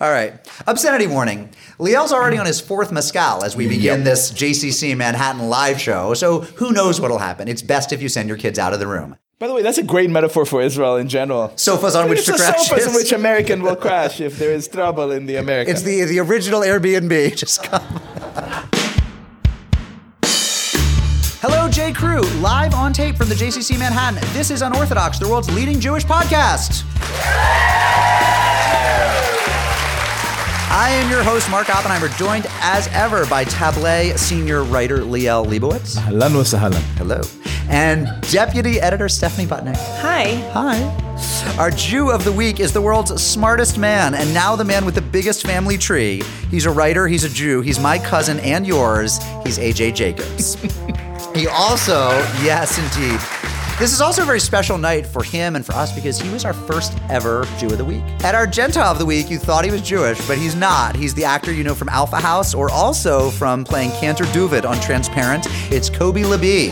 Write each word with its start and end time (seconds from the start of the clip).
All 0.00 0.10
right. 0.10 0.32
Obscenity 0.66 1.06
warning. 1.06 1.50
Liel's 1.78 2.10
already 2.10 2.38
on 2.38 2.46
his 2.46 2.58
fourth 2.58 2.90
mezcal 2.90 3.44
as 3.44 3.54
we 3.54 3.68
begin 3.68 4.02
this 4.02 4.32
JCC 4.32 4.96
Manhattan 4.96 5.50
live 5.50 5.78
show, 5.78 6.14
so 6.14 6.40
who 6.40 6.72
knows 6.72 6.98
what'll 7.00 7.18
happen. 7.18 7.48
It's 7.48 7.60
best 7.60 7.92
if 7.92 8.00
you 8.00 8.08
send 8.08 8.26
your 8.28 8.38
kids 8.38 8.58
out 8.58 8.72
of 8.72 8.80
the 8.80 8.86
room. 8.86 9.16
By 9.38 9.46
the 9.46 9.52
way, 9.54 9.62
that's 9.62 9.76
a 9.76 9.82
great 9.82 10.08
metaphor 10.08 10.46
for 10.46 10.62
Israel 10.62 10.96
in 10.96 11.08
general. 11.08 11.52
Sofas 11.56 11.94
on 11.94 12.08
which 12.08 12.24
to 12.26 12.32
crash. 12.32 12.68
sofas 12.68 12.86
on 12.88 12.94
which 12.94 13.12
American 13.12 13.62
will 13.62 13.76
crash 13.76 14.20
if 14.22 14.38
there 14.38 14.52
is 14.52 14.68
trouble 14.68 15.10
in 15.10 15.26
the 15.26 15.36
America. 15.36 15.70
It's 15.70 15.82
the 15.82 16.04
the 16.04 16.18
original 16.20 16.60
Airbnb. 16.60 17.36
Just 17.36 17.62
come. 17.62 17.82
Hello, 21.42 21.70
Jew 21.70 21.92
Crew, 21.94 22.20
live 22.40 22.74
on 22.74 22.92
tape 22.92 23.16
from 23.16 23.28
the 23.28 23.34
JCC 23.34 23.78
Manhattan. 23.78 24.20
This 24.32 24.50
is 24.50 24.60
Unorthodox, 24.60 25.18
the 25.18 25.28
world's 25.28 25.50
leading 25.54 25.80
Jewish 25.80 26.04
podcast. 26.04 26.84
I 30.72 30.90
am 30.90 31.10
your 31.10 31.24
host, 31.24 31.50
Mark 31.50 31.68
Oppenheimer, 31.68 32.06
joined 32.10 32.46
as 32.60 32.86
ever 32.92 33.26
by 33.26 33.42
Tablet 33.42 34.16
senior 34.16 34.62
writer 34.62 34.98
Liel 34.98 35.44
Leibowitz. 35.44 35.96
Ahlan 35.96 36.32
wa 36.32 36.44
sahlan. 36.44 36.80
Hello. 36.96 37.20
And 37.68 38.06
deputy 38.30 38.80
editor 38.80 39.08
Stephanie 39.08 39.48
Butnick. 39.48 39.74
Hi. 39.98 40.34
Hi. 40.52 41.56
Our 41.58 41.72
Jew 41.72 42.12
of 42.12 42.22
the 42.22 42.30
week 42.30 42.60
is 42.60 42.72
the 42.72 42.80
world's 42.80 43.20
smartest 43.20 43.78
man, 43.78 44.14
and 44.14 44.32
now 44.32 44.54
the 44.54 44.64
man 44.64 44.84
with 44.84 44.94
the 44.94 45.02
biggest 45.02 45.44
family 45.44 45.76
tree. 45.76 46.22
He's 46.52 46.66
a 46.66 46.70
writer, 46.70 47.08
he's 47.08 47.24
a 47.24 47.28
Jew, 47.28 47.62
he's 47.62 47.80
my 47.80 47.98
cousin 47.98 48.38
and 48.38 48.64
yours. 48.64 49.18
He's 49.44 49.58
AJ 49.58 49.96
Jacobs. 49.96 50.54
he 51.34 51.48
also, 51.48 52.10
yes, 52.44 52.78
indeed. 52.78 53.39
This 53.80 53.94
is 53.94 54.02
also 54.02 54.24
a 54.24 54.26
very 54.26 54.40
special 54.40 54.76
night 54.76 55.06
for 55.06 55.22
him 55.22 55.56
and 55.56 55.64
for 55.64 55.72
us 55.72 55.90
because 55.90 56.20
he 56.20 56.28
was 56.28 56.44
our 56.44 56.52
first 56.52 56.92
ever 57.08 57.46
Jew 57.56 57.68
of 57.68 57.78
the 57.78 57.84
Week. 57.84 58.02
At 58.22 58.34
our 58.34 58.46
Gentile 58.46 58.92
of 58.92 58.98
the 58.98 59.06
Week, 59.06 59.30
you 59.30 59.38
thought 59.38 59.64
he 59.64 59.70
was 59.70 59.80
Jewish, 59.80 60.20
but 60.28 60.36
he's 60.36 60.54
not. 60.54 60.94
He's 60.94 61.14
the 61.14 61.24
actor 61.24 61.50
you 61.50 61.64
know 61.64 61.74
from 61.74 61.88
Alpha 61.88 62.16
House 62.16 62.52
or 62.52 62.70
also 62.70 63.30
from 63.30 63.64
playing 63.64 63.92
Cantor 63.92 64.24
Duvid 64.24 64.68
on 64.68 64.78
Transparent. 64.80 65.46
It's 65.72 65.88
Kobe 65.88 66.20
you. 66.20 66.70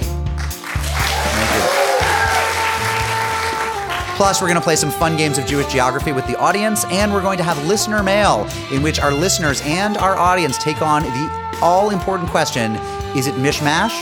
Plus, 4.18 4.42
we're 4.42 4.48
going 4.48 4.60
to 4.60 4.60
play 4.60 4.76
some 4.76 4.90
fun 4.90 5.16
games 5.16 5.38
of 5.38 5.46
Jewish 5.46 5.72
geography 5.72 6.12
with 6.12 6.26
the 6.26 6.38
audience, 6.38 6.84
and 6.90 7.10
we're 7.10 7.22
going 7.22 7.38
to 7.38 7.44
have 7.44 7.56
listener 7.66 8.02
mail, 8.02 8.46
in 8.70 8.82
which 8.82 9.00
our 9.00 9.12
listeners 9.12 9.62
and 9.64 9.96
our 9.96 10.18
audience 10.18 10.58
take 10.58 10.82
on 10.82 11.04
the 11.04 11.58
all 11.62 11.88
important 11.88 12.28
question 12.28 12.74
is 13.16 13.26
it 13.26 13.34
mishmash 13.36 13.96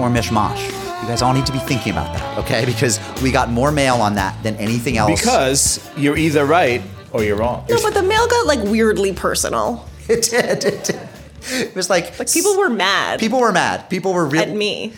or 0.00 0.08
mishmash? 0.08 0.83
You 1.02 1.08
guys 1.08 1.20
all 1.22 1.34
need 1.34 1.44
to 1.46 1.52
be 1.52 1.58
thinking 1.58 1.92
about 1.92 2.14
that, 2.16 2.38
okay? 2.38 2.64
Because 2.64 2.98
we 3.22 3.30
got 3.30 3.50
more 3.50 3.70
mail 3.70 3.96
on 3.96 4.14
that 4.14 4.42
than 4.42 4.56
anything 4.56 4.96
else. 4.96 5.20
Because 5.20 5.90
you're 5.98 6.16
either 6.16 6.46
right 6.46 6.80
or 7.12 7.22
you're 7.22 7.36
wrong. 7.36 7.66
No, 7.68 7.80
but 7.82 7.92
the 7.94 8.02
mail 8.02 8.26
got 8.26 8.46
like 8.46 8.60
weirdly 8.62 9.12
personal. 9.12 9.86
it 10.08 10.22
did, 10.22 10.64
it 10.64 10.84
did. 10.84 11.08
It 11.46 11.74
was 11.74 11.90
like, 11.90 12.18
Like 12.18 12.30
people 12.32 12.56
were 12.56 12.70
mad 12.70 13.20
people 13.20 13.38
were 13.38 13.52
mad. 13.52 13.90
People 13.90 14.14
were 14.14 14.24
really 14.24 14.50
at 14.50 14.56
me. 14.56 14.94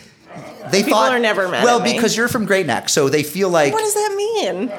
They 0.71 0.83
People 0.83 0.99
thought 0.99 1.11
are 1.11 1.19
never 1.19 1.47
mad 1.49 1.63
Well, 1.63 1.79
at 1.79 1.83
me. 1.83 1.93
because 1.93 2.15
you're 2.15 2.27
from 2.29 2.45
Great 2.45 2.65
Neck, 2.65 2.87
so 2.89 3.09
they 3.09 3.23
feel 3.23 3.49
like 3.49 3.73
What 3.73 3.81
does 3.81 3.93
that 3.93 4.13
mean? 4.15 4.69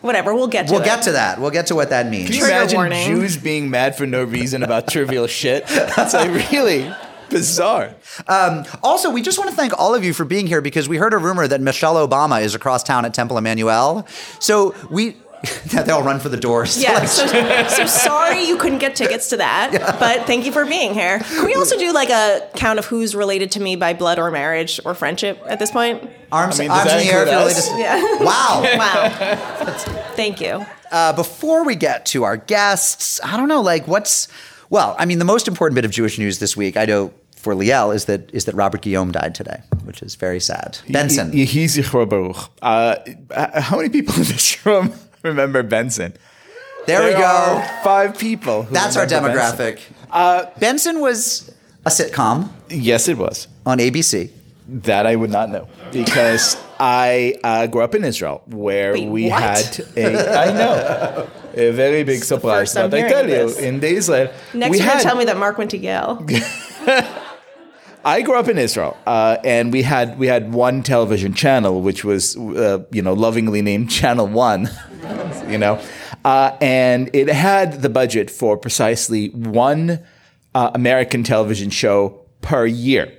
Whatever, 0.00 0.34
we'll 0.34 0.46
get 0.48 0.66
to 0.68 0.72
we'll 0.72 0.82
it. 0.82 0.84
get 0.84 1.02
to 1.04 1.12
that. 1.12 1.40
We'll 1.40 1.50
get 1.50 1.66
to 1.68 1.74
what 1.74 1.90
that 1.90 2.08
means. 2.08 2.26
Can 2.26 2.34
you 2.34 2.40
Trigger 2.40 2.56
imagine 2.56 2.76
warning. 2.76 3.06
Jews 3.06 3.36
being 3.36 3.70
mad 3.70 3.96
for 3.96 4.06
no 4.06 4.22
reason 4.24 4.62
about 4.62 4.88
trivial 4.88 5.26
shit? 5.26 5.64
It's 5.70 6.14
like 6.14 6.50
really 6.52 6.92
bizarre. 7.28 7.94
Also, 8.82 9.10
we 9.10 9.22
just 9.22 9.38
want 9.38 9.50
to 9.50 9.56
thank 9.56 9.78
all 9.78 9.94
of 9.94 10.04
you 10.04 10.12
for 10.12 10.24
being 10.24 10.46
here 10.46 10.60
because 10.60 10.88
we 10.88 10.96
heard 10.96 11.12
a 11.14 11.18
rumor 11.18 11.46
that 11.46 11.60
Michelle 11.60 11.96
Obama 12.06 12.42
is 12.42 12.54
across 12.54 12.82
town 12.82 13.04
at 13.04 13.14
Temple 13.14 13.38
Emmanuel. 13.38 14.06
So 14.40 14.74
we. 14.90 15.16
they 15.66 15.92
all 15.92 16.02
run 16.02 16.18
for 16.18 16.30
the 16.30 16.36
doors. 16.36 16.82
Yeah, 16.82 16.94
Like, 16.94 17.08
so, 17.08 17.26
so 17.68 17.86
sorry 17.86 18.44
you 18.44 18.56
couldn't 18.56 18.78
get 18.78 18.96
tickets 18.96 19.28
to 19.28 19.36
that, 19.36 19.70
but 20.00 20.26
thank 20.26 20.46
you 20.46 20.50
for 20.50 20.64
being 20.64 20.94
here. 20.94 21.20
Can 21.20 21.44
we 21.44 21.54
also 21.54 21.78
do 21.78 21.92
like 21.92 22.08
a 22.08 22.48
count 22.56 22.78
of 22.78 22.86
who's 22.86 23.14
related 23.14 23.52
to 23.52 23.60
me 23.60 23.76
by 23.76 23.92
blood 23.92 24.18
or 24.18 24.30
marriage 24.30 24.80
or 24.84 24.94
friendship 24.94 25.38
at 25.46 25.58
this 25.58 25.70
point? 25.70 26.02
arms, 26.32 26.58
I 26.58 26.64
mean, 26.64 26.70
arms 26.72 26.90
in 26.90 26.98
the 26.98 27.04
air 27.04 27.22
if 27.22 27.28
you're 27.28 27.38
really 27.38 27.82
Yeah. 27.82 28.18
Wow. 28.24 28.62
Wow. 28.76 29.74
Thank 30.16 30.40
you. 30.40 30.64
Uh, 30.90 31.12
before 31.12 31.64
we 31.64 31.76
get 31.76 32.06
to 32.06 32.24
our 32.24 32.36
guests, 32.36 33.20
I 33.22 33.36
don't 33.36 33.48
know, 33.48 33.60
like 33.60 33.86
what's 33.86 34.28
well, 34.70 34.94
I 34.98 35.04
mean, 35.04 35.18
the 35.18 35.24
most 35.24 35.48
important 35.48 35.74
bit 35.74 35.84
of 35.84 35.90
Jewish 35.90 36.18
news 36.18 36.38
this 36.38 36.56
week, 36.56 36.76
I 36.76 36.84
know 36.84 37.12
for 37.36 37.54
Liel, 37.54 37.94
is 37.94 38.06
that 38.06 38.30
is 38.32 38.44
that 38.46 38.54
Robert 38.54 38.82
Guillaume 38.82 39.12
died 39.12 39.34
today, 39.34 39.60
which 39.84 40.02
is 40.02 40.14
very 40.16 40.40
sad. 40.40 40.78
Benson. 40.90 41.30
Yehi 41.32 41.64
Zichro 41.66 42.08
Baruch. 42.08 42.50
Uh, 42.62 42.96
how 43.60 43.76
many 43.76 43.88
people 43.88 44.14
in 44.14 44.22
this 44.22 44.64
room 44.66 44.92
remember 45.22 45.62
Benson? 45.62 46.14
there 46.86 47.02
we 47.04 47.12
go. 47.12 47.24
are 47.24 47.62
five 47.82 48.16
people. 48.18 48.62
who 48.64 48.74
That's 48.74 48.96
our 48.96 49.04
remember 49.04 49.34
Benson. 49.34 49.58
demographic. 49.58 49.80
Uh, 50.10 50.46
Benson 50.58 51.00
was 51.00 51.50
a 51.84 51.90
sitcom 51.90 52.48
Yes, 52.68 53.08
it 53.08 53.18
was. 53.18 53.48
on 53.64 53.78
ABC. 53.78 54.30
That 54.68 55.06
I 55.06 55.14
would 55.14 55.30
not 55.30 55.50
know 55.50 55.68
because 55.92 56.56
I 56.80 57.36
uh, 57.44 57.66
grew 57.68 57.82
up 57.82 57.94
in 57.94 58.02
Israel 58.02 58.42
where 58.46 58.92
Wait, 58.94 59.08
we 59.08 59.28
what? 59.30 59.40
had 59.42 59.86
a 59.96 60.38
I 60.38 60.52
know 60.52 61.30
a 61.56 61.70
very 61.70 62.04
big 62.04 62.22
surprise. 62.22 62.72
first 62.72 62.76
I'm 62.76 62.90
But 62.90 63.04
I 63.04 63.08
tell 63.08 63.22
you, 63.28 63.48
this. 63.48 63.58
in 63.58 63.80
the 63.80 63.88
Israel, 63.88 64.32
Next, 64.54 64.70
we 64.70 64.78
you're 64.78 64.86
had, 64.86 65.02
tell 65.02 65.16
me 65.16 65.24
that 65.24 65.36
Mark 65.36 65.58
went 65.58 65.70
to 65.72 65.78
Yale. 65.78 66.24
I 68.04 68.22
grew 68.22 68.38
up 68.38 68.46
in 68.48 68.56
Israel, 68.56 68.96
uh, 69.04 69.38
and 69.42 69.72
we 69.72 69.82
had 69.82 70.16
we 70.16 70.28
had 70.28 70.52
one 70.52 70.84
television 70.84 71.34
channel, 71.34 71.82
which 71.82 72.04
was 72.04 72.36
uh, 72.36 72.84
you 72.92 73.02
know 73.02 73.14
lovingly 73.14 73.62
named 73.62 73.90
Channel 73.90 74.28
One, 74.28 74.70
you 75.48 75.58
know, 75.58 75.80
uh, 76.24 76.56
and 76.60 77.10
it 77.12 77.28
had 77.28 77.82
the 77.82 77.88
budget 77.88 78.30
for 78.30 78.56
precisely 78.56 79.30
one 79.30 80.04
uh, 80.54 80.70
American 80.74 81.24
television 81.24 81.70
show 81.70 82.20
per 82.42 82.64
year. 82.64 83.12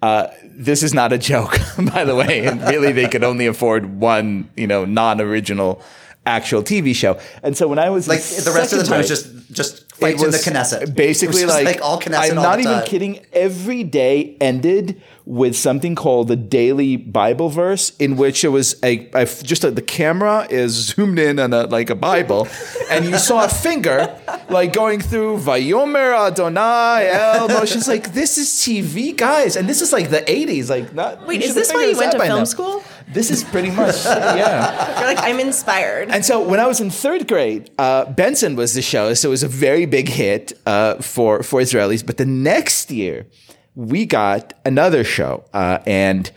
Uh, 0.00 0.28
this 0.44 0.82
is 0.82 0.92
not 0.94 1.12
a 1.12 1.18
joke, 1.18 1.58
by 1.92 2.04
the 2.04 2.14
way. 2.14 2.46
And 2.46 2.60
really, 2.62 2.92
they 2.92 3.08
could 3.08 3.24
only 3.24 3.46
afford 3.46 3.98
one, 4.00 4.50
you 4.56 4.66
know, 4.66 4.84
non-original 4.84 5.82
actual 6.26 6.62
TV 6.62 6.94
show. 6.94 7.18
And 7.42 7.56
so 7.56 7.68
when 7.68 7.78
I 7.78 7.90
was 7.90 8.08
Like 8.08 8.20
the 8.20 8.52
rest 8.54 8.72
of 8.72 8.78
the 8.78 8.84
time, 8.84 9.00
it's 9.00 9.08
grade- 9.08 9.46
just 9.48 9.52
just 9.52 9.92
fights 9.96 10.22
in 10.22 10.30
the 10.30 10.36
was 10.36 10.44
Knesset. 10.44 10.94
Basically, 10.94 11.44
was 11.44 11.52
just 11.54 11.64
like, 11.64 11.82
all 11.82 12.00
Knesset 12.00 12.30
I'm 12.30 12.38
all 12.38 12.44
not 12.44 12.60
even 12.60 12.82
kidding. 12.84 13.20
Every 13.32 13.84
day 13.84 14.36
ended 14.40 15.00
with 15.24 15.56
something 15.56 15.94
called 15.94 16.28
the 16.28 16.36
daily 16.36 16.96
Bible 16.96 17.48
verse, 17.48 17.96
in 17.98 18.16
which 18.16 18.44
it 18.44 18.48
was 18.48 18.74
a, 18.82 19.08
a 19.14 19.24
just 19.26 19.64
a, 19.64 19.70
the 19.70 19.82
camera 19.82 20.46
is 20.50 20.72
zoomed 20.72 21.18
in 21.18 21.38
on 21.38 21.52
a, 21.52 21.64
like 21.64 21.90
a 21.90 21.94
Bible, 21.94 22.48
and 22.90 23.04
you 23.04 23.18
saw 23.18 23.44
a 23.44 23.48
finger 23.48 24.18
like 24.48 24.72
going 24.72 25.00
through 25.00 25.38
Vayomer 25.38 26.28
Adonai 26.28 27.08
El 27.10 27.48
Moshe. 27.48 27.76
It's 27.76 27.88
like 27.88 28.12
this 28.12 28.38
is 28.38 28.48
TV, 28.48 29.16
guys, 29.16 29.56
and 29.56 29.68
this 29.68 29.80
is 29.80 29.92
like 29.92 30.10
the 30.10 30.22
'80s. 30.22 30.68
Like, 30.68 30.92
not 30.94 31.26
Wait, 31.26 31.42
is 31.42 31.54
this 31.54 31.72
why 31.72 31.84
you 31.84 31.96
went 31.96 32.12
to 32.12 32.18
film 32.18 32.40
now. 32.40 32.44
school? 32.44 32.82
This 33.08 33.30
is 33.30 33.44
pretty 33.44 33.70
much 33.70 34.04
yeah. 34.04 34.98
You're 35.00 35.14
like, 35.14 35.18
I'm 35.22 35.38
inspired. 35.38 36.10
And 36.10 36.24
so 36.24 36.42
when 36.42 36.60
I 36.60 36.66
was 36.66 36.80
in 36.80 36.90
third 36.90 37.28
grade, 37.28 37.70
uh, 37.78 38.06
Benson 38.06 38.56
was 38.56 38.74
the 38.74 38.82
show, 38.82 39.14
so 39.14 39.28
it 39.28 39.30
was 39.30 39.42
a 39.42 39.48
very 39.48 39.86
big 39.86 40.08
hit 40.08 40.52
uh, 40.66 40.96
for 40.96 41.42
for 41.42 41.60
Israelis. 41.60 42.04
But 42.04 42.16
the 42.16 42.26
next 42.26 42.90
year, 42.90 43.26
we 43.74 44.06
got 44.06 44.54
another 44.64 45.04
show, 45.04 45.44
uh, 45.52 45.78
and 45.86 46.30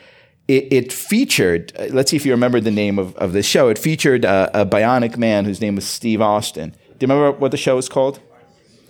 it, 0.47 0.71
it 0.71 0.93
featured. 0.93 1.73
Uh, 1.77 1.87
let's 1.91 2.11
see 2.11 2.17
if 2.17 2.25
you 2.25 2.31
remember 2.31 2.59
the 2.59 2.71
name 2.71 2.97
of, 2.99 3.15
of 3.17 3.33
this 3.33 3.45
show. 3.45 3.69
It 3.69 3.77
featured 3.77 4.25
uh, 4.25 4.49
a 4.53 4.65
bionic 4.65 5.17
man 5.17 5.45
whose 5.45 5.61
name 5.61 5.75
was 5.75 5.85
Steve 5.87 6.21
Austin. 6.21 6.69
Do 6.69 7.05
you 7.05 7.13
remember 7.13 7.31
what 7.37 7.51
the 7.51 7.57
show 7.57 7.75
was 7.75 7.89
called? 7.89 8.19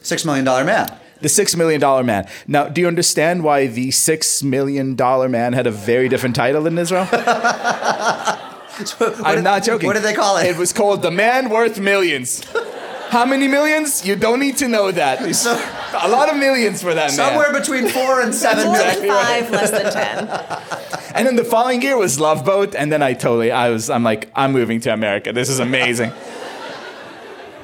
Six 0.01 0.25
million 0.25 0.45
dollar 0.45 0.63
man. 0.63 0.95
The 1.22 1.29
Six 1.29 1.55
Million 1.55 1.79
Dollar 1.79 2.03
Man. 2.03 2.28
Now, 2.45 2.67
do 2.67 2.81
you 2.81 2.88
understand 2.88 3.44
why 3.44 3.67
the 3.67 3.89
Six 3.91 4.44
Million 4.44 4.95
Dollar 4.95 5.29
Man 5.29 5.53
had 5.53 5.66
a 5.66 5.72
very 5.72 6.09
different 6.09 6.35
title 6.35 6.67
in 6.67 6.78
Israel? 6.78 7.07
I'm 9.23 9.35
did- 9.35 9.44
not 9.44 9.63
joking. 9.63 9.88
what 9.88 9.94
did 9.94 10.03
they 10.03 10.13
call 10.13 10.38
it? 10.38 10.45
It 10.47 10.57
was 10.57 10.73
called 10.73 11.01
The 11.01 11.11
Man 11.11 11.50
Worth 11.50 11.79
Millions. 11.79 12.44
How 13.09 13.25
many 13.25 13.47
millions? 13.47 14.05
You 14.05 14.16
don't 14.16 14.40
need 14.40 14.57
to 14.57 14.67
know 14.67 14.91
that. 14.91 15.19
There's 15.23 15.46
a 15.46 16.07
lot 16.07 16.29
of 16.29 16.37
millions 16.37 16.81
for 16.81 16.93
that 16.93 17.11
Somewhere 17.11 17.52
man. 17.52 17.61
between 17.61 17.87
four 17.90 18.22
and 18.22 18.34
seven 18.34 18.66
More 18.66 18.73
million. 18.78 18.99
than 18.99 19.09
five, 19.09 19.52
less 19.52 19.72
than 19.72 19.91
ten. 19.93 20.61
And 21.16 21.25
then 21.25 21.37
the 21.37 21.46
following 21.46 21.81
year 21.81 21.96
was 21.97 22.19
Love 22.19 22.43
Boat, 22.43 22.75
and 22.75 22.91
then 22.91 23.02
I 23.02 23.13
totally, 23.13 23.49
I 23.49 23.69
was, 23.69 23.90
I'm 23.90 24.03
like, 24.03 24.29
I'm 24.35 24.52
moving 24.52 24.81
to 24.81 24.91
America. 24.91 25.31
This 25.31 25.47
is 25.47 25.59
amazing. 25.59 26.11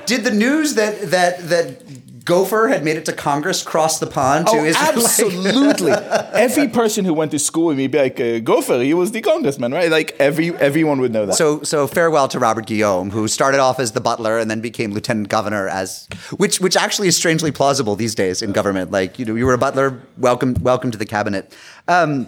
Did 0.05 0.23
the 0.23 0.31
news 0.31 0.75
that 0.75 1.01
that 1.11 1.49
that 1.49 2.00
Gopher 2.23 2.67
had 2.67 2.83
made 2.83 2.97
it 2.97 3.05
to 3.05 3.13
Congress 3.13 3.63
crossed 3.63 3.99
the 3.99 4.05
pond 4.07 4.45
to 4.47 4.53
Oh, 4.53 4.63
Israel? 4.63 4.89
absolutely. 4.93 5.91
every 5.91 6.67
person 6.81 7.03
who 7.05 7.13
went 7.13 7.31
to 7.31 7.39
school 7.39 7.67
with 7.67 7.77
me 7.77 7.87
be 7.87 7.97
like, 7.97 8.19
uh, 8.19 8.39
Gopher, 8.39 8.79
he 8.81 8.93
was 8.93 9.11
the 9.11 9.21
congressman, 9.21 9.71
right? 9.71 9.89
Like 9.89 10.15
every 10.19 10.53
everyone 10.57 10.99
would 11.01 11.11
know 11.11 11.25
that. 11.25 11.35
So, 11.35 11.63
so 11.63 11.87
farewell 11.87 12.27
to 12.27 12.37
Robert 12.39 12.67
Guillaume, 12.67 13.09
who 13.09 13.27
started 13.27 13.59
off 13.59 13.79
as 13.79 13.93
the 13.93 14.01
butler 14.01 14.37
and 14.37 14.51
then 14.51 14.61
became 14.61 14.91
lieutenant 14.91 15.29
governor, 15.29 15.67
as 15.67 16.07
which 16.37 16.59
which 16.59 16.77
actually 16.77 17.07
is 17.07 17.15
strangely 17.17 17.51
plausible 17.51 17.95
these 17.95 18.13
days 18.13 18.41
in 18.41 18.51
government. 18.51 18.91
Like 18.91 19.17
you 19.17 19.25
know, 19.25 19.35
you 19.35 19.45
were 19.45 19.53
a 19.53 19.57
butler. 19.57 19.99
Welcome, 20.17 20.55
welcome 20.61 20.91
to 20.91 20.97
the 20.97 21.05
cabinet. 21.07 21.55
Um, 21.87 22.27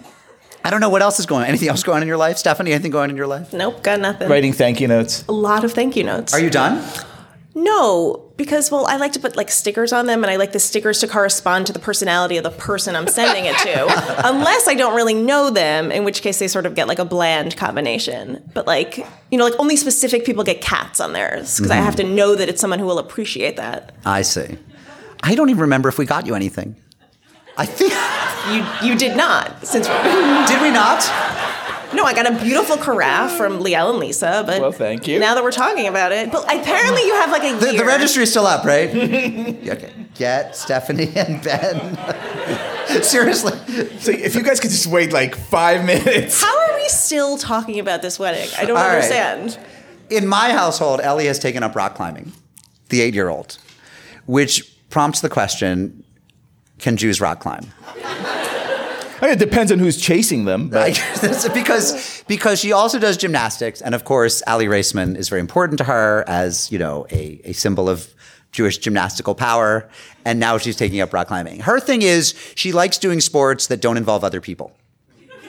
I 0.65 0.69
don't 0.69 0.79
know 0.79 0.89
what 0.89 1.01
else 1.01 1.19
is 1.19 1.25
going 1.25 1.43
on. 1.43 1.49
Anything 1.49 1.67
else 1.69 1.83
going 1.83 1.97
on 1.97 2.01
in 2.03 2.07
your 2.07 2.17
life, 2.17 2.37
Stephanie? 2.37 2.71
Anything 2.71 2.91
going 2.91 3.03
on 3.03 3.09
in 3.11 3.17
your 3.17 3.27
life? 3.27 3.53
Nope, 3.53 3.83
got 3.83 3.99
nothing. 3.99 4.29
writing 4.29 4.53
thank 4.53 4.79
you 4.81 4.87
notes. 4.87 5.23
A 5.27 5.33
lot 5.33 5.63
of 5.63 5.73
thank 5.73 5.95
you 5.95 6.03
notes. 6.03 6.33
Are 6.33 6.39
you 6.39 6.49
done? 6.49 6.81
No, 7.55 8.31
because 8.35 8.71
well, 8.71 8.87
I 8.87 8.97
like 8.97 9.11
to 9.13 9.19
put 9.19 9.35
like 9.35 9.51
stickers 9.51 9.93
on 9.93 10.07
them, 10.07 10.23
and 10.23 10.31
I 10.31 10.37
like 10.37 10.53
the 10.53 10.59
stickers 10.59 10.99
to 11.01 11.07
correspond 11.07 11.67
to 11.67 11.73
the 11.73 11.79
personality 11.79 12.37
of 12.37 12.43
the 12.43 12.49
person 12.49 12.95
I'm 12.95 13.07
sending 13.07 13.45
it 13.45 13.55
to. 13.57 13.83
Unless 14.27 14.67
I 14.67 14.73
don't 14.73 14.95
really 14.95 15.13
know 15.13 15.51
them, 15.51 15.91
in 15.91 16.03
which 16.03 16.21
case 16.21 16.39
they 16.39 16.47
sort 16.47 16.65
of 16.65 16.73
get 16.73 16.87
like 16.87 16.99
a 16.99 17.05
bland 17.05 17.55
combination. 17.55 18.49
But 18.55 18.65
like 18.65 18.97
you 19.29 19.37
know, 19.37 19.43
like 19.43 19.59
only 19.59 19.75
specific 19.75 20.25
people 20.25 20.43
get 20.43 20.61
cats 20.61 20.99
on 20.99 21.13
theirs 21.13 21.57
because 21.57 21.69
I 21.69 21.75
have 21.75 21.95
to 21.97 22.03
mm-hmm. 22.03 22.15
know 22.15 22.35
that 22.35 22.49
it's 22.49 22.59
someone 22.59 22.79
who 22.79 22.85
will 22.85 22.99
appreciate 22.99 23.57
that. 23.57 23.93
I 24.03 24.23
see. 24.23 24.57
I 25.21 25.35
don't 25.35 25.49
even 25.49 25.61
remember 25.61 25.89
if 25.89 25.99
we 25.99 26.05
got 26.05 26.25
you 26.25 26.33
anything. 26.33 26.75
I 27.55 27.67
think. 27.67 27.93
You 28.49 28.89
you 28.89 28.97
did 28.97 29.15
not 29.15 29.65
since 29.65 29.87
Did 30.49 30.61
we 30.61 30.71
not? 30.71 30.99
No, 31.93 32.03
I 32.03 32.13
got 32.13 32.25
a 32.31 32.43
beautiful 32.43 32.77
carafe 32.77 33.31
from 33.37 33.59
Liel 33.59 33.89
and 33.89 33.99
Lisa, 33.99 34.43
but 34.45 34.61
Well, 34.61 34.71
thank 34.71 35.07
you. 35.07 35.19
Now 35.19 35.35
that 35.35 35.43
we're 35.43 35.51
talking 35.51 35.87
about 35.87 36.11
it, 36.11 36.31
but 36.31 36.43
apparently 36.43 37.03
you 37.05 37.13
have 37.15 37.31
like 37.31 37.43
a 37.43 37.55
The, 37.55 37.71
year. 37.73 37.79
the 37.81 37.85
registry's 37.85 38.29
still 38.31 38.45
up, 38.47 38.65
right? 38.65 38.89
okay. 39.69 39.93
Get 40.15 40.55
Stephanie 40.55 41.11
and 41.15 41.41
Ben. 41.43 41.97
Seriously. 43.03 43.57
So 43.99 44.11
if 44.11 44.35
you 44.35 44.43
guys 44.43 44.59
could 44.59 44.69
just 44.71 44.87
wait 44.87 45.11
like 45.13 45.35
five 45.35 45.85
minutes. 45.85 46.41
How 46.41 46.71
are 46.71 46.75
we 46.75 46.87
still 46.89 47.37
talking 47.37 47.79
about 47.79 48.01
this 48.01 48.19
wedding? 48.19 48.47
I 48.57 48.65
don't 48.65 48.77
All 48.77 48.83
right. 48.83 48.95
understand. 48.95 49.57
In 50.09 50.27
my 50.27 50.51
household, 50.51 50.99
Ellie 51.01 51.25
has 51.27 51.39
taken 51.39 51.63
up 51.63 51.75
rock 51.75 51.95
climbing, 51.95 52.31
the 52.89 53.01
eight 53.01 53.13
year 53.13 53.29
old, 53.29 53.57
which 54.25 54.69
prompts 54.89 55.21
the 55.21 55.29
question 55.29 56.03
can 56.77 56.97
Jews 56.97 57.21
rock 57.21 57.39
climb? 57.39 57.65
I 59.23 59.27
mean, 59.27 59.33
it 59.35 59.39
depends 59.39 59.71
on 59.71 59.79
who's 59.79 59.95
chasing 60.01 60.43
them. 60.43 60.67
But 60.67 61.01
That's 61.21 61.47
because 61.47 62.25
because 62.27 62.59
she 62.59 62.73
also 62.73 62.99
does 62.99 63.15
gymnastics, 63.15 63.79
and 63.81 63.95
of 63.95 64.03
course, 64.03 64.43
Aly 64.47 64.65
Raisman 64.65 65.15
is 65.15 65.29
very 65.29 65.39
important 65.39 65.77
to 65.77 65.85
her 65.85 66.25
as 66.27 66.69
you 66.73 66.77
know 66.77 67.07
a, 67.09 67.39
a 67.45 67.53
symbol 67.53 67.87
of 67.87 68.13
Jewish 68.51 68.79
gymnastical 68.79 69.33
power. 69.33 69.89
And 70.25 70.41
now 70.41 70.57
she's 70.57 70.75
taking 70.75 70.99
up 70.99 71.13
rock 71.13 71.27
climbing. 71.29 71.61
Her 71.61 71.79
thing 71.79 72.01
is 72.01 72.35
she 72.55 72.73
likes 72.73 72.97
doing 72.97 73.21
sports 73.21 73.67
that 73.67 73.79
don't 73.79 73.95
involve 73.95 74.25
other 74.25 74.41
people. 74.41 74.75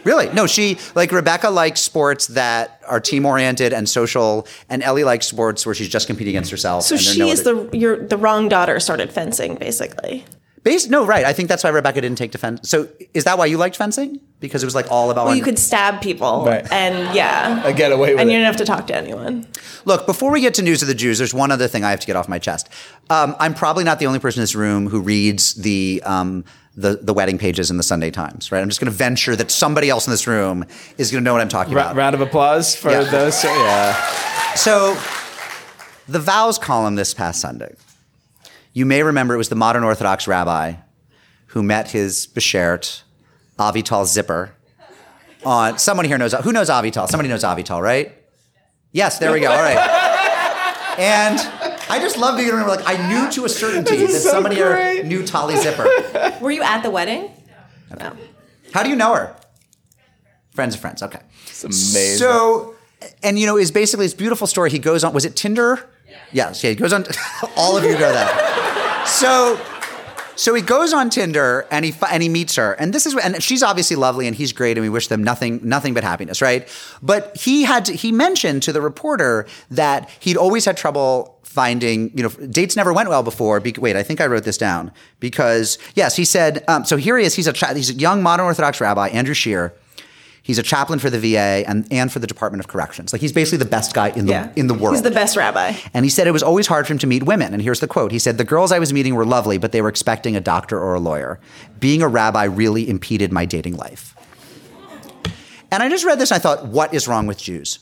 Really? 0.04 0.32
No, 0.32 0.46
she 0.46 0.78
like 0.94 1.10
Rebecca 1.10 1.50
likes 1.50 1.80
sports 1.80 2.28
that 2.28 2.80
are 2.86 3.00
team 3.00 3.26
oriented 3.26 3.72
and 3.72 3.88
social, 3.88 4.46
and 4.68 4.84
Ellie 4.84 5.02
likes 5.02 5.26
sports 5.26 5.66
where 5.66 5.74
she's 5.74 5.88
just 5.88 6.06
competing 6.06 6.30
against 6.36 6.52
herself. 6.52 6.84
So 6.84 6.94
and 6.94 7.02
she 7.02 7.18
no 7.18 7.26
is 7.26 7.40
other- 7.40 7.64
the 7.64 7.76
your 7.76 7.96
the 7.96 8.18
wrong 8.18 8.48
daughter 8.48 8.78
started 8.78 9.10
fencing 9.12 9.56
basically. 9.56 10.24
Bas- 10.64 10.88
no, 10.88 11.04
right. 11.06 11.24
I 11.24 11.32
think 11.32 11.48
that's 11.48 11.62
why 11.62 11.70
Rebecca 11.70 12.00
didn't 12.00 12.18
take 12.18 12.32
to 12.32 12.38
fence. 12.38 12.68
So 12.68 12.88
is 13.12 13.24
that 13.24 13.36
why 13.38 13.46
you 13.46 13.58
liked 13.58 13.76
fencing? 13.76 14.18
Because 14.40 14.62
it 14.62 14.66
was 14.66 14.74
like 14.74 14.90
all 14.90 15.10
about. 15.10 15.26
Well, 15.26 15.34
you 15.36 15.42
could 15.42 15.58
stab 15.58 16.00
people, 16.00 16.44
Right. 16.46 16.66
and 16.72 17.14
yeah, 17.14 17.62
I 17.64 17.72
get 17.72 17.92
away 17.92 18.12
with 18.14 18.20
and 18.20 18.28
it. 18.28 18.32
you 18.32 18.38
didn't 18.38 18.46
have 18.46 18.56
to 18.56 18.64
talk 18.64 18.86
to 18.88 18.96
anyone. 18.96 19.46
Look, 19.84 20.06
before 20.06 20.30
we 20.32 20.40
get 20.40 20.54
to 20.54 20.62
news 20.62 20.80
of 20.82 20.88
the 20.88 20.94
Jews, 20.94 21.18
there's 21.18 21.34
one 21.34 21.50
other 21.50 21.68
thing 21.68 21.84
I 21.84 21.90
have 21.90 22.00
to 22.00 22.06
get 22.06 22.16
off 22.16 22.28
my 22.28 22.38
chest. 22.38 22.68
Um, 23.10 23.36
I'm 23.38 23.54
probably 23.54 23.84
not 23.84 23.98
the 23.98 24.06
only 24.06 24.18
person 24.18 24.40
in 24.40 24.42
this 24.42 24.54
room 24.54 24.88
who 24.88 25.00
reads 25.00 25.54
the 25.54 26.02
um, 26.06 26.44
the, 26.76 26.96
the 27.00 27.14
wedding 27.14 27.38
pages 27.38 27.70
in 27.70 27.76
the 27.76 27.82
Sunday 27.84 28.10
Times, 28.10 28.50
right? 28.50 28.60
I'm 28.60 28.68
just 28.68 28.80
going 28.80 28.90
to 28.90 28.96
venture 28.96 29.36
that 29.36 29.50
somebody 29.50 29.90
else 29.90 30.06
in 30.08 30.10
this 30.10 30.26
room 30.26 30.64
is 30.98 31.10
going 31.12 31.22
to 31.22 31.24
know 31.24 31.32
what 31.32 31.40
I'm 31.42 31.48
talking 31.48 31.72
Ra- 31.74 31.82
about. 31.84 31.96
round 31.96 32.14
of 32.16 32.20
applause 32.20 32.74
for 32.74 32.90
Yeah. 32.90 33.04
those. 33.04 33.44
Yeah. 33.44 33.94
So, 34.56 34.96
the 36.08 36.18
vows 36.18 36.58
column 36.58 36.96
this 36.96 37.14
past 37.14 37.40
Sunday. 37.40 37.74
You 38.74 38.84
may 38.84 39.04
remember 39.04 39.34
it 39.34 39.38
was 39.38 39.48
the 39.48 39.54
modern 39.54 39.84
Orthodox 39.84 40.26
rabbi 40.26 40.74
who 41.46 41.62
met 41.62 41.92
his 41.92 42.26
beshert, 42.26 43.02
Avital 43.56 44.04
Zipper. 44.04 44.56
On 45.44 45.78
someone 45.78 46.06
here 46.06 46.18
knows 46.18 46.32
who 46.32 46.52
knows 46.52 46.68
Avital. 46.68 47.06
Somebody 47.08 47.28
knows 47.28 47.44
Avital, 47.44 47.80
right? 47.80 48.12
Yes, 48.90 49.18
there 49.18 49.32
we 49.32 49.40
go. 49.40 49.50
All 49.50 49.62
right. 49.62 49.76
And 50.98 51.38
I 51.88 51.98
just 52.00 52.18
love 52.18 52.36
being 52.36 52.48
able 52.48 52.58
to 52.58 52.64
remember. 52.64 52.82
Like 52.82 52.98
I 52.98 53.08
knew 53.08 53.30
to 53.30 53.44
a 53.44 53.48
certainty 53.48 53.96
that 54.06 54.08
so 54.10 54.30
somebody 54.30 54.56
here 54.56 54.74
great. 54.74 55.04
knew 55.04 55.24
Tali 55.24 55.56
Zipper. 55.56 55.86
Were 56.40 56.50
you 56.50 56.62
at 56.62 56.82
the 56.82 56.90
wedding? 56.90 57.30
No. 57.96 58.16
How 58.72 58.82
do 58.82 58.90
you 58.90 58.96
know 58.96 59.14
her? 59.14 59.36
Friends 60.50 60.74
of 60.74 60.80
friends. 60.80 61.00
Okay. 61.00 61.20
It's 61.46 61.62
amazing. 61.62 62.18
So, 62.18 62.74
and 63.22 63.38
you 63.38 63.46
know, 63.46 63.56
is 63.56 63.70
basically 63.70 64.06
this 64.06 64.14
beautiful 64.14 64.48
story. 64.48 64.70
He 64.70 64.80
goes 64.80 65.04
on. 65.04 65.12
Was 65.12 65.24
it 65.24 65.36
Tinder? 65.36 65.88
Yes. 66.32 66.62
Yeah. 66.62 66.70
He 66.70 66.76
goes 66.76 66.92
on. 66.92 67.04
all 67.56 67.76
of 67.76 67.84
you 67.84 67.92
know 67.92 68.12
that. 68.12 69.06
So, 69.06 69.60
so 70.36 70.54
he 70.54 70.62
goes 70.62 70.92
on 70.92 71.10
Tinder 71.10 71.66
and 71.70 71.84
he 71.84 71.94
and 72.10 72.22
he 72.22 72.28
meets 72.28 72.56
her, 72.56 72.72
and 72.72 72.92
this 72.92 73.06
is 73.06 73.16
and 73.16 73.42
she's 73.42 73.62
obviously 73.62 73.96
lovely, 73.96 74.26
and 74.26 74.34
he's 74.34 74.52
great, 74.52 74.76
and 74.76 74.82
we 74.82 74.88
wish 74.88 75.08
them 75.08 75.22
nothing 75.22 75.60
nothing 75.62 75.94
but 75.94 76.02
happiness, 76.02 76.42
right? 76.42 76.68
But 77.02 77.36
he 77.36 77.62
had 77.62 77.84
to, 77.86 77.92
he 77.92 78.10
mentioned 78.12 78.62
to 78.64 78.72
the 78.72 78.80
reporter 78.80 79.46
that 79.70 80.10
he'd 80.20 80.36
always 80.36 80.64
had 80.64 80.76
trouble 80.76 81.38
finding 81.42 82.10
you 82.16 82.22
know 82.24 82.30
dates 82.50 82.74
never 82.74 82.92
went 82.92 83.08
well 83.08 83.22
before. 83.22 83.60
Be- 83.60 83.74
wait, 83.78 83.94
I 83.94 84.02
think 84.02 84.20
I 84.20 84.26
wrote 84.26 84.44
this 84.44 84.58
down 84.58 84.90
because 85.20 85.78
yes, 85.94 86.16
he 86.16 86.24
said. 86.24 86.64
Um, 86.66 86.84
so 86.84 86.96
here 86.96 87.16
he 87.16 87.24
is. 87.24 87.34
He's 87.34 87.46
a 87.46 87.74
he's 87.74 87.90
a 87.90 87.94
young 87.94 88.22
modern 88.22 88.46
Orthodox 88.46 88.80
rabbi, 88.80 89.08
Andrew 89.08 89.34
Shear. 89.34 89.72
He's 90.44 90.58
a 90.58 90.62
chaplain 90.62 90.98
for 90.98 91.08
the 91.08 91.18
VA 91.18 91.64
and, 91.66 91.88
and 91.90 92.12
for 92.12 92.18
the 92.18 92.26
Department 92.26 92.60
of 92.60 92.68
Corrections. 92.68 93.14
Like 93.14 93.22
he's 93.22 93.32
basically 93.32 93.56
the 93.58 93.64
best 93.70 93.94
guy 93.94 94.10
in 94.10 94.26
the 94.26 94.32
Yeah. 94.32 94.52
in 94.56 94.66
the 94.66 94.74
world. 94.74 94.94
He's 94.94 95.02
the 95.02 95.10
best 95.10 95.38
rabbi. 95.38 95.72
And 95.94 96.04
he 96.04 96.10
said 96.10 96.26
it 96.26 96.32
was 96.32 96.42
always 96.42 96.66
hard 96.66 96.86
for 96.86 96.92
him 96.92 96.98
to 96.98 97.06
meet 97.06 97.22
women. 97.22 97.54
And 97.54 97.62
here's 97.62 97.80
the 97.80 97.88
quote. 97.88 98.12
He 98.12 98.18
said, 98.18 98.36
The 98.36 98.44
girls 98.44 98.70
I 98.70 98.78
was 98.78 98.92
meeting 98.92 99.14
were 99.14 99.24
lovely, 99.24 99.56
but 99.56 99.72
they 99.72 99.80
were 99.80 99.88
expecting 99.88 100.36
a 100.36 100.40
doctor 100.42 100.78
or 100.78 100.92
a 100.94 101.00
lawyer. 101.00 101.40
Being 101.80 102.02
a 102.02 102.08
rabbi 102.08 102.44
really 102.44 102.88
impeded 102.90 103.32
my 103.32 103.46
dating 103.46 103.76
life. 103.78 104.14
And 105.72 105.82
I 105.82 105.88
just 105.88 106.04
read 106.04 106.18
this 106.18 106.30
and 106.30 106.36
I 106.36 106.40
thought, 106.40 106.66
what 106.66 106.94
is 106.94 107.08
wrong 107.08 107.26
with 107.26 107.38
Jews? 107.38 107.78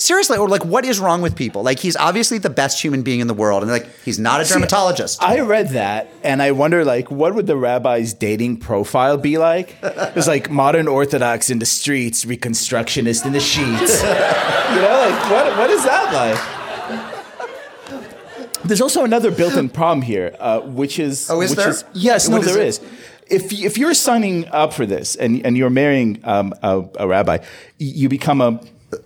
Seriously, 0.00 0.38
or 0.38 0.48
like, 0.48 0.64
what 0.64 0.86
is 0.86 0.98
wrong 0.98 1.20
with 1.20 1.36
people? 1.36 1.62
Like, 1.62 1.78
he's 1.78 1.94
obviously 1.94 2.38
the 2.38 2.48
best 2.48 2.80
human 2.82 3.02
being 3.02 3.20
in 3.20 3.26
the 3.26 3.34
world, 3.34 3.62
and 3.62 3.70
like, 3.70 3.86
he's 4.02 4.18
not 4.18 4.40
a 4.40 4.44
dermatologist. 4.44 5.22
I 5.22 5.40
read 5.40 5.68
that 5.70 6.08
and 6.22 6.40
I 6.40 6.52
wonder, 6.52 6.86
like, 6.86 7.10
what 7.10 7.34
would 7.34 7.46
the 7.46 7.54
rabbi's 7.56 8.14
dating 8.14 8.60
profile 8.60 9.18
be 9.18 9.36
like? 9.36 9.76
It's 9.82 10.26
like 10.26 10.48
modern 10.50 10.88
Orthodox 10.88 11.50
in 11.50 11.58
the 11.58 11.66
streets, 11.66 12.24
Reconstructionist 12.24 13.26
in 13.26 13.32
the 13.34 13.40
sheets. 13.40 14.02
you 14.02 14.08
know, 14.80 15.06
like, 15.06 15.30
what, 15.30 15.58
what 15.58 15.68
is 15.68 15.84
that 15.84 16.14
like? 16.14 16.38
There's 18.64 18.80
also 18.80 19.04
another 19.04 19.30
built-in 19.30 19.68
problem 19.68 20.00
here, 20.00 20.34
uh, 20.38 20.60
which 20.60 20.98
is 20.98 21.28
Oh, 21.30 21.42
is 21.42 21.50
which 21.50 21.58
there? 21.58 21.74
yes, 21.92 22.26
no, 22.28 22.38
is 22.38 22.46
there 22.46 22.58
it? 22.62 22.68
is. 22.68 22.80
If 23.26 23.52
if 23.52 23.78
you're 23.78 23.94
signing 23.94 24.48
up 24.48 24.72
for 24.72 24.86
this 24.86 25.14
and 25.16 25.44
and 25.46 25.56
you're 25.56 25.70
marrying 25.70 26.20
um, 26.24 26.52
a, 26.62 26.84
a 26.98 27.06
rabbi, 27.06 27.38
you 27.78 28.08
become 28.08 28.40
a 28.40 28.60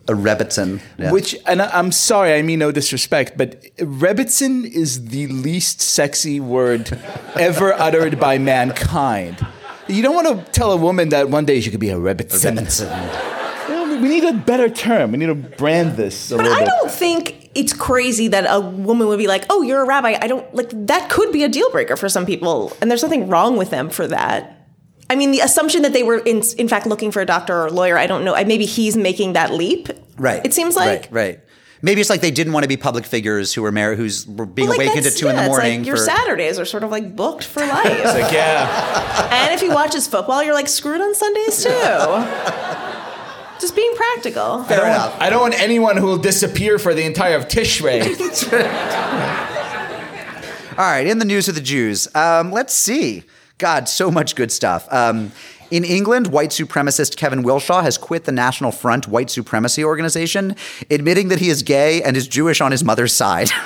a 0.09 0.13
Rebbitzin. 0.13 0.81
Yeah. 0.99 1.11
which, 1.13 1.37
and 1.47 1.61
I- 1.63 1.71
I'm 1.79 1.93
sorry, 1.93 2.35
I 2.35 2.43
mean 2.43 2.59
no 2.59 2.73
disrespect, 2.73 3.37
but 3.37 3.63
Rebbitzin 3.77 4.65
is 4.65 5.07
the 5.07 5.27
least 5.29 5.81
sexy 5.81 6.41
word 6.41 6.99
ever 7.37 7.73
uttered 7.75 8.19
by 8.19 8.39
mankind. 8.39 9.47
You 9.89 10.03
don't 10.03 10.15
want 10.15 10.29
to 10.47 10.53
tell 10.53 10.73
a 10.73 10.77
woman 10.77 11.11
that 11.11 11.29
one 11.29 11.45
day 11.45 11.61
she 11.61 11.71
could 11.71 11.81
be 11.81 11.91
a 11.91 11.97
Rebbitzin. 11.97 12.57
Rebbitzin. 12.57 13.69
You 13.69 13.75
know, 13.75 14.01
we 14.03 14.09
need 14.09 14.25
a 14.25 14.33
better 14.33 14.69
term. 14.71 15.13
We 15.13 15.19
need 15.19 15.27
to 15.27 15.35
brand 15.35 15.97
this 15.97 16.31
a 16.31 16.37
But 16.37 16.45
little 16.45 16.57
I 16.59 16.61
bit. 16.61 16.69
don't 16.69 16.91
think 16.91 17.51
it's 17.55 17.73
crazy 17.75 18.29
that 18.29 18.47
a 18.49 18.61
woman 18.61 19.07
would 19.09 19.19
be 19.19 19.27
like, 19.29 19.45
"Oh, 19.51 19.63
you're 19.63 19.83
a 19.83 19.87
rabbi." 19.87 20.17
I 20.21 20.27
don't 20.27 20.53
like 20.55 20.71
that. 20.87 21.09
Could 21.11 21.31
be 21.33 21.45
a 21.45 21.49
deal 21.49 21.71
breaker 21.71 21.97
for 21.97 22.09
some 22.09 22.25
people, 22.27 22.73
and 22.81 22.91
there's 22.91 23.03
nothing 23.03 23.29
wrong 23.29 23.57
with 23.57 23.71
them 23.71 23.91
for 23.91 24.07
that. 24.09 24.64
I 25.11 25.17
mean, 25.17 25.31
the 25.33 25.41
assumption 25.41 25.83
that 25.83 25.93
they 25.93 26.03
were 26.03 26.19
in, 26.19 26.43
in 26.59 26.69
fact 26.69 26.87
looking 26.87 27.11
for 27.11 27.21
a 27.21 27.27
doctor 27.27 27.55
or 27.55 27.67
a 27.67 27.71
lawyer. 27.71 27.99
I 27.99 28.07
don't 28.07 28.25
know. 28.25 28.35
Maybe 28.45 28.65
he's 28.67 28.97
making 28.97 29.35
that 29.35 29.53
leap. 29.53 29.89
Right. 30.17 30.41
It 30.45 30.55
seems 30.55 30.77
like. 30.77 31.03
Right, 31.03 31.13
right. 31.13 31.41
Maybe 31.83 32.01
it's 32.01 32.09
like 32.09 32.23
they 32.23 32.31
didn't 32.31 32.55
want 32.55 32.65
to 32.65 32.69
be 32.69 32.79
public 32.79 33.05
figures 33.05 33.53
who 33.53 33.61
were 33.61 33.71
married, 33.73 33.99
who's 33.99 34.27
were 34.27 34.47
being 34.47 34.69
Well, 34.69 34.79
like, 34.79 34.87
awakened 34.87 35.07
at 35.07 35.13
that's- 35.13 35.21
two 35.21 35.29
in 35.29 35.37
the 35.37 35.43
yeah, 35.43 35.47
it's 35.49 35.51
morning. 35.51 35.79
Like 35.81 35.87
your 35.87 35.97
for, 35.99 36.03
Saturdays 36.05 36.59
are 36.59 36.65
sort 36.65 36.83
of 36.83 36.91
like 36.91 37.15
booked 37.15 37.45
for 37.45 37.61
life. 37.61 37.85
Like, 38.05 38.33
yeah. 38.33 39.29
and 39.45 39.53
if 39.55 39.61
he 39.61 39.69
watches 39.69 40.09
football, 40.09 40.43
you're 40.43 40.55
like 40.55 40.69
screwed 40.69 41.03
on 41.03 41.15
Sundays 41.15 41.63
too. 41.63 41.69
Just 43.61 43.77
being 43.77 43.95
practical. 43.97 44.65
Fair 44.65 44.87
enough. 44.87 45.15
I 45.21 45.29
don't 45.31 45.41
want 45.43 45.61
anyone 45.61 45.97
who 45.99 46.07
will 46.07 46.17
disappear 46.17 46.79
for 46.79 46.95
the 46.95 47.05
entire 47.05 47.37
of 47.37 47.49
Tishrei. 47.49 48.03
All 50.79 50.85
right, 50.85 51.07
in 51.07 51.19
the 51.19 51.25
news 51.25 51.49
of 51.49 51.55
the 51.55 51.61
Jews, 51.61 52.13
um, 52.17 52.51
let's 52.51 52.75
see. 52.75 53.23
God, 53.65 53.89
so 53.89 54.11
much 54.11 54.37
good 54.37 54.53
stuff. 54.53 54.87
Um, 54.93 55.33
in 55.71 55.85
England, 55.85 56.27
white 56.27 56.51
supremacist 56.51 57.17
Kevin 57.17 57.43
Wilshaw 57.43 57.83
has 57.83 57.97
quit 57.97 58.25
the 58.25 58.31
National 58.31 58.71
Front 58.71 59.09
White 59.09 59.31
Supremacy 59.31 59.83
Organization, 59.83 60.55
admitting 60.91 61.29
that 61.29 61.39
he 61.39 61.49
is 61.49 61.63
gay 61.63 62.03
and 62.03 62.15
is 62.15 62.29
Jewish 62.29 62.61
on 62.61 62.73
his 62.73 62.85
mother's 62.85 63.15
side. 63.15 63.49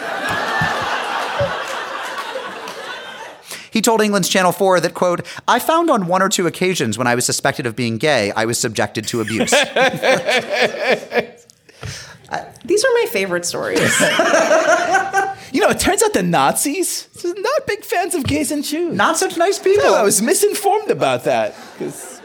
He 3.71 3.83
told 3.83 4.01
England's 4.01 4.29
Channel 4.31 4.51
4 4.51 4.81
that, 4.81 4.95
quote, 4.95 5.25
I 5.47 5.59
found 5.59 5.91
on 5.91 6.07
one 6.07 6.23
or 6.23 6.29
two 6.29 6.47
occasions 6.47 6.97
when 6.97 7.07
I 7.07 7.15
was 7.15 7.27
suspected 7.27 7.67
of 7.67 7.77
being 7.77 7.99
gay, 7.99 8.33
I 8.33 8.45
was 8.47 8.59
subjected 8.59 9.07
to 9.09 9.21
abuse. 9.21 9.51
These 12.65 12.85
are 12.85 12.93
my 12.93 13.07
favorite 13.11 13.47
stories. 13.47 14.01
you 15.53 15.61
know, 15.61 15.71
it 15.71 15.81
turns 15.81 16.03
out 16.03 16.13
the 16.13 16.23
Nazis 16.23 17.09
are 17.25 17.29
not 17.29 17.48
big 17.69 17.85
fans 17.85 18.15
of 18.17 18.25
gays 18.25 18.51
and 18.51 18.65
Jews. 18.65 18.97
Not 18.97 19.17
such 19.17 19.37
nice 19.37 19.59
people. 19.61 19.85
No, 19.85 19.95
I 19.95 20.03
was 20.03 20.21
misinformed 20.21 20.91
about 20.91 21.25
that. 21.25 21.55
'cause- 21.79 22.17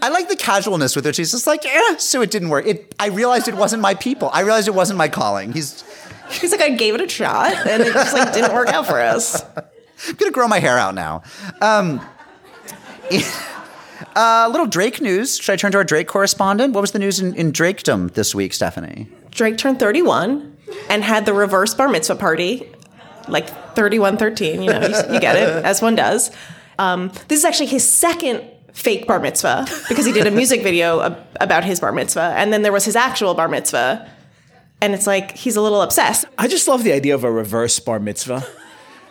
I 0.00 0.08
like 0.08 0.28
the 0.28 0.34
casualness 0.36 0.96
with 0.96 1.04
which 1.06 1.16
he's 1.18 1.30
just 1.30 1.46
like, 1.46 1.64
eh, 1.64 1.96
so 1.98 2.22
it 2.22 2.30
didn't 2.32 2.48
work. 2.48 2.66
It, 2.66 2.92
I 2.98 3.06
realized 3.06 3.46
it 3.46 3.54
wasn't 3.54 3.82
my 3.82 3.94
people. 3.94 4.30
I 4.32 4.40
realized 4.40 4.66
it 4.66 4.74
wasn't 4.74 4.96
my 4.98 5.08
calling. 5.08 5.52
He's 5.52 5.84
He's 6.30 6.50
like, 6.50 6.62
I 6.62 6.70
gave 6.70 6.94
it 6.94 7.00
a 7.02 7.08
shot, 7.08 7.52
and 7.66 7.82
it 7.82 7.92
just 7.92 8.14
like 8.14 8.32
didn't 8.32 8.54
work 8.54 8.68
out 8.70 8.86
for 8.86 8.98
us. 8.98 9.44
I'm 10.08 10.14
gonna 10.14 10.30
grow 10.32 10.48
my 10.48 10.58
hair 10.60 10.78
out 10.78 10.94
now. 10.94 11.22
Um, 11.60 12.00
uh, 14.16 14.48
little 14.50 14.66
Drake 14.66 15.00
news. 15.00 15.36
Should 15.38 15.52
I 15.52 15.56
turn 15.56 15.72
to 15.72 15.78
our 15.78 15.84
Drake 15.84 16.08
correspondent? 16.08 16.72
What 16.74 16.80
was 16.80 16.92
the 16.92 16.98
news 16.98 17.20
in, 17.20 17.34
in 17.34 17.52
Drakedom 17.52 18.14
this 18.14 18.34
week, 18.34 18.52
Stephanie? 18.54 19.08
Drake 19.30 19.58
turned 19.58 19.78
31 19.78 20.56
and 20.88 21.04
had 21.04 21.26
the 21.26 21.34
reverse 21.34 21.74
bar 21.74 21.88
mitzvah 21.88 22.16
party, 22.16 22.70
like 23.28 23.48
3113. 23.74 24.62
You 24.62 24.70
know, 24.70 24.80
you, 24.80 25.14
you 25.14 25.20
get 25.20 25.36
it, 25.36 25.64
as 25.64 25.82
one 25.82 25.94
does. 25.94 26.30
Um, 26.78 27.12
this 27.28 27.38
is 27.38 27.44
actually 27.44 27.66
his 27.66 27.88
second 27.88 28.42
fake 28.72 29.06
bar 29.06 29.20
mitzvah 29.20 29.66
because 29.88 30.06
he 30.06 30.12
did 30.12 30.26
a 30.26 30.30
music 30.30 30.62
video 30.62 31.02
ab- 31.02 31.26
about 31.40 31.64
his 31.64 31.80
bar 31.80 31.92
mitzvah, 31.92 32.34
and 32.36 32.52
then 32.52 32.62
there 32.62 32.72
was 32.72 32.84
his 32.84 32.96
actual 32.96 33.34
bar 33.34 33.48
mitzvah. 33.48 34.10
And 34.80 34.94
it's 34.94 35.06
like 35.06 35.36
he's 35.36 35.54
a 35.54 35.60
little 35.60 35.80
obsessed. 35.80 36.24
I 36.36 36.48
just 36.48 36.66
love 36.66 36.82
the 36.82 36.92
idea 36.92 37.14
of 37.14 37.22
a 37.22 37.30
reverse 37.30 37.78
bar 37.78 38.00
mitzvah. 38.00 38.44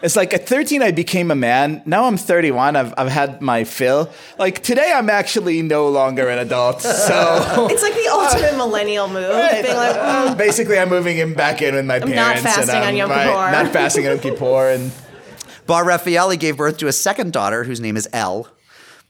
It's 0.01 0.15
like 0.15 0.34
at 0.34 0.48
13, 0.48 0.81
I 0.81 0.91
became 0.91 1.29
a 1.29 1.36
man. 1.36 1.81
Now 1.86 2.05
I'm 2.05 2.17
31. 2.17 2.75
I've, 2.75 2.93
I've 2.98 3.12
had 3.12 3.41
my 3.41 3.63
fill. 3.63 4.10
Like 4.39 4.63
today, 4.63 4.91
I'm 4.93 5.10
actually 5.10 5.62
no 5.62 5.89
longer 5.89 6.27
an 6.27 6.39
adult. 6.39 6.81
So 6.81 7.67
It's 7.70 7.84
like 7.84 7.93
the 7.93 8.10
ultimate 8.12 8.58
millennial 8.58 9.08
move, 9.08 9.29
being 9.51 9.75
like, 9.75 10.38
basically, 10.38 10.79
I'm 10.79 10.89
moving 10.89 11.17
him 11.17 11.34
back 11.34 11.62
in 11.62 11.75
with 11.75 11.86
my 11.86 12.00
not 12.00 12.08
parents. 12.08 12.43
Not 12.43 12.53
fasting 12.53 12.75
and 12.75 12.84
on 12.84 12.89
I'm, 12.89 12.96
Yom 12.96 13.10
right, 13.10 13.25
Kippur. 13.25 13.51
Not 13.63 13.74
fasting 13.74 14.08
on 14.08 14.12
Yom 14.13 14.20
Kippur. 14.20 14.70
And 14.70 14.91
Bar 15.67 15.84
Refaeli 15.84 16.39
gave 16.39 16.58
birth 16.58 16.77
to 16.77 16.88
a 16.88 16.93
second 16.93 17.34
daughter 17.34 17.63
whose 17.63 17.79
name 17.79 17.96
is 17.96 18.10
Elle. 18.12 18.48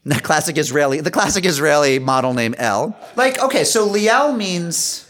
The 0.04 0.16
classic 0.16 0.58
Israeli, 0.58 1.00
the 1.00 1.12
classic 1.12 1.44
Israeli 1.44 2.00
model 2.00 2.34
name 2.34 2.54
Elle. 2.58 2.96
Like, 3.14 3.40
okay, 3.40 3.62
so 3.64 3.88
Liel 3.88 4.36
means 4.36 5.08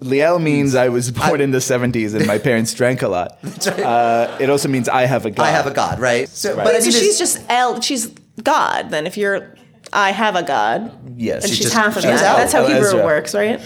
Liel 0.00 0.40
means 0.42 0.74
I 0.74 0.88
was 0.88 1.10
born 1.10 1.40
in 1.40 1.50
the 1.50 1.58
70s 1.58 2.14
and 2.14 2.26
my 2.26 2.38
parents 2.48 2.72
drank 2.74 3.02
a 3.02 3.08
lot. 3.08 3.38
Uh, 3.66 4.36
it 4.40 4.48
also 4.50 4.68
means 4.68 4.88
I 4.88 5.02
have 5.06 5.26
a 5.26 5.30
God. 5.30 5.44
I 5.44 5.50
have 5.50 5.66
a 5.66 5.70
god, 5.72 5.98
right? 6.00 6.28
So, 6.28 6.54
Right. 6.56 6.64
but 6.64 6.74
I 6.74 6.80
so 6.80 6.90
she's 6.90 7.18
just 7.18 7.40
El. 7.48 7.80
She's 7.80 8.06
God. 8.42 8.90
Then 8.90 9.06
if 9.06 9.16
you're, 9.16 9.54
I 9.92 10.10
have 10.12 10.36
a 10.36 10.42
God. 10.42 10.90
Yes. 11.18 11.42
and 11.44 11.50
She's 11.50 11.58
she's, 11.58 11.66
just- 11.66 11.76
half 11.76 11.96
of 11.96 12.02
she's 12.02 12.20
that. 12.20 12.22
El. 12.22 12.36
That's 12.38 12.52
how 12.52 12.66
Hebrew 12.66 12.86
Ezra. 12.88 13.04
works, 13.04 13.34
right? 13.34 13.60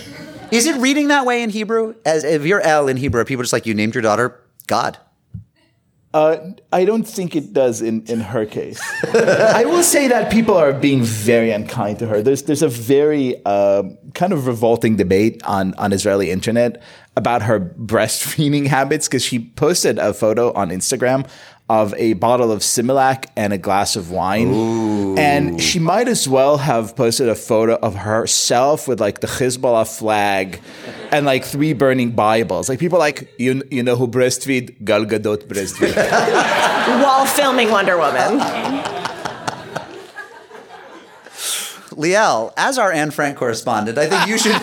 is 0.50 0.66
it 0.66 0.76
reading 0.80 1.08
that 1.08 1.24
way 1.26 1.42
in 1.42 1.50
Hebrew? 1.50 1.94
As 2.04 2.22
if 2.24 2.44
you're 2.44 2.60
Elle 2.60 2.88
in 2.88 2.96
Hebrew, 2.96 3.20
are 3.20 3.24
people 3.24 3.42
just 3.42 3.52
like 3.52 3.66
you 3.66 3.74
named 3.74 3.94
your 3.94 4.02
daughter 4.02 4.40
God. 4.66 4.98
Uh, 6.14 6.52
I 6.72 6.84
don't 6.84 7.02
think 7.02 7.34
it 7.34 7.52
does 7.52 7.82
in, 7.82 8.04
in 8.06 8.20
her 8.20 8.46
case. 8.46 8.80
I 9.14 9.64
will 9.64 9.82
say 9.82 10.06
that 10.06 10.30
people 10.30 10.56
are 10.56 10.72
being 10.72 11.02
very 11.02 11.50
unkind 11.50 11.98
to 11.98 12.06
her. 12.06 12.22
There's 12.22 12.44
there's 12.44 12.62
a 12.62 12.68
very 12.68 13.34
uh, 13.44 13.82
kind 14.14 14.32
of 14.32 14.46
revolting 14.46 14.94
debate 14.94 15.42
on 15.42 15.74
on 15.74 15.92
Israeli 15.92 16.30
internet 16.30 16.80
about 17.16 17.42
her 17.42 17.58
breastfeeding 17.58 18.66
habits 18.76 19.08
because 19.08 19.24
she 19.24 19.40
posted 19.56 19.98
a 19.98 20.14
photo 20.14 20.52
on 20.52 20.70
Instagram 20.70 21.28
of 21.68 21.94
a 21.94 22.12
bottle 22.14 22.52
of 22.52 22.60
Similac 22.60 23.26
and 23.36 23.52
a 23.52 23.58
glass 23.58 23.96
of 23.96 24.10
wine, 24.10 25.16
and 25.18 25.60
she 25.60 25.78
might 25.78 26.08
as 26.08 26.28
well 26.28 26.58
have 26.58 26.94
posted 26.94 27.28
a 27.28 27.34
photo 27.34 27.76
of 27.76 27.94
herself 27.94 28.86
with 28.86 29.00
like 29.00 29.20
the 29.20 29.26
Hezbollah 29.26 29.86
flag 29.98 30.60
and 31.10 31.24
like 31.24 31.44
three 31.44 31.72
burning 31.72 32.10
Bibles. 32.10 32.68
Like 32.68 32.78
people 32.78 32.98
like 32.98 33.32
you 33.38 33.62
you 33.70 33.82
know 33.82 33.96
who 33.96 34.06
breastfeed 34.06 34.84
Gal 34.84 35.06
Gadot 35.06 35.46
breastfeed. 35.46 35.94
While 37.02 37.24
filming 37.24 37.70
Wonder 37.70 37.96
Woman. 37.96 38.40
Liel, 41.96 42.52
as 42.56 42.76
our 42.76 42.92
Anne 42.92 43.10
Frank 43.10 43.38
correspondent, 43.38 43.96
I 43.98 44.06
think 44.06 44.26
you 44.26 44.36
should. 44.36 44.60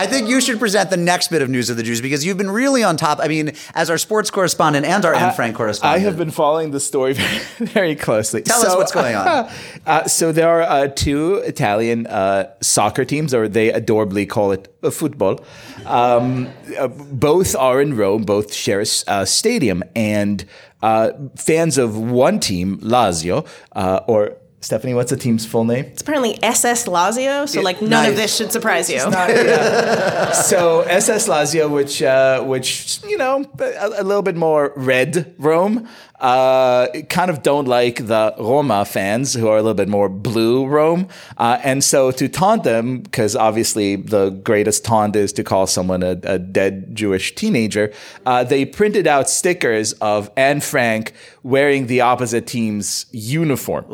I 0.00 0.06
think 0.06 0.30
you 0.30 0.40
should 0.40 0.58
present 0.58 0.88
the 0.88 0.96
next 0.96 1.28
bit 1.28 1.42
of 1.42 1.50
news 1.50 1.68
of 1.68 1.76
the 1.76 1.82
Jews 1.82 2.00
because 2.00 2.24
you've 2.24 2.38
been 2.38 2.50
really 2.50 2.82
on 2.82 2.96
top. 2.96 3.18
I 3.20 3.28
mean, 3.28 3.52
as 3.74 3.90
our 3.90 3.98
sports 3.98 4.30
correspondent 4.30 4.86
and 4.86 5.04
our 5.04 5.12
Anne 5.12 5.34
Frank 5.34 5.54
correspondent, 5.54 6.00
I 6.00 6.02
have 6.02 6.16
been 6.16 6.30
following 6.30 6.70
the 6.70 6.80
story 6.80 7.12
very, 7.58 7.66
very 7.66 7.96
closely. 7.96 8.40
Tell 8.40 8.64
us 8.64 8.74
what's 8.76 8.92
going 8.92 9.14
on. 9.14 9.50
Uh, 9.86 10.06
so 10.06 10.30
there 10.30 10.48
are 10.48 10.62
uh, 10.62 10.88
two 10.88 11.36
Italian 11.36 12.06
uh, 12.06 12.52
soccer 12.60 13.04
teams, 13.04 13.32
or 13.32 13.48
they 13.48 13.72
adorably 13.72 14.26
call 14.26 14.52
it 14.52 14.72
uh, 14.82 14.90
football. 14.90 15.42
Um, 15.86 16.48
uh, 16.78 16.86
both 16.88 17.56
are 17.56 17.80
in 17.80 17.96
Rome. 17.96 18.24
Both 18.24 18.52
share 18.52 18.80
a 18.80 18.86
uh, 19.06 19.24
stadium, 19.24 19.82
and 19.96 20.44
uh, 20.82 21.12
fans 21.34 21.78
of 21.78 21.98
one 21.98 22.40
team, 22.40 22.78
Lazio, 22.78 23.46
uh, 23.72 24.00
or 24.06 24.36
Stephanie, 24.62 24.92
what's 24.92 25.10
the 25.10 25.16
team's 25.16 25.46
full 25.46 25.64
name? 25.64 25.86
It's 25.86 26.02
apparently 26.02 26.38
SS 26.42 26.84
Lazio, 26.84 27.48
so 27.48 27.62
like 27.62 27.80
none 27.80 27.90
nice. 27.90 28.10
of 28.10 28.16
this 28.16 28.36
should 28.36 28.52
surprise 28.52 28.90
you. 28.90 28.98
so 29.00 30.82
SS 30.82 31.28
Lazio, 31.28 31.70
which 31.70 32.02
uh, 32.02 32.42
which 32.44 33.00
you 33.04 33.16
know 33.16 33.50
a, 33.58 34.02
a 34.02 34.04
little 34.04 34.20
bit 34.22 34.36
more 34.36 34.74
red 34.76 35.34
Rome, 35.38 35.88
uh, 36.20 36.88
kind 37.08 37.30
of 37.30 37.42
don't 37.42 37.68
like 37.68 38.06
the 38.06 38.34
Roma 38.38 38.84
fans 38.84 39.32
who 39.32 39.48
are 39.48 39.56
a 39.56 39.62
little 39.62 39.72
bit 39.72 39.88
more 39.88 40.10
blue 40.10 40.66
Rome, 40.66 41.08
uh, 41.38 41.58
and 41.64 41.82
so 41.82 42.10
to 42.10 42.28
taunt 42.28 42.62
them, 42.62 42.98
because 43.00 43.34
obviously 43.34 43.96
the 43.96 44.28
greatest 44.28 44.84
taunt 44.84 45.16
is 45.16 45.32
to 45.32 45.42
call 45.42 45.66
someone 45.66 46.02
a, 46.02 46.20
a 46.24 46.38
dead 46.38 46.94
Jewish 46.94 47.34
teenager, 47.34 47.94
uh, 48.26 48.44
they 48.44 48.66
printed 48.66 49.06
out 49.06 49.30
stickers 49.30 49.94
of 49.94 50.30
Anne 50.36 50.60
Frank 50.60 51.14
wearing 51.42 51.86
the 51.86 52.02
opposite 52.02 52.46
team's 52.46 53.06
uniform. 53.10 53.86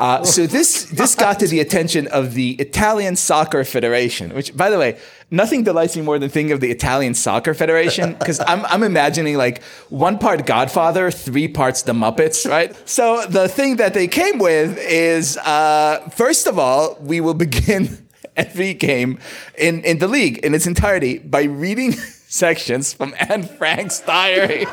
Uh, 0.00 0.24
so 0.34 0.46
this 0.46 0.84
this 0.84 1.14
got 1.14 1.38
to 1.38 1.46
the 1.46 1.60
attention 1.60 2.08
of 2.08 2.34
the 2.34 2.52
Italian 2.52 3.14
Soccer 3.14 3.62
Federation, 3.64 4.34
which, 4.34 4.56
by 4.56 4.70
the 4.70 4.78
way, 4.78 4.98
nothing 5.30 5.62
delights 5.62 5.94
me 5.94 6.02
more 6.02 6.18
than 6.18 6.30
thinking 6.30 6.52
of 6.52 6.60
the 6.60 6.70
Italian 6.70 7.14
Soccer 7.14 7.54
Federation 7.54 8.14
because 8.14 8.40
I'm 8.46 8.64
I'm 8.66 8.82
imagining 8.82 9.36
like 9.36 9.62
one 9.90 10.18
part 10.18 10.46
Godfather, 10.46 11.10
three 11.10 11.46
parts 11.46 11.82
the 11.82 11.92
Muppets, 11.92 12.48
right? 12.48 12.74
So 12.88 13.24
the 13.26 13.46
thing 13.46 13.76
that 13.76 13.94
they 13.94 14.08
came 14.08 14.38
with 14.38 14.78
is 14.78 15.36
uh, 15.36 16.08
first 16.14 16.46
of 16.46 16.58
all, 16.58 16.96
we 17.00 17.20
will 17.20 17.34
begin 17.34 18.08
every 18.36 18.72
game 18.72 19.18
in 19.58 19.84
in 19.84 19.98
the 19.98 20.08
league 20.08 20.38
in 20.38 20.54
its 20.54 20.66
entirety 20.66 21.18
by 21.18 21.42
reading 21.42 21.92
sections 21.92 22.94
from 22.94 23.14
Anne 23.18 23.42
Frank's 23.42 24.00
diary. 24.00 24.64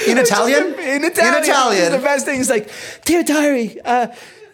in 0.08 0.18
Italian. 0.18 0.74
In 0.78 1.04
Italian. 1.04 1.34
In 1.34 1.42
Italian. 1.42 1.92
The 1.92 1.98
best 1.98 2.26
thing 2.26 2.40
is 2.40 2.50
like, 2.50 2.70
dear 3.04 3.22
diary, 3.22 3.80
uh, 3.84 4.08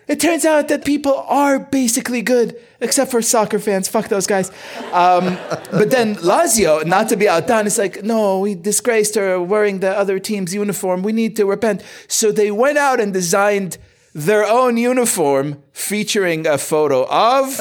it 0.09 0.18
turns 0.18 0.44
out 0.44 0.68
that 0.68 0.85
people 0.85 1.14
are 1.28 1.61
basically 1.61 2.20
good, 2.20 2.61
except 2.80 3.12
for 3.12 3.23
soccer 3.23 3.61
fans. 3.61 3.87
Fuck 3.88 4.09
those 4.09 4.26
guys. 4.26 4.50
Um, 4.92 5.38
but 5.70 5.90
then 5.90 6.16
Lazio, 6.16 6.85
not 6.85 7.09
to 7.11 7.16
be 7.16 7.28
outdone, 7.28 7.66
is 7.66 7.78
like, 7.78 8.02
no, 8.02 8.40
we 8.40 8.54
disgraced 8.56 9.14
her 9.14 9.40
wearing 9.40 9.80
the 9.80 9.97
other 9.97 10.18
team's 10.18 10.52
uniform. 10.52 11.02
We 11.02 11.12
need 11.12 11.37
to 11.37 11.47
repent. 11.47 11.85
So 12.09 12.32
they 12.32 12.50
went 12.50 12.76
out 12.76 12.99
and 13.00 13.12
designed 13.12 13.78
their 14.12 14.44
own 14.44 14.76
uniform 14.76 15.62
featuring 15.73 16.47
a 16.47 16.59
photo 16.59 17.06
of. 17.09 17.56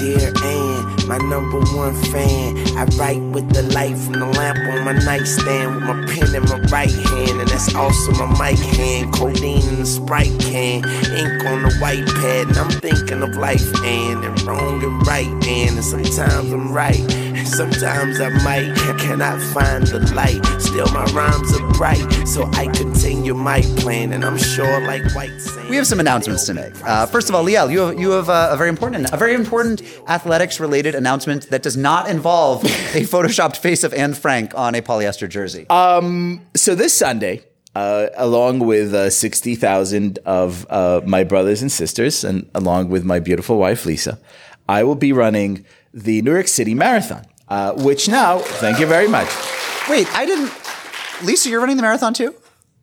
Dear 0.00 0.32
Ann, 0.42 0.65
my 1.06 1.18
number 1.18 1.60
one 1.76 1.94
fan. 2.10 2.56
I 2.76 2.84
write 2.96 3.22
with 3.32 3.52
the 3.52 3.62
light 3.62 3.96
from 3.96 4.14
the 4.14 4.26
lamp 4.26 4.58
on 4.58 4.84
my 4.84 4.92
nightstand 4.92 5.76
with 5.76 5.84
my 5.84 6.06
pen 6.06 6.34
in 6.34 6.42
my 6.44 6.60
right 6.70 6.90
hand, 6.90 7.40
and 7.40 7.48
that's 7.48 7.74
also 7.74 8.12
my 8.12 8.50
mic 8.50 8.58
hand. 8.58 9.12
Codeine 9.14 9.66
in 9.68 9.76
the 9.76 9.86
sprite 9.86 10.38
can, 10.40 10.84
ink 10.84 11.44
on 11.46 11.62
the 11.62 11.76
white 11.80 12.06
pad, 12.06 12.48
and 12.48 12.58
I'm 12.58 12.70
thinking 12.70 13.22
of 13.22 13.36
life 13.36 13.66
and 13.84 14.24
and 14.24 14.42
wrong 14.42 14.82
and 14.82 15.06
right, 15.06 15.26
and, 15.26 15.76
and 15.76 15.84
sometimes 15.84 16.52
I'm 16.52 16.72
right, 16.72 17.00
sometimes 17.46 18.20
I 18.20 18.28
might 18.44 18.74
cannot 18.98 19.40
find 19.54 19.86
the 19.86 20.00
light. 20.14 20.44
Still, 20.60 20.86
my 20.92 21.04
rhymes 21.12 21.58
are 21.58 21.72
bright, 21.72 22.26
so 22.26 22.50
I 22.54 22.66
continue 22.66 23.34
my 23.34 23.60
plan, 23.78 24.12
and 24.12 24.24
I'm 24.24 24.38
sure 24.38 24.80
like 24.80 25.02
white 25.14 25.40
sand. 25.40 25.70
We 25.70 25.76
have 25.76 25.86
some 25.86 26.00
announcements 26.00 26.44
to 26.46 26.54
make. 26.54 26.74
Uh, 26.84 27.06
first 27.06 27.28
of 27.28 27.34
all, 27.34 27.44
Liel, 27.44 27.70
you 27.70 27.80
have 27.80 27.98
you 27.98 28.10
have 28.10 28.28
uh, 28.28 28.50
a 28.52 28.56
very 28.56 28.68
important 28.68 29.12
a 29.12 29.16
very 29.16 29.34
important 29.34 29.82
athletics 30.08 30.60
related 30.60 30.94
announcement 30.94 31.50
that 31.50 31.62
does 31.62 31.76
not 31.76 32.08
involve 32.08 32.64
a 32.64 32.66
photoshopped 33.12 33.56
face 33.56 33.84
of 33.84 33.94
Anne 33.94 34.14
Frank 34.14 34.52
on 34.54 34.74
a 34.74 34.82
polyester 34.82 35.28
jersey. 35.28 35.66
so 36.54 36.74
this 36.74 36.92
Sunday, 36.94 37.44
uh, 37.74 38.08
along 38.16 38.60
with 38.60 38.94
uh, 38.94 39.10
60,000 39.10 40.18
of 40.24 40.66
uh, 40.70 41.00
my 41.04 41.24
brothers 41.24 41.62
and 41.62 41.70
sisters, 41.70 42.24
and 42.24 42.48
along 42.54 42.88
with 42.88 43.04
my 43.04 43.18
beautiful 43.20 43.58
wife, 43.58 43.84
Lisa, 43.84 44.18
I 44.68 44.82
will 44.82 44.94
be 44.94 45.12
running 45.12 45.64
the 45.92 46.22
New 46.22 46.32
York 46.32 46.48
City 46.48 46.74
Marathon, 46.74 47.26
uh, 47.48 47.72
which 47.74 48.08
now, 48.08 48.38
thank 48.38 48.78
you 48.80 48.86
very 48.86 49.08
much, 49.08 49.28
Wait, 49.88 50.06
I 50.16 50.26
didn't. 50.26 50.52
Lisa, 51.24 51.48
you're 51.48 51.60
running 51.60 51.76
the 51.76 51.82
marathon 51.82 52.12
too? 52.12 52.34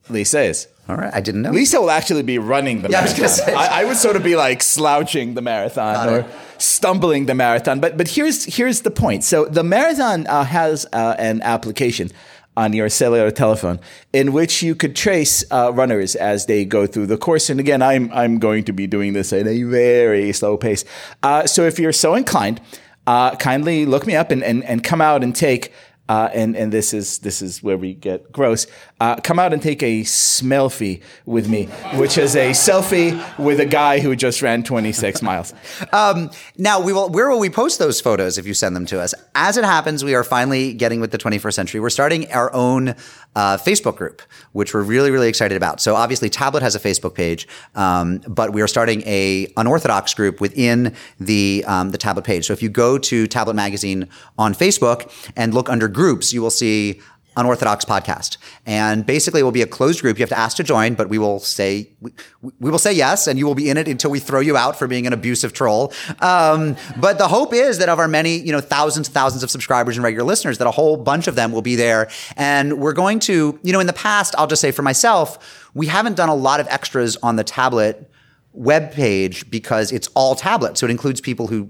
Lisa 0.09 0.41
is. 0.41 0.67
All 0.89 0.97
right, 0.97 1.13
I 1.13 1.21
didn't 1.21 1.43
know. 1.43 1.51
Lisa 1.51 1.79
will 1.79 1.91
actually 1.91 2.23
be 2.23 2.37
running 2.39 2.81
the 2.81 2.89
Yeah, 2.89 2.99
I 2.99 3.03
was 3.03 3.13
gonna 3.13 3.29
say. 3.29 3.53
I, 3.53 3.81
I 3.81 3.85
would 3.85 3.95
sort 3.97 4.15
of 4.17 4.23
be 4.23 4.35
like 4.35 4.61
slouching 4.61 5.33
the 5.33 5.41
marathon 5.41 5.93
Got 5.95 6.09
or 6.09 6.19
it. 6.19 6.25
stumbling 6.57 7.25
the 7.25 7.35
marathon. 7.35 7.79
But 7.79 7.95
but 7.97 8.07
here's 8.09 8.43
here's 8.45 8.81
the 8.81 8.91
point. 8.91 9.23
So 9.23 9.45
the 9.45 9.63
marathon 9.63 10.27
uh, 10.27 10.43
has 10.43 10.85
uh, 10.91 11.15
an 11.17 11.41
application 11.41 12.09
on 12.57 12.73
your 12.73 12.89
cellular 12.89 13.31
telephone 13.31 13.79
in 14.11 14.31
which 14.33 14.61
you 14.61 14.75
could 14.75 14.95
trace 14.95 15.43
uh, 15.51 15.71
runners 15.73 16.15
as 16.15 16.45
they 16.47 16.65
go 16.65 16.85
through 16.85 17.07
the 17.07 17.17
course. 17.17 17.49
And 17.49 17.59
again, 17.61 17.81
I'm 17.81 18.11
I'm 18.11 18.37
going 18.39 18.65
to 18.65 18.73
be 18.73 18.85
doing 18.85 19.13
this 19.13 19.31
at 19.31 19.47
a 19.47 19.63
very 19.63 20.33
slow 20.33 20.57
pace. 20.57 20.83
Uh, 21.23 21.47
so 21.47 21.63
if 21.63 21.79
you're 21.79 21.93
so 21.93 22.13
inclined, 22.13 22.59
uh, 23.07 23.35
kindly 23.35 23.85
look 23.85 24.07
me 24.07 24.15
up 24.15 24.31
and, 24.31 24.43
and, 24.43 24.63
and 24.63 24.83
come 24.83 25.01
out 25.01 25.23
and 25.23 25.35
take 25.35 25.71
uh, 26.09 26.29
and 26.33 26.55
and 26.57 26.71
this 26.73 26.93
is 26.93 27.19
this 27.19 27.41
is 27.41 27.63
where 27.63 27.77
we 27.77 27.93
get 27.93 28.31
gross. 28.31 28.67
Uh, 29.03 29.17
come 29.17 29.37
out 29.37 29.51
and 29.51 29.61
take 29.61 29.83
a 29.83 29.99
smelfie 30.03 31.01
with 31.25 31.49
me, 31.49 31.65
which 31.95 32.17
is 32.17 32.37
a 32.37 32.51
selfie 32.51 33.11
with 33.37 33.59
a 33.59 33.65
guy 33.65 33.99
who 33.99 34.15
just 34.15 34.41
ran 34.41 34.63
26 34.63 35.21
miles. 35.29 35.53
Now 35.91 36.79
we 36.79 36.93
will. 36.93 37.09
Where 37.09 37.29
will 37.29 37.39
we 37.39 37.49
post 37.49 37.79
those 37.79 37.99
photos 37.99 38.37
if 38.37 38.47
you 38.47 38.53
send 38.53 38.77
them 38.77 38.85
to 38.85 39.01
us? 39.01 39.13
As 39.35 39.57
it 39.57 39.65
happens, 39.65 40.05
we 40.05 40.15
are 40.15 40.23
finally 40.23 40.73
getting 40.73 41.01
with 41.01 41.11
the 41.11 41.17
21st 41.17 41.53
century. 41.53 41.81
We're 41.81 41.89
starting 41.89 42.31
our 42.31 42.53
own 42.53 42.95
uh, 43.35 43.57
Facebook 43.57 43.97
group, 43.97 44.21
which 44.53 44.73
we're 44.73 44.83
really 44.83 45.11
really 45.11 45.27
excited 45.27 45.57
about. 45.57 45.81
So 45.81 45.95
obviously, 45.95 46.29
Tablet 46.29 46.63
has 46.63 46.73
a 46.73 46.79
Facebook 46.79 47.13
page, 47.13 47.45
um, 47.75 48.19
but 48.25 48.53
we 48.53 48.61
are 48.61 48.69
starting 48.69 49.03
a 49.05 49.51
unorthodox 49.57 50.13
group 50.13 50.39
within 50.39 50.95
the 51.19 51.65
um, 51.67 51.89
the 51.89 51.97
Tablet 51.97 52.23
page. 52.23 52.47
So 52.47 52.53
if 52.53 52.63
you 52.63 52.69
go 52.69 52.97
to 52.99 53.27
Tablet 53.27 53.55
Magazine 53.55 54.07
on 54.37 54.53
Facebook 54.53 55.11
and 55.35 55.53
look 55.53 55.67
under 55.67 55.89
groups, 55.89 56.31
you 56.31 56.41
will 56.41 56.51
see 56.51 57.01
unorthodox 57.35 57.85
podcast. 57.85 58.37
And 58.65 59.05
basically 59.05 59.41
it 59.41 59.43
will 59.43 59.51
be 59.51 59.61
a 59.61 59.67
closed 59.67 60.01
group. 60.01 60.17
You 60.17 60.23
have 60.23 60.29
to 60.29 60.37
ask 60.37 60.57
to 60.57 60.63
join 60.63 60.93
but 60.93 61.09
we 61.09 61.17
will 61.17 61.39
say 61.39 61.89
we, 62.01 62.11
we 62.59 62.71
will 62.71 62.79
say 62.79 62.93
yes 62.93 63.27
and 63.27 63.39
you 63.39 63.45
will 63.45 63.55
be 63.55 63.69
in 63.69 63.77
it 63.77 63.87
until 63.87 64.11
we 64.11 64.19
throw 64.19 64.39
you 64.39 64.57
out 64.57 64.77
for 64.77 64.87
being 64.87 65.07
an 65.07 65.13
abusive 65.13 65.53
troll. 65.53 65.93
Um, 66.19 66.75
but 66.97 67.17
the 67.17 67.27
hope 67.27 67.53
is 67.53 67.77
that 67.79 67.89
of 67.89 67.99
our 67.99 68.07
many 68.07 68.37
you 68.37 68.51
know 68.51 68.61
thousands 68.61 69.07
and 69.07 69.13
thousands 69.13 69.43
of 69.43 69.51
subscribers 69.51 69.97
and 69.97 70.03
regular 70.03 70.25
listeners 70.25 70.57
that 70.59 70.67
a 70.67 70.71
whole 70.71 70.97
bunch 70.97 71.27
of 71.27 71.35
them 71.35 71.51
will 71.51 71.61
be 71.61 71.75
there. 71.75 72.09
And 72.37 72.79
we're 72.79 72.93
going 72.93 73.19
to 73.19 73.59
you 73.63 73.73
know 73.73 73.79
in 73.79 73.87
the 73.87 73.93
past 73.93 74.35
i'll 74.37 74.47
just 74.47 74.61
say 74.61 74.71
for 74.71 74.81
myself 74.81 75.69
we 75.73 75.87
haven't 75.87 76.15
done 76.15 76.29
a 76.29 76.35
lot 76.35 76.59
of 76.59 76.67
extras 76.67 77.17
on 77.17 77.35
the 77.35 77.43
tablet 77.43 78.09
web 78.51 78.91
page 78.91 79.49
because 79.49 79.91
it's 79.91 80.07
all 80.15 80.35
tablet 80.35 80.77
so 80.77 80.85
it 80.85 80.91
includes 80.91 81.19
people 81.21 81.47
who 81.47 81.69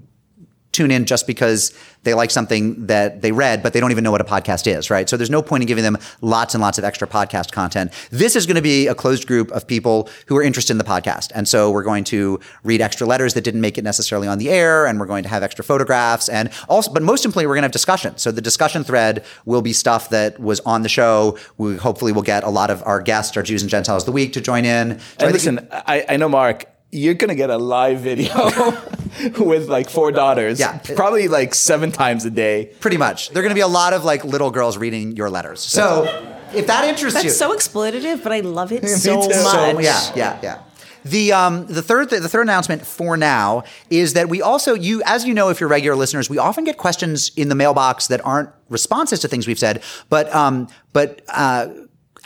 tune 0.74 0.90
in 0.90 1.06
just 1.06 1.26
because 1.26 1.72
they 2.02 2.12
like 2.12 2.30
something 2.30 2.86
that 2.86 3.22
they 3.22 3.32
read, 3.32 3.62
but 3.62 3.72
they 3.72 3.80
don't 3.80 3.90
even 3.90 4.04
know 4.04 4.10
what 4.10 4.20
a 4.20 4.24
podcast 4.24 4.66
is, 4.66 4.90
right? 4.90 5.08
So 5.08 5.16
there's 5.16 5.30
no 5.30 5.40
point 5.40 5.62
in 5.62 5.66
giving 5.66 5.84
them 5.84 5.96
lots 6.20 6.54
and 6.54 6.60
lots 6.60 6.76
of 6.76 6.84
extra 6.84 7.08
podcast 7.08 7.52
content. 7.52 7.92
This 8.10 8.36
is 8.36 8.44
going 8.44 8.56
to 8.56 8.62
be 8.62 8.86
a 8.88 8.94
closed 8.94 9.26
group 9.26 9.50
of 9.52 9.66
people 9.66 10.10
who 10.26 10.36
are 10.36 10.42
interested 10.42 10.72
in 10.72 10.78
the 10.78 10.84
podcast. 10.84 11.32
And 11.34 11.48
so 11.48 11.70
we're 11.70 11.82
going 11.82 12.04
to 12.04 12.38
read 12.62 12.82
extra 12.82 13.06
letters 13.06 13.32
that 13.34 13.40
didn't 13.42 13.62
make 13.62 13.78
it 13.78 13.84
necessarily 13.84 14.28
on 14.28 14.36
the 14.38 14.50
air, 14.50 14.84
and 14.86 15.00
we're 15.00 15.06
going 15.06 15.22
to 15.22 15.30
have 15.30 15.42
extra 15.42 15.64
photographs 15.64 16.28
and 16.28 16.50
also, 16.68 16.92
but 16.92 17.02
most 17.02 17.24
importantly, 17.24 17.46
we're 17.46 17.54
going 17.54 17.62
to 17.62 17.66
have 17.66 17.72
discussion. 17.72 18.18
So 18.18 18.30
the 18.30 18.42
discussion 18.42 18.84
thread 18.84 19.24
will 19.46 19.62
be 19.62 19.72
stuff 19.72 20.10
that 20.10 20.38
was 20.38 20.60
on 20.60 20.82
the 20.82 20.88
show. 20.90 21.38
We 21.56 21.76
hopefully 21.76 22.12
will 22.12 22.22
get 22.22 22.44
a 22.44 22.50
lot 22.50 22.68
of 22.70 22.82
our 22.84 23.00
guests, 23.00 23.36
our 23.36 23.42
Jews 23.42 23.62
and 23.62 23.70
Gentiles 23.70 24.02
of 24.02 24.06
the 24.06 24.12
week 24.12 24.32
to 24.34 24.40
join 24.42 24.64
in. 24.66 24.90
So 24.90 24.94
And 24.94 25.18
think- 25.18 25.32
listen, 25.32 25.68
I, 25.72 26.04
I 26.08 26.16
know 26.18 26.28
Mark. 26.28 26.66
You're 26.94 27.14
gonna 27.14 27.34
get 27.34 27.50
a 27.50 27.58
live 27.58 28.00
video 28.00 28.32
with 29.38 29.68
like 29.68 29.90
four 29.90 30.12
daughters. 30.12 30.60
Yeah. 30.60 30.78
probably 30.78 31.28
like 31.28 31.54
seven 31.54 31.92
times 31.92 32.24
a 32.24 32.30
day. 32.30 32.70
pretty 32.80 32.96
much. 32.96 33.30
There 33.30 33.40
are 33.40 33.42
going 33.42 33.50
to 33.50 33.54
be 33.54 33.60
a 33.60 33.68
lot 33.68 33.92
of 33.92 34.04
like 34.04 34.24
little 34.24 34.50
girls 34.50 34.76
reading 34.76 35.16
your 35.16 35.30
letters. 35.30 35.60
So 35.60 36.04
if 36.52 36.66
that 36.66 36.84
interests 36.84 37.22
you. 37.22 37.30
That's 37.30 37.38
so 37.38 37.54
exploitative, 37.54 38.22
but 38.22 38.32
I 38.32 38.40
love 38.40 38.72
it 38.72 38.86
so 38.88 39.16
much. 39.16 39.32
So, 39.32 39.78
yeah, 39.80 40.12
yeah, 40.14 40.38
yeah. 40.42 40.62
The 41.04 41.32
um 41.32 41.66
the 41.66 41.82
third 41.82 42.08
the 42.08 42.28
third 42.28 42.42
announcement 42.42 42.86
for 42.86 43.16
now 43.16 43.64
is 43.90 44.14
that 44.14 44.28
we 44.30 44.40
also 44.40 44.72
you 44.74 45.02
as 45.04 45.26
you 45.26 45.34
know 45.34 45.50
if 45.50 45.60
you're 45.60 45.68
regular 45.68 45.96
listeners 45.96 46.30
we 46.30 46.38
often 46.38 46.64
get 46.64 46.78
questions 46.78 47.30
in 47.36 47.50
the 47.50 47.54
mailbox 47.54 48.06
that 48.06 48.24
aren't 48.24 48.48
responses 48.70 49.20
to 49.20 49.28
things 49.28 49.46
we've 49.46 49.58
said 49.58 49.82
but 50.08 50.34
um 50.34 50.66
but 50.94 51.20
uh 51.28 51.68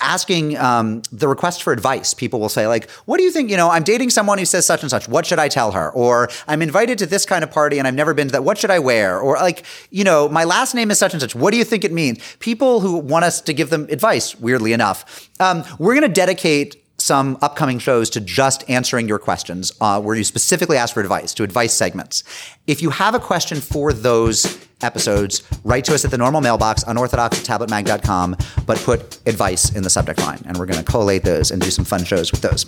asking 0.01 0.57
um, 0.59 1.03
the 1.13 1.29
request 1.29 1.63
for 1.63 1.73
advice. 1.73 2.15
People 2.15 2.41
will 2.41 2.49
say 2.49 2.67
like 2.67 2.91
what 3.07 3.19
do 3.19 3.25
you 3.25 3.31
think 3.31 3.51
you 3.51 3.57
know 3.57 3.71
i'm 3.71 3.83
dating 3.83 4.11
someone 4.11 4.39
who 4.39 4.45
says 4.45 4.67
such 4.67 4.83
and 4.83 4.91
such. 4.91 5.09
What 5.09 5.27
should 5.27 5.39
i 5.39 5.49
tell 5.49 5.73
her? 5.73 5.91
Or 5.91 6.29
i'm 6.47 6.63
invited 6.63 6.99
to 6.99 7.07
this 7.07 7.25
kind 7.27 7.43
of 7.45 7.51
party 7.51 7.79
and 7.79 7.87
i've 7.87 7.95
never 7.95 8.15
been 8.15 8.29
to 8.29 8.33
that. 8.33 8.45
What 8.45 8.59
should 8.59 8.71
i 8.71 8.79
wear? 8.79 9.19
Or 9.21 9.35
like 9.37 9.65
you 9.91 10.05
know 10.05 10.29
my 10.29 10.45
last 10.45 10.75
name 10.75 10.91
is 10.91 10.99
such 10.99 11.13
and 11.13 11.21
such. 11.21 11.35
What 11.35 11.53
do 11.53 11.57
you 11.57 11.65
think 11.65 11.85
it 11.85 11.93
means? 11.93 12.19
People 12.39 12.81
who 12.81 12.97
want 12.99 13.25
us 13.25 13.41
to 13.43 13.53
give 13.53 13.71
them 13.71 13.87
advice 13.91 14.39
weirdly 14.39 14.73
enough 14.73 15.29
um, 15.41 15.65
we're 15.79 15.95
going 15.95 16.07
to 16.07 16.13
dedicate 16.13 16.85
some 16.99 17.39
upcoming 17.41 17.79
shows 17.79 18.11
to 18.11 18.21
just 18.21 18.69
answering 18.69 19.09
your 19.09 19.19
questions, 19.19 19.73
uh, 19.81 20.01
where 20.01 20.17
you 20.17 20.25
specifically 20.25 20.77
ask 20.77 20.95
for 20.95 21.01
advice, 21.01 21.33
to 21.35 21.43
advice 21.43 21.73
segments. 21.73 22.25
If 22.67 22.83
you 22.83 22.91
have 22.91 23.15
a 23.15 23.21
question 23.21 23.61
for 23.61 23.93
those 23.93 24.59
episodes, 24.83 25.43
write 25.65 25.85
to 25.85 25.95
us 25.95 26.05
at 26.05 26.11
the 26.11 26.19
normal 26.19 26.41
mailbox, 26.41 26.85
unorthodox 26.87 27.39
at 27.39 27.61
tabletmag.com, 27.61 28.37
but 28.67 28.79
put 28.79 29.19
advice 29.27 29.75
in 29.75 29.83
the 29.83 29.91
subject 29.91 30.19
line. 30.21 30.43
And 30.47 30.57
we're 30.57 30.67
going 30.67 30.85
to 30.85 30.91
collate 30.91 31.23
those 31.23 31.51
and 31.51 31.61
do 31.63 31.71
some 31.71 31.85
fun 31.85 32.05
shows 32.05 32.31
with 32.33 32.43
those. 32.43 32.67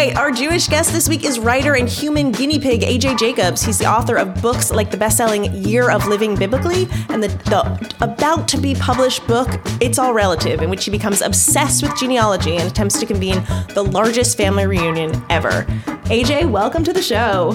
Right, 0.00 0.16
our 0.16 0.30
Jewish 0.30 0.66
guest 0.66 0.94
this 0.94 1.10
week 1.10 1.24
is 1.24 1.38
writer 1.38 1.74
and 1.74 1.86
human 1.86 2.32
guinea 2.32 2.58
pig 2.58 2.80
AJ 2.80 3.18
Jacobs. 3.18 3.62
He's 3.62 3.76
the 3.76 3.84
author 3.84 4.16
of 4.16 4.40
books 4.40 4.70
like 4.70 4.90
the 4.90 4.96
best-selling 4.96 5.52
Year 5.52 5.90
of 5.90 6.06
Living 6.06 6.34
Biblically 6.34 6.88
and 7.10 7.22
the, 7.22 7.28
the 7.28 7.94
about 8.00 8.48
to 8.48 8.56
be 8.56 8.74
published 8.74 9.26
book 9.26 9.60
It's 9.78 9.98
All 9.98 10.14
Relative, 10.14 10.62
in 10.62 10.70
which 10.70 10.86
he 10.86 10.90
becomes 10.90 11.20
obsessed 11.20 11.82
with 11.82 11.94
genealogy 11.98 12.56
and 12.56 12.66
attempts 12.66 12.98
to 12.98 13.04
convene 13.04 13.44
the 13.74 13.82
largest 13.82 14.38
family 14.38 14.66
reunion 14.66 15.22
ever. 15.28 15.64
AJ, 16.08 16.50
welcome 16.50 16.82
to 16.82 16.94
the 16.94 17.02
show. 17.02 17.50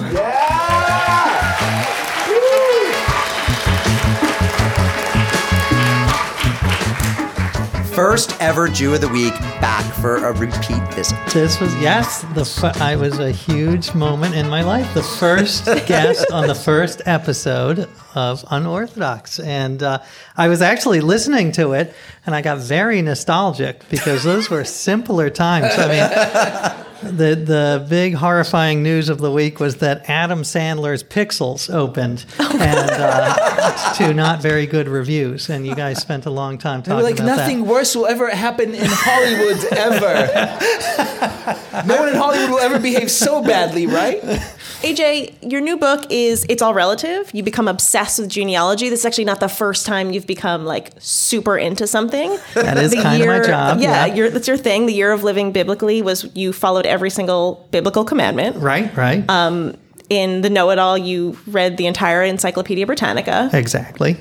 First 7.96 8.36
ever 8.42 8.68
Jew 8.68 8.92
of 8.92 9.00
the 9.00 9.08
Week 9.08 9.32
back 9.58 9.90
for 9.94 10.16
a 10.16 10.32
repeat 10.34 10.82
visit. 10.92 11.18
This 11.32 11.58
was 11.58 11.74
yes, 11.80 12.26
the 12.34 12.42
f- 12.42 12.78
I 12.78 12.94
was 12.94 13.18
a 13.18 13.30
huge 13.30 13.94
moment 13.94 14.34
in 14.34 14.50
my 14.50 14.62
life. 14.62 14.92
The 14.92 15.02
first 15.02 15.64
guest 15.86 16.30
on 16.30 16.46
the 16.46 16.54
first 16.54 17.00
episode 17.06 17.88
of 18.14 18.44
Unorthodox, 18.50 19.40
and 19.40 19.82
uh, 19.82 20.02
I 20.36 20.48
was 20.48 20.60
actually 20.60 21.00
listening 21.00 21.52
to 21.52 21.72
it, 21.72 21.94
and 22.26 22.34
I 22.34 22.42
got 22.42 22.58
very 22.58 23.00
nostalgic 23.00 23.88
because 23.88 24.24
those 24.24 24.50
were 24.50 24.64
simpler 24.64 25.30
times. 25.30 25.72
I 25.78 26.76
mean, 26.76 26.85
the 27.02 27.34
the 27.34 27.86
big 27.88 28.14
horrifying 28.14 28.82
news 28.82 29.08
of 29.08 29.18
the 29.18 29.30
week 29.30 29.60
was 29.60 29.76
that 29.76 30.08
Adam 30.08 30.42
Sandler's 30.42 31.02
Pixels 31.02 31.72
opened, 31.72 32.24
and 32.38 32.90
uh, 32.90 33.94
to 33.98 34.14
not 34.14 34.40
very 34.40 34.66
good 34.66 34.88
reviews. 34.88 35.48
And 35.50 35.66
you 35.66 35.74
guys 35.74 36.00
spent 36.00 36.26
a 36.26 36.30
long 36.30 36.58
time 36.58 36.82
talking 36.82 37.02
like 37.02 37.14
about 37.14 37.36
nothing 37.36 37.60
that. 37.60 37.70
worse 37.70 37.94
will 37.94 38.06
ever 38.06 38.30
happen 38.30 38.74
in 38.74 38.86
Hollywood 38.88 39.64
ever. 39.72 40.26
no 41.86 41.96
one 41.98 42.08
in 42.08 42.14
Hollywood 42.14 42.50
will 42.50 42.60
ever 42.60 42.78
behave 42.78 43.10
so 43.10 43.42
badly, 43.42 43.86
right? 43.86 44.22
AJ, 44.86 45.50
your 45.50 45.60
new 45.60 45.76
book 45.76 46.04
is 46.10 46.46
It's 46.48 46.62
All 46.62 46.72
Relative. 46.72 47.28
You 47.34 47.42
become 47.42 47.66
obsessed 47.66 48.20
with 48.20 48.28
genealogy. 48.28 48.88
This 48.88 49.00
is 49.00 49.04
actually 49.04 49.24
not 49.24 49.40
the 49.40 49.48
first 49.48 49.84
time 49.84 50.12
you've 50.12 50.28
become 50.28 50.64
like 50.64 50.92
super 51.00 51.58
into 51.58 51.88
something. 51.88 52.38
That 52.54 52.78
is 52.78 52.92
The 52.92 52.98
kind 53.02 53.20
of 53.20 53.26
my 53.26 53.34
year- 53.34 53.44
job, 53.44 53.80
Yeah, 53.80 54.06
yeah. 54.06 54.28
That's 54.28 54.46
your 54.46 54.56
thing. 54.56 54.86
The 54.86 54.92
year 54.92 55.10
of 55.10 55.24
living 55.24 55.50
biblically 55.50 56.02
was 56.02 56.28
you 56.36 56.52
followed 56.52 56.86
every 56.86 57.10
single 57.10 57.66
biblical 57.72 58.04
commandment. 58.04 58.58
Right, 58.58 58.96
right, 58.96 59.28
um, 59.28 59.74
In 60.08 60.42
the 60.42 60.50
Know 60.50 60.70
It 60.70 60.78
All, 60.78 60.96
you 60.96 61.36
read 61.48 61.78
the 61.78 61.86
entire 61.88 62.22
Encyclopedia 62.22 62.86
Britannica. 62.86 63.50
exactly, 63.52 64.16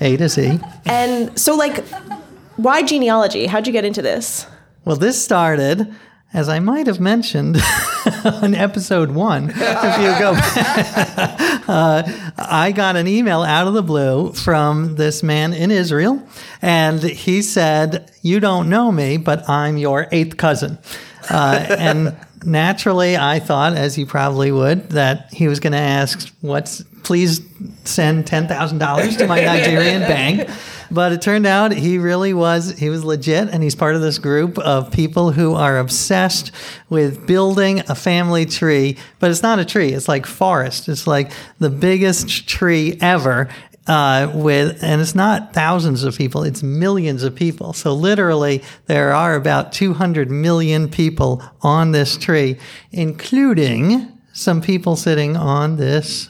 A 0.00 0.16
to 0.16 0.28
Z. 0.28 0.58
And 0.84 1.38
so, 1.38 1.54
like, 1.54 1.84
why 2.56 2.82
genealogy? 2.82 3.46
How'd 3.46 3.68
you 3.68 3.72
get 3.72 3.84
into 3.84 4.02
this? 4.02 4.46
Well, 4.84 4.96
this 4.96 5.22
started, 5.22 5.94
as 6.32 6.48
I 6.48 6.58
might 6.58 6.86
have 6.86 7.00
mentioned 7.00 7.56
on 8.24 8.54
episode 8.54 9.10
one, 9.10 9.50
if 9.50 9.98
you 9.98 10.18
go 10.18 10.32
uh, 11.72 12.02
I 12.36 12.72
got 12.72 12.96
an 12.96 13.06
email 13.08 13.42
out 13.42 13.66
of 13.66 13.74
the 13.74 13.82
blue 13.82 14.32
from 14.32 14.96
this 14.96 15.22
man 15.22 15.54
in 15.54 15.70
Israel, 15.70 16.22
and 16.60 17.02
he 17.02 17.40
said, 17.40 18.10
You 18.22 18.40
don't 18.40 18.68
know 18.68 18.92
me, 18.92 19.16
but 19.16 19.48
I'm 19.48 19.78
your 19.78 20.06
eighth 20.12 20.36
cousin. 20.36 20.78
Uh, 21.30 21.66
and 21.78 22.16
naturally, 22.44 23.16
I 23.16 23.38
thought, 23.38 23.74
as 23.74 23.98
you 23.98 24.06
probably 24.06 24.52
would, 24.52 24.90
that 24.90 25.32
he 25.32 25.48
was 25.48 25.60
going 25.60 25.72
to 25.72 25.78
ask, 25.78 26.32
"What's 26.40 26.82
please 27.02 27.40
send 27.84 28.26
ten 28.26 28.48
thousand 28.48 28.78
dollars 28.78 29.16
to 29.16 29.26
my 29.26 29.40
Nigerian 29.40 30.02
bank." 30.02 30.48
But 30.90 31.12
it 31.12 31.22
turned 31.22 31.46
out 31.46 31.72
he 31.72 31.98
really 31.98 32.32
was 32.32 32.78
he 32.78 32.88
was 32.88 33.04
legit, 33.04 33.48
and 33.48 33.62
he's 33.62 33.74
part 33.74 33.94
of 33.94 34.00
this 34.00 34.18
group 34.18 34.58
of 34.58 34.90
people 34.90 35.32
who 35.32 35.54
are 35.54 35.78
obsessed 35.78 36.50
with 36.88 37.26
building 37.26 37.80
a 37.88 37.94
family 37.94 38.46
tree. 38.46 38.96
But 39.18 39.30
it's 39.30 39.42
not 39.42 39.58
a 39.58 39.64
tree; 39.64 39.92
it's 39.92 40.08
like 40.08 40.26
forest. 40.26 40.88
It's 40.88 41.06
like 41.06 41.32
the 41.58 41.70
biggest 41.70 42.48
tree 42.48 42.96
ever 43.00 43.48
uh, 43.88 44.30
with, 44.34 44.82
and 44.82 45.00
it's 45.00 45.14
not 45.14 45.54
thousands 45.54 46.04
of 46.04 46.16
people, 46.16 46.42
it's 46.42 46.62
millions 46.62 47.22
of 47.22 47.34
people. 47.34 47.72
So 47.72 47.94
literally, 47.94 48.62
there 48.86 49.14
are 49.14 49.34
about 49.34 49.72
200 49.72 50.30
million 50.30 50.90
people 50.90 51.42
on 51.62 51.92
this 51.92 52.16
tree, 52.16 52.58
including 52.92 54.12
some 54.34 54.60
people 54.60 54.94
sitting 54.94 55.36
on 55.36 55.76
this 55.76 56.28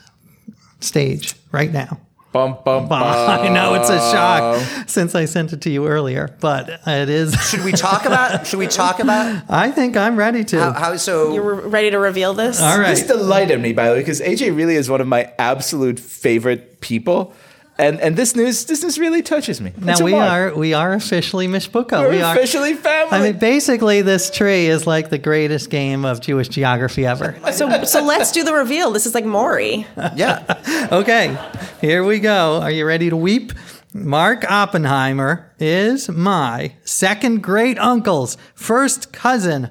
stage 0.81 1.35
right 1.51 1.73
now. 1.73 2.01
Bum, 2.31 2.59
bum, 2.63 2.89
bum. 2.89 3.03
I 3.03 3.49
know 3.49 3.75
it's 3.75 3.89
a 3.89 3.99
shock 3.99 4.63
since 4.87 5.15
I 5.15 5.25
sent 5.25 5.55
it 5.55 5.63
to 5.63 5.71
you 5.71 5.87
earlier, 5.87 6.37
but 6.41 6.69
it 6.87 7.09
is. 7.09 7.35
Should 7.49 7.65
we 7.65 7.73
talk 7.73 8.05
about? 8.05 8.47
Should 8.47 8.59
we 8.59 8.67
talk 8.67 8.99
about 9.01 9.45
I 9.49 9.71
think 9.71 9.97
I'm 9.97 10.17
ready 10.17 10.45
to. 10.45 10.61
how, 10.61 10.73
how 10.73 10.97
so? 10.97 11.33
You're 11.33 11.55
ready 11.55 11.91
to 11.91 11.99
reveal 11.99 12.35
this? 12.35 12.61
All 12.61 12.79
right. 12.79 12.91
This 12.91 13.07
delighted 13.07 13.61
me, 13.61 13.73
by 13.73 13.89
the 13.89 13.95
way, 13.95 14.01
because 14.01 14.21
AJ 14.21 14.55
really 14.55 14.75
is 14.75 14.91
one 14.91 15.01
of 15.01 15.07
my 15.07 15.33
absolute 15.39 15.99
favorite 15.99 16.83
people. 16.83 17.33
And 17.79 18.01
and 18.01 18.17
this 18.17 18.35
news 18.35 18.65
this 18.65 18.83
news 18.83 18.99
really 18.99 19.23
touches 19.23 19.61
me. 19.61 19.73
now 19.79 20.03
we 20.03 20.11
mark. 20.11 20.53
are 20.55 20.59
we 20.59 20.75
are 20.75 20.95
officially 20.95 21.47
Mishpucha. 21.47 22.01
We're 22.01 22.11
we 22.11 22.23
are 22.23 22.35
officially 22.35 22.75
family. 22.75 23.17
I 23.17 23.23
mean, 23.23 23.39
basically, 23.39 24.03
this 24.03 24.31
tree 24.31 24.67
is 24.67 24.85
like 24.85 25.11
the 25.11 25.19
greatest 25.19 25.71
game 25.71 26.05
of 26.05 26.21
Jewish 26.21 26.49
geography 26.49 27.07
ever. 27.07 27.37
So, 27.59 27.85
so 27.85 28.03
let's 28.05 28.31
do 28.31 28.45
the 28.45 28.53
reveal. 28.53 28.93
This 28.93 29.05
is 29.07 29.15
like 29.15 29.25
Maury. 29.25 29.85
yeah. 30.15 30.89
Okay, 30.93 31.37
here 31.81 32.05
we 32.05 32.21
go. 32.21 32.61
Are 32.61 32.71
you 32.71 32.85
ready 32.87 33.11
to 33.11 33.17
weep? 33.17 33.53
Mark 33.95 34.49
Oppenheimer 34.49 35.51
is 35.59 36.09
my 36.09 36.75
second 36.85 37.43
great 37.43 37.79
uncle's 37.79 38.37
first 38.55 39.13
cousin, 39.13 39.71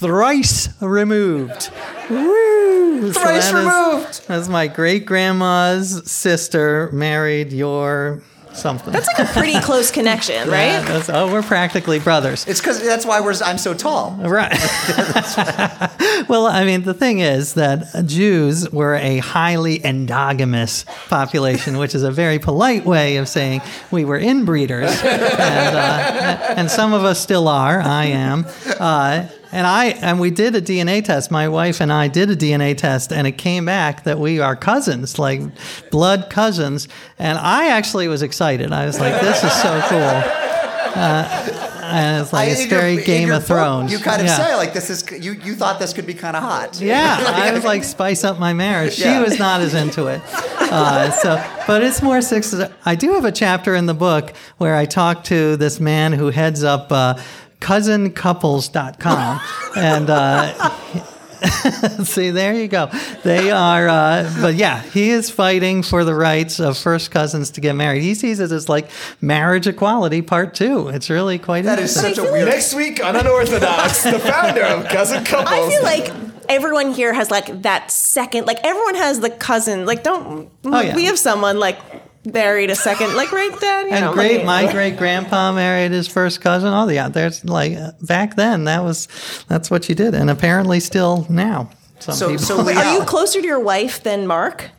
thrice 0.00 0.68
removed. 0.80 1.70
Woo! 2.10 3.12
Thrice 3.12 3.48
is- 3.48 3.52
removed. 3.52 4.26
That's 4.28 4.48
my 4.48 4.66
great 4.68 5.06
grandma's 5.06 6.10
sister 6.10 6.90
married 6.92 7.52
your 7.52 8.22
something. 8.54 8.92
That's 8.92 9.06
like 9.06 9.20
a 9.28 9.32
pretty 9.32 9.60
close 9.62 9.90
connection, 9.92 10.34
Yeah, 10.48 10.78
right? 10.78 10.86
that's- 10.86 11.08
oh, 11.10 11.30
we're 11.32 11.42
practically 11.42 11.98
brothers. 12.00 12.46
It's 12.48 12.60
because 12.60 12.82
that's 12.82 13.04
why 13.06 13.20
we're. 13.20 13.34
I'm 13.44 13.58
so 13.58 13.72
tall. 13.74 14.16
Right. 14.20 14.50
well, 16.28 16.46
I 16.46 16.64
mean, 16.64 16.82
the 16.82 16.94
thing 16.94 17.20
is 17.20 17.54
that 17.54 18.04
Jews 18.06 18.68
were 18.70 18.94
a 18.96 19.18
highly 19.18 19.78
endogamous 19.80 20.84
population, 21.08 21.76
which 21.78 21.94
is 21.94 22.02
a 22.02 22.10
very 22.10 22.38
polite 22.40 22.84
way 22.84 23.16
of 23.18 23.28
saying 23.28 23.60
we 23.92 24.04
were 24.04 24.18
inbreeders, 24.18 25.04
and, 25.04 25.76
uh, 25.76 26.54
and 26.56 26.70
some 26.70 26.92
of 26.94 27.04
us 27.04 27.20
still 27.20 27.46
are. 27.48 27.80
I 27.80 28.06
am. 28.06 28.44
Uh, 28.80 29.28
and 29.52 29.66
I 29.66 29.86
and 29.86 30.20
we 30.20 30.30
did 30.30 30.54
a 30.54 30.60
DNA 30.60 31.04
test. 31.04 31.30
My 31.30 31.48
wife 31.48 31.80
and 31.80 31.92
I 31.92 32.08
did 32.08 32.30
a 32.30 32.36
DNA 32.36 32.76
test, 32.76 33.12
and 33.12 33.26
it 33.26 33.32
came 33.32 33.64
back 33.64 34.04
that 34.04 34.18
we 34.18 34.40
are 34.40 34.54
cousins, 34.56 35.18
like 35.18 35.40
blood 35.90 36.28
cousins. 36.30 36.88
And 37.18 37.38
I 37.38 37.68
actually 37.68 38.08
was 38.08 38.22
excited. 38.22 38.72
I 38.72 38.86
was 38.86 39.00
like, 39.00 39.20
"This 39.20 39.42
is 39.44 39.52
so 39.52 39.80
cool." 39.88 40.22
Uh, 40.94 41.64
and 41.82 42.22
it's 42.22 42.32
like 42.32 42.48
I- 42.48 42.50
it's 42.52 42.60
in 42.64 42.70
your- 42.70 42.80
very 42.80 42.96
Game 43.02 43.30
of 43.30 43.40
book, 43.40 43.46
Thrones. 43.48 43.92
You 43.92 43.98
kind 43.98 44.20
of 44.20 44.26
Yeah. 44.26 44.36
say 44.36 44.54
like 44.56 44.74
this 44.74 44.90
is 44.90 45.04
you. 45.10 45.32
You 45.32 45.54
thought 45.54 45.78
this 45.78 45.92
could 45.92 46.06
be 46.06 46.14
kind 46.14 46.36
of 46.36 46.42
hot. 46.42 46.80
Yeah, 46.80 47.16
I 47.34 47.52
was 47.52 47.64
like 47.64 47.84
spice 47.84 48.24
up 48.24 48.38
my 48.38 48.52
marriage. 48.52 48.94
She 48.94 49.02
Yeah. 49.04 49.20
was 49.20 49.38
not 49.38 49.60
as 49.60 49.74
into 49.74 50.06
it. 50.08 50.20
Uh, 50.60 51.10
so, 51.10 51.42
but 51.66 51.82
it's 51.82 52.02
more 52.02 52.20
six. 52.20 52.54
I 52.84 52.94
do 52.94 53.12
have 53.14 53.24
a 53.24 53.32
chapter 53.32 53.74
in 53.74 53.86
the 53.86 53.94
book 53.94 54.32
where 54.58 54.76
I 54.76 54.84
talk 54.84 55.24
to 55.24 55.56
this 55.56 55.80
man 55.80 56.12
who 56.12 56.30
heads 56.30 56.62
up 56.62 56.92
uh, 56.92 57.14
cousincouples.com, 57.60 59.40
and. 59.76 60.10
Uh, 60.10 60.70
See, 62.02 62.30
there 62.30 62.52
you 62.52 62.66
go. 62.66 62.90
They 63.22 63.52
are, 63.52 63.86
uh, 63.88 64.28
but 64.40 64.56
yeah, 64.56 64.82
he 64.82 65.10
is 65.10 65.30
fighting 65.30 65.84
for 65.84 66.02
the 66.04 66.12
rights 66.12 66.58
of 66.58 66.76
first 66.76 67.12
cousins 67.12 67.50
to 67.52 67.60
get 67.60 67.74
married. 67.76 68.02
He 68.02 68.14
sees 68.16 68.40
it 68.40 68.50
as 68.50 68.68
like 68.68 68.90
marriage 69.20 69.68
equality 69.68 70.20
part 70.20 70.54
two. 70.54 70.88
It's 70.88 71.08
really 71.10 71.38
quite 71.38 71.62
That 71.64 71.78
is 71.78 71.96
interesting. 71.96 72.14
such 72.16 72.18
a 72.18 72.22
feel 72.26 72.32
weird. 72.32 72.48
Next 72.48 72.74
week 72.74 73.04
on 73.04 73.14
Unorthodox, 73.14 74.02
the 74.02 74.18
founder 74.18 74.62
of 74.64 74.88
Cousin 74.88 75.24
Couples. 75.24 75.48
I 75.48 75.68
feel 75.70 75.82
like 75.84 76.12
everyone 76.48 76.90
here 76.92 77.12
has 77.14 77.30
like 77.30 77.62
that 77.62 77.92
second, 77.92 78.46
like 78.48 78.58
everyone 78.64 78.96
has 78.96 79.20
the 79.20 79.30
cousin. 79.30 79.86
Like, 79.86 80.02
don't 80.02 80.50
Oh, 80.64 80.80
yeah. 80.80 80.96
we 80.96 81.04
have 81.04 81.20
someone 81.20 81.60
like 81.60 81.78
married 82.24 82.70
a 82.70 82.74
second, 82.74 83.14
like 83.16 83.32
right 83.32 83.56
then? 83.60 83.86
You 83.86 83.92
And 83.92 84.04
know, 84.06 84.12
great, 84.12 84.44
like- 84.44 84.66
my 84.66 84.72
great 84.72 84.96
grandpa 84.96 85.52
married 85.52 85.92
his 85.92 86.08
first 86.08 86.40
cousin. 86.40 86.72
Oh, 86.72 86.88
yeah, 86.88 87.08
there's 87.08 87.44
like 87.44 87.76
uh, 87.76 87.92
back 88.02 88.36
then 88.36 88.64
that 88.64 88.82
was 88.84 89.08
that's 89.48 89.70
what 89.70 89.88
you 89.88 89.94
did, 89.94 90.14
and 90.14 90.28
apparently 90.30 90.80
still 90.80 91.26
now. 91.28 91.70
Some 92.00 92.14
So 92.14 92.28
people. 92.30 92.44
so 92.44 92.60
Are 92.76 92.94
you 92.94 93.04
closer 93.04 93.40
to 93.40 93.46
your 93.46 93.60
wife 93.60 94.02
than 94.02 94.26
Mark? 94.26 94.70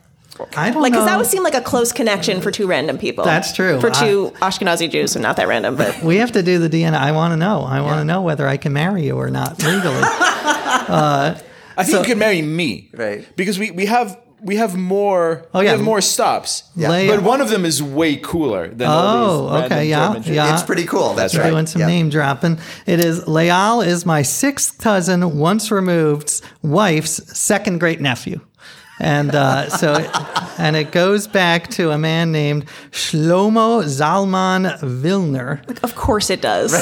I 0.56 0.70
don't 0.70 0.80
Like, 0.80 0.92
because 0.92 1.04
that 1.04 1.18
would 1.18 1.26
seem 1.26 1.42
like 1.42 1.52
a 1.54 1.60
close 1.60 1.92
connection 1.92 2.40
for 2.40 2.50
two 2.50 2.66
random 2.66 2.96
people. 2.96 3.24
That's 3.24 3.52
true. 3.52 3.78
For 3.78 3.90
two 3.90 4.32
Ashkenazi 4.40 4.90
Jews, 4.90 5.12
so 5.12 5.20
not 5.20 5.36
that 5.36 5.48
random, 5.48 5.76
but 5.76 6.02
we 6.02 6.16
have 6.16 6.32
to 6.32 6.42
do 6.42 6.58
the 6.58 6.70
DNA. 6.70 6.94
I 6.94 7.12
want 7.12 7.32
to 7.32 7.36
know. 7.36 7.60
I 7.62 7.82
want 7.82 7.98
to 8.00 8.04
know 8.06 8.22
whether 8.22 8.48
I 8.48 8.56
can 8.56 8.72
marry 8.72 9.04
you 9.04 9.16
or 9.16 9.28
not 9.28 9.62
legally. 9.62 10.00
I 10.02 11.34
think 11.76 11.88
So- 11.88 11.98
you 12.00 12.04
can 12.06 12.18
marry 12.18 12.40
me, 12.42 12.88
Right. 12.94 13.26
Because 13.36 13.58
we, 13.58 13.70
we 13.70 13.86
have 13.86 14.18
we 14.42 14.56
have 14.56 14.76
more. 14.76 15.46
Oh, 15.52 15.58
we 15.60 15.66
yeah. 15.66 15.72
have 15.72 15.80
more 15.82 16.00
stops. 16.00 16.64
Leia- 16.76 17.08
but 17.08 17.22
one 17.22 17.40
of 17.40 17.50
them 17.50 17.64
is 17.64 17.82
way 17.82 18.16
cooler 18.16 18.68
than 18.68 18.88
all 18.88 18.98
Oh, 18.98 19.42
these 19.42 19.52
random 19.52 19.72
okay, 19.78 19.88
yeah, 19.88 20.12
German 20.14 20.34
yeah. 20.34 20.54
It's 20.54 20.62
pretty 20.62 20.84
cool. 20.84 21.14
That's 21.14 21.34
We're 21.34 21.42
right. 21.42 21.50
doing 21.50 21.66
some 21.66 21.80
Yeah. 21.80 21.86
name 21.88 22.08
dropping. 22.10 22.58
It 22.86 23.00
is 23.00 23.24
Liel 23.24 23.84
is 23.86 24.06
my 24.06 24.22
sixth 24.22 24.78
cousin, 24.78 25.38
once 25.38 25.70
removed, 25.70 26.40
wife's 26.62 27.38
second 27.38 27.80
great 27.80 28.00
nephew. 28.00 28.40
And 28.98 29.34
uh, 29.34 29.68
so, 29.80 29.94
and 30.58 30.76
it 30.76 30.92
goes 30.92 31.26
back 31.26 31.68
to 31.70 31.90
a 31.90 31.98
man 31.98 32.32
named 32.32 32.66
Shlomo 32.90 33.82
Zalman 33.84 34.78
Vilner. 34.80 35.60
of 35.82 35.94
course 35.94 36.28
it 36.30 36.42
does. 36.42 36.72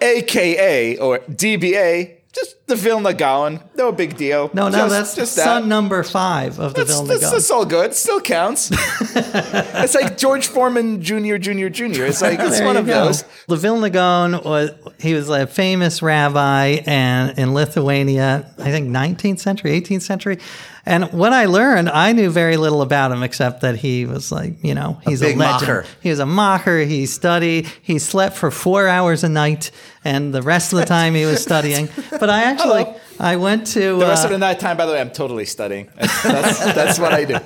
AKA 0.00 0.98
or 0.98 1.20
DBA, 1.20 2.16
just 2.32 2.56
the 2.82 3.14
Vilna. 3.14 3.64
No 3.76 3.92
big 3.92 4.16
deal. 4.16 4.50
No, 4.54 4.68
no, 4.68 4.78
Just- 4.78 4.90
that's 4.90 5.14
just 5.14 5.36
that. 5.36 5.44
son 5.44 5.68
number 5.68 6.02
five 6.02 6.58
of 6.58 6.74
the 6.74 6.84
That's, 6.84 6.92
Vilna 6.92 7.08
that's, 7.18 7.30
that's 7.30 7.50
all 7.50 7.64
good. 7.64 7.94
Still 7.94 8.20
counts. 8.20 8.70
it's 9.14 9.94
like 9.94 10.16
George 10.16 10.46
Foreman 10.46 11.02
Jr., 11.02 11.36
Jr., 11.36 11.68
Jr. 11.68 12.04
It's 12.04 12.22
like 12.22 12.38
it's 12.42 12.60
one 12.60 12.76
of 12.76 12.86
go. 12.86 13.06
those. 13.06 13.24
The 13.48 13.56
Vilna 13.56 13.90
Gaon 13.90 14.42
was 14.42 14.70
he 14.98 15.14
was 15.14 15.28
a 15.28 15.46
famous 15.46 16.02
rabbi 16.02 16.80
and 16.86 17.38
in 17.38 17.54
Lithuania, 17.54 18.50
I 18.58 18.70
think 18.70 18.88
19th 18.88 19.40
century, 19.40 19.80
18th 19.80 20.02
century. 20.02 20.38
And 20.86 21.10
what 21.14 21.32
I 21.32 21.46
learned, 21.46 21.88
I 21.88 22.12
knew 22.12 22.28
very 22.28 22.58
little 22.58 22.82
about 22.82 23.10
him 23.10 23.22
except 23.22 23.62
that 23.62 23.76
he 23.76 24.04
was 24.04 24.30
like, 24.30 24.62
you 24.62 24.74
know, 24.74 25.00
he's 25.04 25.22
a, 25.22 25.26
big 25.26 25.38
legend. 25.38 25.62
mocker. 25.62 25.86
He 26.02 26.10
was 26.10 26.18
a 26.18 26.26
mocker. 26.26 26.80
He 26.80 27.06
studied. 27.06 27.66
He 27.80 27.98
slept 27.98 28.36
for 28.36 28.50
four 28.50 28.86
hours 28.86 29.24
a 29.24 29.30
night, 29.30 29.70
and 30.04 30.34
the 30.34 30.42
rest 30.42 30.74
of 30.74 30.80
the 30.80 30.84
time 30.98 31.14
he 31.14 31.24
was 31.24 31.42
studying. 31.42 31.88
But 32.10 32.28
I 32.28 32.42
actually, 32.42 32.63
Hello. 32.64 32.94
I 33.20 33.36
went 33.36 33.66
to 33.68 33.98
The 33.98 34.06
rest 34.06 34.22
uh, 34.22 34.28
of 34.28 34.32
the 34.32 34.38
night 34.38 34.58
time, 34.58 34.76
by 34.76 34.86
the 34.86 34.92
way, 34.92 35.00
I'm 35.00 35.10
totally 35.10 35.44
studying. 35.44 35.90
That's, 35.96 36.22
that's, 36.22 36.58
that's 36.74 36.98
what 36.98 37.12
I 37.12 37.24
do. 37.24 37.38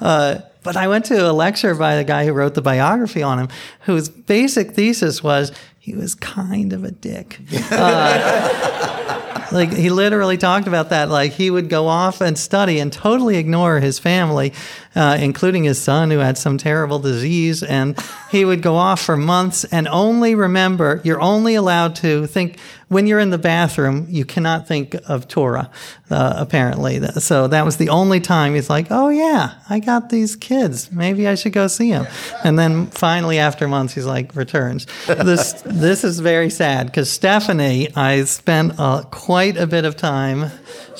But 0.62 0.76
I 0.76 0.88
went 0.88 1.06
to 1.06 1.30
a 1.30 1.32
lecture 1.32 1.74
by 1.74 1.96
the 1.96 2.04
guy 2.04 2.26
who 2.26 2.32
wrote 2.32 2.54
the 2.54 2.62
biography 2.62 3.22
on 3.22 3.38
him, 3.38 3.48
whose 3.80 4.08
basic 4.08 4.72
thesis 4.72 5.22
was 5.22 5.52
he 5.78 5.94
was 5.94 6.14
kind 6.14 6.74
of 6.74 6.84
a 6.84 6.90
dick. 6.90 7.40
Uh, 7.70 9.48
like 9.52 9.72
he 9.72 9.88
literally 9.88 10.36
talked 10.36 10.66
about 10.68 10.90
that. 10.90 11.08
Like 11.08 11.32
he 11.32 11.50
would 11.50 11.70
go 11.70 11.86
off 11.86 12.20
and 12.20 12.38
study 12.38 12.78
and 12.78 12.92
totally 12.92 13.38
ignore 13.38 13.80
his 13.80 13.98
family, 13.98 14.52
uh, 14.94 15.16
including 15.20 15.64
his 15.64 15.80
son 15.80 16.10
who 16.10 16.18
had 16.18 16.36
some 16.36 16.58
terrible 16.58 16.98
disease, 16.98 17.62
and 17.62 17.96
he 18.30 18.44
would 18.44 18.62
go 18.62 18.74
off 18.74 19.00
for 19.00 19.16
months 19.16 19.64
and 19.64 19.86
only 19.88 20.34
remember. 20.34 21.00
You're 21.04 21.20
only 21.20 21.54
allowed 21.54 21.94
to 21.96 22.26
think 22.26 22.58
when 22.88 23.06
you're 23.06 23.20
in 23.20 23.30
the 23.30 23.38
bathroom. 23.38 24.06
You 24.10 24.24
cannot 24.24 24.66
think 24.66 24.96
of 25.08 25.28
Torah, 25.28 25.70
uh, 26.10 26.34
apparently. 26.36 27.00
So 27.20 27.46
that 27.46 27.64
was 27.64 27.76
the 27.76 27.88
only 27.90 28.20
time 28.20 28.54
he's 28.54 28.68
like, 28.68 28.88
"Oh 28.90 29.10
yeah, 29.10 29.54
I 29.68 29.78
got 29.78 30.10
these 30.10 30.34
kids. 30.34 30.90
Maybe 30.90 31.28
I 31.28 31.36
should 31.36 31.52
go 31.52 31.68
see 31.68 31.92
them." 31.92 32.08
And 32.42 32.58
then 32.58 32.86
finally, 32.86 33.38
after 33.38 33.68
months, 33.68 33.94
he's 33.94 34.06
like, 34.06 34.34
returns. 34.34 34.86
This 35.06 35.62
this 35.64 36.02
is 36.02 36.18
very 36.18 36.50
sad 36.50 36.86
because 36.86 37.10
Stephanie, 37.10 37.94
I 37.94 38.24
spent 38.24 38.78
uh, 38.78 39.02
quite 39.10 39.56
a 39.56 39.66
bit 39.66 39.84
of 39.84 39.96
time 39.96 40.50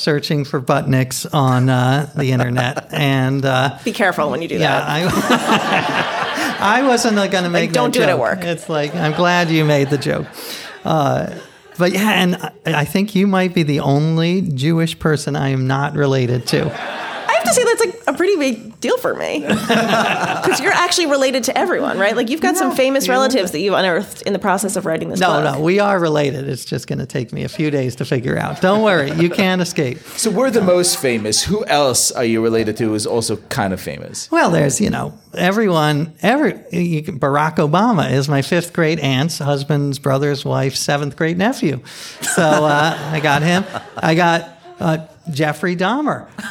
searching 0.01 0.45
for 0.45 0.61
Butnicks 0.61 1.27
on 1.35 1.69
uh, 1.69 2.11
the 2.17 2.33
internet, 2.33 2.93
and 2.93 3.45
uh, 3.45 3.79
Be 3.85 3.93
careful 3.93 4.31
when 4.31 4.41
you 4.43 4.49
do 4.49 4.57
yeah, 4.57 4.81
that. 4.81 4.89
I 4.89 6.79
I 6.81 6.83
wasn't 6.87 7.17
going 7.17 7.45
to 7.45 7.51
make. 7.51 7.73
don't 7.73 7.93
that 7.93 7.99
do 7.99 8.03
it 8.03 8.09
at 8.09 8.13
joke. 8.13 8.21
work. 8.21 8.45
It's 8.45 8.69
like 8.69 8.95
I'm 8.95 9.13
glad 9.13 9.51
you 9.51 9.65
made 9.65 9.91
the 9.91 9.99
joke. 9.99 10.27
Uh, 10.85 11.39
but 11.79 11.93
yeah, 11.93 12.11
and 12.23 12.37
I- 12.37 12.53
I 12.67 12.85
think 12.85 13.15
you 13.15 13.27
might 13.27 13.55
be 13.55 13.63
the 13.63 13.81
only 13.81 14.43
Jewish 14.43 14.99
person 14.99 15.37
I 15.37 15.49
am 15.51 15.67
not 15.67 15.95
related 15.95 16.47
to. 16.49 16.67
I 17.41 17.43
have 17.43 17.55
to 17.55 17.55
say 17.55 17.65
that's 17.65 17.81
like 18.07 18.15
a 18.15 18.17
pretty 18.17 18.37
big 18.37 18.81
deal 18.81 18.99
for 18.99 19.15
me 19.15 19.41
because 19.49 20.61
you're 20.61 20.73
actually 20.73 21.07
related 21.07 21.45
to 21.45 21.57
everyone, 21.57 21.99
right? 21.99 22.15
Like 22.15 22.29
you've 22.29 22.41
got 22.41 22.57
some 22.57 22.75
famous 22.75 23.07
you- 23.07 23.13
relatives 23.13 23.53
that 23.53 23.61
you've 23.61 23.75
unearthed 23.75 24.23
in 24.23 24.33
the 24.33 24.39
process 24.39 24.77
of 24.77 24.85
writing 24.87 25.09
this 25.09 25.21
No, 25.21 25.29
book. 25.41 25.55
no, 25.57 25.61
we 25.63 25.79
are 25.81 25.99
related. 25.99 26.49
It's 26.49 26.65
just 26.65 26.87
going 26.87 26.99
to 26.99 27.07
take 27.07 27.33
me 27.33 27.45
a 27.45 27.49
few 27.49 27.71
days 27.71 27.97
to 27.97 28.05
figure 28.05 28.37
out. 28.39 28.61
Don't 28.61 28.83
worry, 28.83 29.11
you 29.13 29.31
can't 29.31 29.61
escape. 29.63 29.99
So 30.17 30.31
we're 30.31 30.51
the 30.51 30.61
most 30.63 30.99
famous. 30.99 31.43
Who 31.45 31.65
else 31.67 32.11
are 32.13 32.25
you 32.25 32.43
related 32.43 32.77
to 32.79 32.85
who 32.85 32.95
is 32.95 33.07
also 33.07 33.37
kind 33.49 33.73
of 33.73 33.81
famous? 33.81 34.31
Well, 34.31 34.51
there's, 34.51 34.81
you 34.81 34.91
know, 34.91 35.19
everyone, 35.35 36.13
every, 36.23 36.61
you 36.73 37.03
can, 37.03 37.19
Barack 37.19 37.57
Obama 37.57 38.11
is 38.11 38.29
my 38.29 38.43
fifth 38.43 38.73
grade 38.73 39.01
aunt's 39.01 39.39
husband's 39.39 39.99
brother's 39.99 40.45
wife's 40.45 40.81
seventh 40.81 41.17
grade 41.17 41.39
nephew. 41.39 41.81
So 42.23 42.43
uh, 42.43 42.99
I 43.13 43.21
got 43.21 43.43
him. 43.43 43.65
I 43.97 44.15
got 44.15 44.59
uh, 44.79 45.07
Jeffrey 45.31 45.77
Dahmer. 45.77 46.27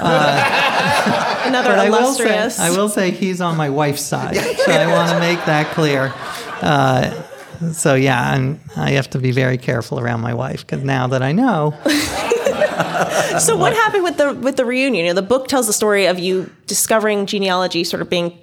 Another 1.47 1.69
But 1.69 1.79
I 1.79 1.89
will, 1.89 2.13
say, 2.13 2.23
illustrious. 2.23 2.59
I 2.59 2.69
will 2.71 2.89
say 2.89 3.11
he's 3.11 3.41
on 3.41 3.57
my 3.57 3.69
wife's 3.69 4.01
side, 4.01 4.35
so 4.35 4.71
I 4.71 4.87
want 4.87 5.11
to 5.11 5.19
make 5.19 5.43
that 5.45 5.73
clear. 5.73 6.13
Uh, 6.61 7.23
so 7.71 7.95
yeah, 7.95 8.35
and 8.35 8.59
I 8.77 8.91
have 8.91 9.09
to 9.11 9.19
be 9.19 9.31
very 9.31 9.57
careful 9.57 9.99
around 9.99 10.21
my 10.21 10.33
wife 10.33 10.65
because 10.65 10.83
now 10.83 11.07
that 11.07 11.21
I 11.21 11.31
know, 11.31 11.77
So 13.39 13.55
what 13.55 13.73
happened 13.73 14.03
with 14.03 14.17
the 14.17 14.33
with 14.33 14.57
the 14.57 14.65
reunion? 14.65 15.05
You 15.05 15.11
know, 15.11 15.21
the 15.21 15.27
book 15.27 15.47
tells 15.47 15.67
the 15.67 15.73
story 15.73 16.05
of 16.05 16.19
you 16.19 16.49
discovering 16.67 17.25
genealogy, 17.25 17.83
sort 17.83 18.01
of 18.01 18.09
being 18.09 18.37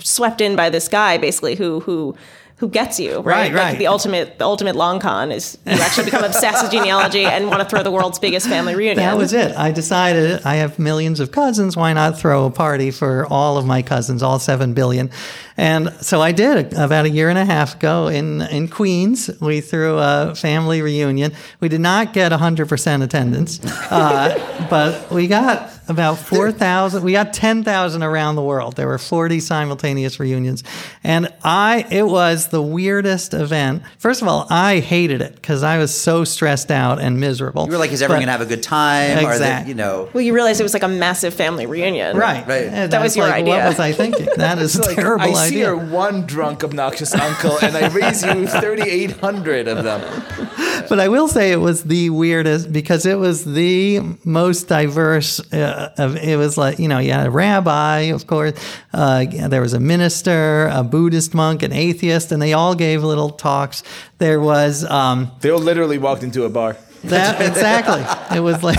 swept 0.00 0.40
in 0.40 0.56
by 0.56 0.70
this 0.70 0.88
guy, 0.88 1.18
basically 1.18 1.54
who 1.54 1.80
who 1.80 2.14
who 2.56 2.68
gets 2.68 3.00
you 3.00 3.16
right. 3.20 3.52
Right, 3.52 3.54
Like 3.54 3.78
the 3.78 3.88
ultimate 3.88 4.38
the 4.38 4.44
ultimate 4.44 4.76
long 4.76 5.00
con 5.00 5.32
is 5.32 5.58
you 5.66 5.72
actually 5.72 6.04
become 6.04 6.22
obsessed 6.24 6.62
with 6.62 6.70
genealogy 6.72 7.24
and 7.24 7.48
want 7.48 7.60
to 7.60 7.68
throw 7.68 7.82
the 7.82 7.90
world's 7.90 8.18
biggest 8.18 8.48
family 8.48 8.74
reunion. 8.74 8.98
that 8.98 9.16
was 9.16 9.32
it. 9.32 9.56
I 9.56 9.72
decided 9.72 10.42
I 10.44 10.56
have 10.56 10.78
millions 10.78 11.18
of 11.20 11.32
cousins. 11.32 11.76
Why 11.76 11.92
not 11.92 12.18
throw 12.18 12.46
a 12.46 12.50
party 12.50 12.90
for 12.90 13.26
all 13.26 13.56
of 13.58 13.66
my 13.66 13.82
cousins, 13.82 14.22
all 14.22 14.38
seven 14.38 14.74
billion? 14.74 15.10
And 15.56 15.92
so 16.00 16.22
I 16.22 16.32
did 16.32 16.72
about 16.74 17.04
a 17.04 17.10
year 17.10 17.28
and 17.28 17.38
a 17.38 17.44
half 17.44 17.74
ago 17.74 18.06
in 18.08 18.42
in 18.42 18.68
Queens. 18.68 19.28
We 19.40 19.60
threw 19.60 19.98
a 19.98 20.34
family 20.34 20.82
reunion. 20.82 21.32
We 21.60 21.68
did 21.68 21.80
not 21.80 22.12
get 22.12 22.32
hundred 22.32 22.68
percent 22.68 23.02
attendance, 23.02 23.60
uh, 23.90 24.66
but 24.70 25.10
we 25.10 25.26
got 25.26 25.71
about 25.88 26.18
four 26.18 26.52
thousand. 26.52 27.02
We 27.02 27.12
got 27.12 27.32
ten 27.32 27.64
thousand 27.64 28.02
around 28.02 28.36
the 28.36 28.42
world. 28.42 28.76
There 28.76 28.86
were 28.86 28.98
forty 28.98 29.40
simultaneous 29.40 30.18
reunions, 30.20 30.62
and 31.02 31.32
I 31.42 31.86
it 31.90 32.04
was 32.06 32.48
the 32.48 32.62
weirdest 32.62 33.34
event. 33.34 33.82
First 33.98 34.22
of 34.22 34.28
all, 34.28 34.46
I 34.50 34.80
hated 34.80 35.20
it 35.20 35.34
because 35.34 35.62
I 35.62 35.78
was 35.78 35.94
so 35.98 36.24
stressed 36.24 36.70
out 36.70 37.00
and 37.00 37.18
miserable. 37.20 37.66
You 37.66 37.72
were 37.72 37.78
like, 37.78 37.92
is 37.92 38.02
everyone 38.02 38.22
gonna 38.22 38.32
have 38.32 38.40
a 38.40 38.46
good 38.46 38.62
time? 38.62 39.18
Or 39.18 39.22
that, 39.22 39.32
Exact- 39.32 39.68
you 39.68 39.74
know, 39.74 40.08
Well, 40.12 40.22
you 40.22 40.34
realized 40.34 40.60
it 40.60 40.64
was 40.64 40.74
like 40.74 40.82
a 40.82 40.88
massive 40.88 41.34
family 41.34 41.66
reunion. 41.66 42.16
Right, 42.16 42.46
Right. 42.46 42.66
And 42.66 42.92
That 42.92 43.02
was 43.02 43.16
your 43.16 43.26
like, 43.26 43.42
idea. 43.42 43.54
What 43.56 43.64
was 43.68 43.78
I 43.80 43.92
thinking? 43.92 44.28
That 44.36 44.58
is 44.58 44.76
a 44.78 44.82
Like, 44.82 44.94
terrible 44.96 45.24
I 45.24 45.32
see 45.32 45.46
idea. 45.56 45.66
your 45.66 45.76
one 45.76 46.26
drunk, 46.26 46.64
obnoxious 46.64 47.14
uncle, 47.14 47.58
and 47.62 47.76
I 47.76 47.88
raise 47.88 48.22
you 48.24 48.46
3,800 48.46 49.68
of 49.68 49.84
them. 49.84 50.00
But 50.88 51.00
I 51.00 51.08
will 51.08 51.28
say 51.28 51.52
it 51.52 51.60
was 51.60 51.84
the 51.84 52.10
weirdest 52.10 52.72
because 52.72 53.06
it 53.06 53.18
was 53.18 53.44
the 53.44 54.00
most 54.24 54.68
diverse. 54.68 55.40
Uh, 55.52 55.92
of, 55.96 56.16
it 56.16 56.36
was 56.36 56.56
like 56.58 56.78
you 56.78 56.88
know 56.88 56.98
you 56.98 57.12
had 57.12 57.26
a 57.26 57.30
rabbi, 57.30 58.12
of 58.12 58.26
course. 58.26 58.52
Uh, 58.92 59.24
there 59.24 59.60
was 59.60 59.72
a 59.72 59.80
minister, 59.80 60.68
a 60.72 60.82
Buddhist 60.82 61.34
monk, 61.34 61.62
an 61.62 61.72
atheist, 61.72 62.32
and 62.32 62.42
they 62.42 62.52
all 62.52 62.74
gave 62.74 63.02
little 63.02 63.30
talks. 63.30 63.82
There 64.18 64.40
was 64.40 64.84
um, 64.84 65.30
They 65.40 65.50
all 65.50 65.58
literally 65.58 65.98
walked 65.98 66.22
into 66.22 66.44
a 66.44 66.50
bar. 66.50 66.76
that 67.04 67.40
exactly. 67.40 68.36
It 68.36 68.40
was 68.40 68.62
like. 68.62 68.78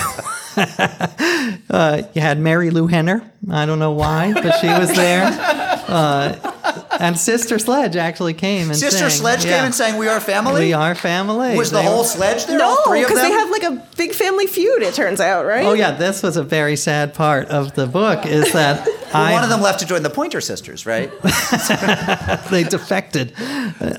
uh, 0.55 2.03
you 2.13 2.21
had 2.21 2.37
Marilu 2.37 2.87
Henner. 2.89 3.23
I 3.49 3.65
don't 3.65 3.79
know 3.79 3.93
why, 3.93 4.33
but 4.33 4.59
she 4.59 4.67
was 4.67 4.93
there. 4.95 5.25
Uh, 5.87 6.52
and 7.03 7.17
Sister 7.17 7.59
Sledge 7.59 7.95
actually 7.95 8.33
came 8.33 8.69
and 8.69 8.77
Sister 8.77 9.09
sang. 9.09 9.19
Sledge 9.21 9.45
Yeah. 9.45 9.57
came 9.57 9.65
and 9.65 9.75
sang 9.75 9.97
"We 9.97 10.07
Are 10.07 10.19
Family." 10.19 10.65
We 10.65 10.73
are 10.73 10.95
family. 10.95 11.55
Was 11.57 11.69
the 11.71 11.77
They 11.77 11.83
whole 11.83 11.99
were- 11.99 12.03
sledge 12.05 12.45
there? 12.45 12.57
No, 12.57 12.69
all 12.69 12.83
three 12.87 13.03
of 13.03 13.09
because 13.09 13.21
they 13.21 13.31
have 13.31 13.49
like 13.51 13.63
a 13.63 13.81
big 13.97 14.13
family 14.13 14.47
feud. 14.47 14.81
It 14.81 14.93
turns 14.95 15.19
out, 15.21 15.45
right? 15.45 15.65
Oh 15.65 15.73
yeah, 15.73 15.91
this 15.91 16.23
was 16.23 16.37
a 16.37 16.43
very 16.43 16.75
sad 16.75 17.13
part 17.13 17.47
of 17.49 17.73
the 17.75 17.85
book. 17.85 18.25
Is 18.25 18.51
that 18.53 18.87
Well, 19.13 19.23
I 19.23 19.33
one 19.33 19.43
of 19.43 19.49
them 19.49 19.61
left 19.61 19.79
to 19.79 19.85
join 19.85 20.03
the 20.03 20.09
Pointer 20.09 20.41
Sisters, 20.41 20.85
right? 20.85 21.11
they 22.49 22.63
defected. 22.63 23.33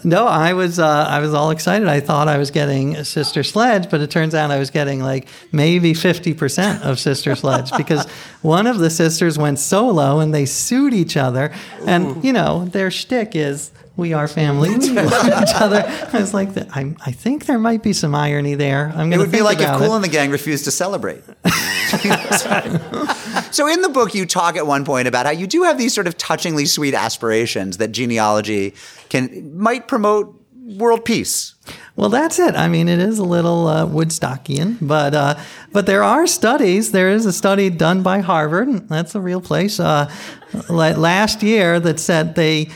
No, 0.04 0.26
I 0.26 0.52
was 0.54 0.78
uh, 0.78 1.06
I 1.08 1.20
was 1.20 1.34
all 1.34 1.50
excited. 1.50 1.88
I 1.88 2.00
thought 2.00 2.28
I 2.28 2.38
was 2.38 2.50
getting 2.50 3.02
Sister 3.04 3.42
Sledge, 3.42 3.90
but 3.90 4.00
it 4.00 4.10
turns 4.10 4.34
out 4.34 4.50
I 4.50 4.58
was 4.58 4.70
getting 4.70 5.00
like 5.00 5.28
maybe 5.52 5.94
fifty 5.94 6.34
percent 6.34 6.82
of 6.82 6.98
Sister 6.98 7.34
Sledge 7.36 7.70
because 7.76 8.06
one 8.42 8.66
of 8.66 8.78
the 8.78 8.90
sisters 8.90 9.38
went 9.38 9.58
solo 9.58 10.20
and 10.20 10.34
they 10.34 10.46
sued 10.46 10.94
each 10.94 11.16
other, 11.16 11.52
and 11.86 12.24
you 12.24 12.32
know 12.32 12.64
their 12.66 12.90
shtick 12.90 13.36
is. 13.36 13.70
We 13.96 14.12
are 14.12 14.26
family. 14.26 14.70
We 14.70 14.88
love 14.90 15.26
each 15.26 15.54
other. 15.54 15.84
I 16.12 16.18
was 16.18 16.34
like, 16.34 16.48
I, 16.76 16.94
I 17.06 17.12
think 17.12 17.46
there 17.46 17.60
might 17.60 17.82
be 17.82 17.92
some 17.92 18.14
irony 18.14 18.56
there. 18.56 18.88
I'm 18.88 19.08
going 19.08 19.10
to. 19.10 19.16
It 19.16 19.18
would 19.18 19.30
be 19.32 19.42
like 19.42 19.60
if 19.60 19.68
Cool 19.78 19.92
it. 19.92 19.96
and 19.96 20.04
the 20.04 20.08
Gang 20.08 20.30
refused 20.30 20.64
to 20.64 20.72
celebrate. 20.72 21.22
so 23.52 23.68
in 23.68 23.82
the 23.82 23.90
book, 23.92 24.14
you 24.14 24.26
talk 24.26 24.56
at 24.56 24.66
one 24.66 24.84
point 24.84 25.06
about 25.06 25.26
how 25.26 25.32
you 25.32 25.46
do 25.46 25.62
have 25.62 25.78
these 25.78 25.94
sort 25.94 26.06
of 26.06 26.16
touchingly 26.18 26.66
sweet 26.66 26.94
aspirations 26.94 27.76
that 27.78 27.92
genealogy 27.92 28.74
can 29.10 29.56
might 29.56 29.86
promote 29.86 30.40
world 30.64 31.04
peace. 31.04 31.54
Well, 31.96 32.08
that's 32.08 32.38
it. 32.38 32.56
I 32.56 32.68
mean, 32.68 32.88
it 32.88 32.98
is 32.98 33.18
a 33.18 33.24
little 33.24 33.68
uh, 33.68 33.86
Woodstockian, 33.86 34.78
but 34.80 35.14
uh, 35.14 35.38
but 35.72 35.86
there 35.86 36.02
are 36.02 36.26
studies. 36.26 36.90
There 36.90 37.10
is 37.10 37.26
a 37.26 37.32
study 37.32 37.70
done 37.70 38.02
by 38.02 38.20
Harvard. 38.20 38.88
That's 38.88 39.14
a 39.14 39.20
real 39.20 39.40
place. 39.40 39.78
Uh, 39.78 40.10
last 40.68 41.42
year, 41.42 41.78
that 41.80 42.00
said 42.00 42.34
they 42.34 42.70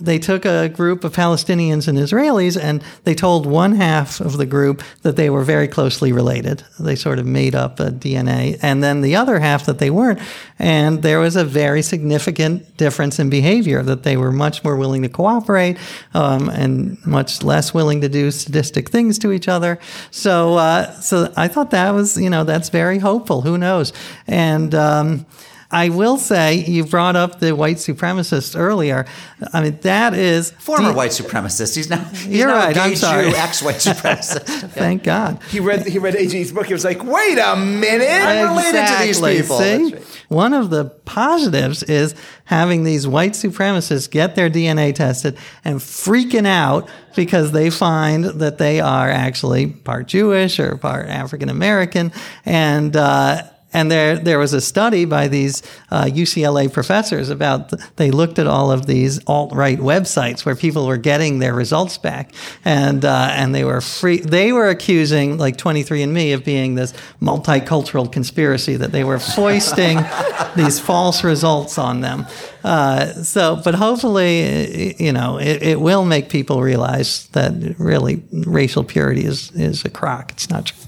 they 0.00 0.18
took 0.18 0.46
a 0.46 0.68
group 0.68 1.04
of 1.04 1.14
Palestinians 1.14 1.88
and 1.88 1.98
Israelis, 1.98 2.58
and 2.60 2.82
they 3.04 3.14
told 3.14 3.44
one 3.44 3.72
half 3.74 4.18
of 4.18 4.38
the 4.38 4.46
group 4.46 4.82
that 5.02 5.16
they 5.16 5.28
were 5.28 5.44
very 5.44 5.68
closely 5.68 6.10
related. 6.10 6.64
They 6.80 6.96
sort 6.96 7.18
of 7.18 7.26
made 7.26 7.54
up 7.54 7.78
a 7.78 7.90
DNA, 7.90 8.58
and 8.62 8.82
then 8.82 9.02
the 9.02 9.16
other 9.16 9.38
half 9.40 9.66
that 9.66 9.78
they 9.78 9.90
weren't. 9.90 10.20
And 10.58 11.02
there 11.02 11.18
was 11.18 11.36
a 11.36 11.44
very 11.44 11.82
significant 11.82 12.78
difference 12.78 13.18
in 13.18 13.28
behavior. 13.28 13.82
That 13.82 14.04
they 14.04 14.16
were 14.16 14.32
much 14.32 14.64
more 14.64 14.76
willing 14.76 15.02
to 15.02 15.08
cooperate, 15.10 15.76
um, 16.14 16.48
and 16.48 17.04
much 17.06 17.42
less 17.42 17.74
willing 17.74 18.00
to 18.00 18.08
do 18.08 18.30
sadistic 18.30 18.88
things 18.88 19.18
to 19.18 19.32
each 19.32 19.48
other. 19.48 19.78
So, 20.10 20.54
uh, 20.54 20.92
so 20.92 21.30
I 21.36 21.46
thought 21.48 21.72
that 21.72 21.90
was, 21.90 22.16
you 22.16 22.30
know, 22.30 22.44
that's 22.44 22.70
very 22.70 22.98
hopeful. 22.98 23.42
Who 23.42 23.58
knows? 23.58 23.92
And 24.26 24.74
um, 24.74 25.26
I 25.70 25.90
will 25.90 26.16
say, 26.16 26.64
you 26.64 26.84
brought 26.86 27.14
up 27.14 27.40
the 27.40 27.54
white 27.54 27.76
supremacists 27.76 28.58
earlier. 28.58 29.04
I 29.52 29.60
mean, 29.62 29.78
that 29.82 30.14
is 30.14 30.50
Former 30.52 30.88
deep- 30.88 30.96
white 30.96 31.10
supremacist. 31.10 31.76
He's 31.76 31.90
now 31.90 32.02
he's 32.04 32.26
You're 32.26 32.48
now 32.48 32.54
right, 32.54 32.70
a 32.70 32.74
gay 32.74 32.80
I'm 32.80 32.96
sorry. 32.96 33.26
Ex-white 33.34 33.74
supremacist. 33.76 34.44
Thank 34.70 35.02
God. 35.02 35.42
He 35.50 35.60
read 35.60 35.86
he 35.86 35.98
read 35.98 36.14
AJ's 36.14 36.52
book. 36.52 36.66
He 36.66 36.72
was 36.72 36.84
like, 36.86 37.04
"Wait 37.04 37.38
a 37.38 37.54
minute." 37.54 38.08
I'm 38.08 38.48
related 38.56 38.86
to 38.86 38.96
these 39.04 39.18
Exactly. 39.18 39.40
people. 39.42 39.58
See? 39.58 39.94
Right. 39.94 40.22
One 40.28 40.54
of 40.54 40.70
the 40.70 40.86
positives 40.86 41.82
is 41.82 42.14
having 42.44 42.84
these 42.84 43.06
white 43.06 43.32
supremacists 43.32 44.10
get 44.10 44.36
their 44.36 44.48
DNA 44.50 44.94
tested 44.94 45.36
and 45.64 45.80
freaking 45.80 46.46
out 46.46 46.88
because 47.14 47.52
they 47.52 47.68
find 47.70 48.24
that 48.24 48.56
they 48.58 48.80
are 48.80 49.10
actually 49.10 49.66
part 49.66 50.06
Jewish 50.06 50.58
or 50.58 50.76
part 50.76 51.08
African 51.08 51.48
American. 51.50 52.12
And, 52.46 52.94
uh, 52.96 53.42
and 53.72 53.90
there, 53.90 54.16
there 54.16 54.38
was 54.38 54.54
a 54.54 54.62
study 54.62 55.04
by 55.04 55.28
these 55.28 55.62
uh, 55.90 56.04
UCLA 56.04 56.72
professors 56.72 57.28
about. 57.28 57.72
They 57.96 58.10
looked 58.10 58.38
at 58.38 58.46
all 58.46 58.72
of 58.72 58.86
these 58.86 59.22
alt 59.26 59.52
right 59.52 59.78
websites 59.78 60.46
where 60.46 60.56
people 60.56 60.86
were 60.86 60.96
getting 60.96 61.38
their 61.38 61.52
results 61.52 61.98
back, 61.98 62.32
and 62.64 63.04
uh, 63.04 63.28
and 63.32 63.54
they 63.54 63.64
were 63.64 63.82
free. 63.82 64.20
They 64.20 64.52
were 64.52 64.68
accusing 64.68 65.36
like 65.36 65.58
23andMe 65.58 66.34
of 66.34 66.44
being 66.44 66.76
this 66.76 66.94
multicultural 67.20 68.10
conspiracy 68.10 68.76
that 68.76 68.92
they 68.92 69.04
were 69.04 69.18
foisting 69.18 69.98
these 70.56 70.80
false 70.80 71.22
results 71.22 71.76
on 71.76 72.00
them. 72.00 72.26
Uh, 72.64 73.12
so, 73.22 73.60
but 73.62 73.74
hopefully, 73.74 74.94
you 74.98 75.12
know, 75.12 75.38
it, 75.38 75.62
it 75.62 75.80
will 75.80 76.06
make 76.06 76.30
people 76.30 76.62
realize 76.62 77.26
that 77.28 77.52
really 77.78 78.22
racial 78.32 78.82
purity 78.82 79.26
is 79.26 79.50
is 79.52 79.84
a 79.84 79.90
crock. 79.90 80.32
It's 80.32 80.48
not 80.48 80.66
true. 80.66 80.87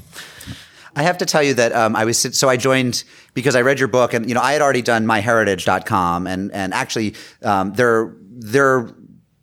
I 0.96 1.02
have 1.02 1.18
to 1.18 1.26
tell 1.26 1.42
you 1.42 1.54
that 1.54 1.72
um, 1.72 1.94
I 1.96 2.04
was 2.04 2.18
so 2.18 2.48
I 2.48 2.56
joined 2.56 3.04
because 3.34 3.54
I 3.54 3.62
read 3.62 3.78
your 3.78 3.88
book 3.88 4.14
and 4.14 4.28
you 4.28 4.34
know 4.34 4.40
I 4.40 4.52
had 4.52 4.62
already 4.62 4.82
done 4.82 5.06
myheritage.com 5.06 6.26
and 6.26 6.52
and 6.52 6.74
actually 6.74 7.14
um, 7.42 7.72
they're 7.74 8.14
they're 8.20 8.88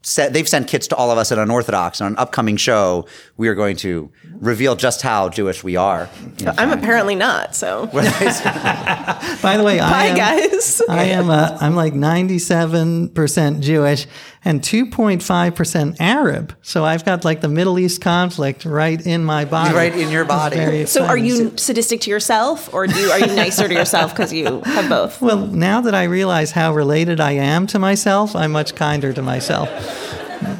set, 0.07 0.33
they've 0.33 0.47
sent 0.47 0.67
kits 0.67 0.87
to 0.87 0.95
all 0.95 1.11
of 1.11 1.17
us 1.17 1.31
at 1.31 1.37
Unorthodox. 1.37 2.01
On 2.01 2.07
an 2.13 2.17
upcoming 2.17 2.57
show, 2.57 3.07
we 3.35 3.47
are 3.49 3.55
going 3.55 3.75
to 3.77 4.11
reveal 4.39 4.75
just 4.75 5.01
how 5.01 5.29
Jewish 5.29 5.63
we 5.63 5.75
are. 5.75 6.09
I'm 6.45 6.71
apparently 6.71 7.15
not. 7.15 7.55
So 7.55 7.87
By 7.87 9.57
the 9.57 9.63
way, 9.63 9.79
I 9.79 9.89
bye, 9.89 10.05
am, 10.05 10.17
guys. 10.17 10.81
I 10.89 11.03
am 11.05 11.29
uh, 11.29 11.57
I'm 11.59 11.75
like 11.75 11.93
97% 11.93 13.59
Jewish 13.59 14.07
and 14.47 14.61
2.5% 14.61 15.97
Arab. 15.99 16.55
So 16.61 16.85
I've 16.85 17.03
got 17.03 17.25
like 17.25 17.41
the 17.41 17.49
Middle 17.49 17.77
East 17.77 17.99
conflict 17.99 18.63
right 18.63 19.05
in 19.05 19.25
my 19.25 19.43
body. 19.43 19.75
Right 19.75 19.93
in 19.93 20.09
your 20.09 20.23
body. 20.23 20.55
Very 20.55 20.85
So 20.85 21.03
are 21.03 21.17
you 21.17 21.57
sadistic 21.57 21.99
to 22.01 22.09
yourself, 22.09 22.73
or 22.73 22.87
do 22.87 22.97
you, 22.97 23.11
are 23.11 23.19
you 23.19 23.35
nicer 23.35 23.67
to 23.67 23.73
yourself 23.73 24.13
because 24.13 24.31
you 24.31 24.61
have 24.61 24.87
both? 24.87 25.21
Well, 25.21 25.47
now 25.47 25.81
that 25.81 25.93
I 25.93 26.05
realize 26.05 26.51
how 26.51 26.73
related 26.73 27.19
I 27.19 27.33
am 27.33 27.67
to 27.67 27.77
myself, 27.77 28.37
I'm 28.37 28.53
much 28.53 28.73
kinder 28.73 29.11
to 29.11 29.21
myself. 29.21 29.67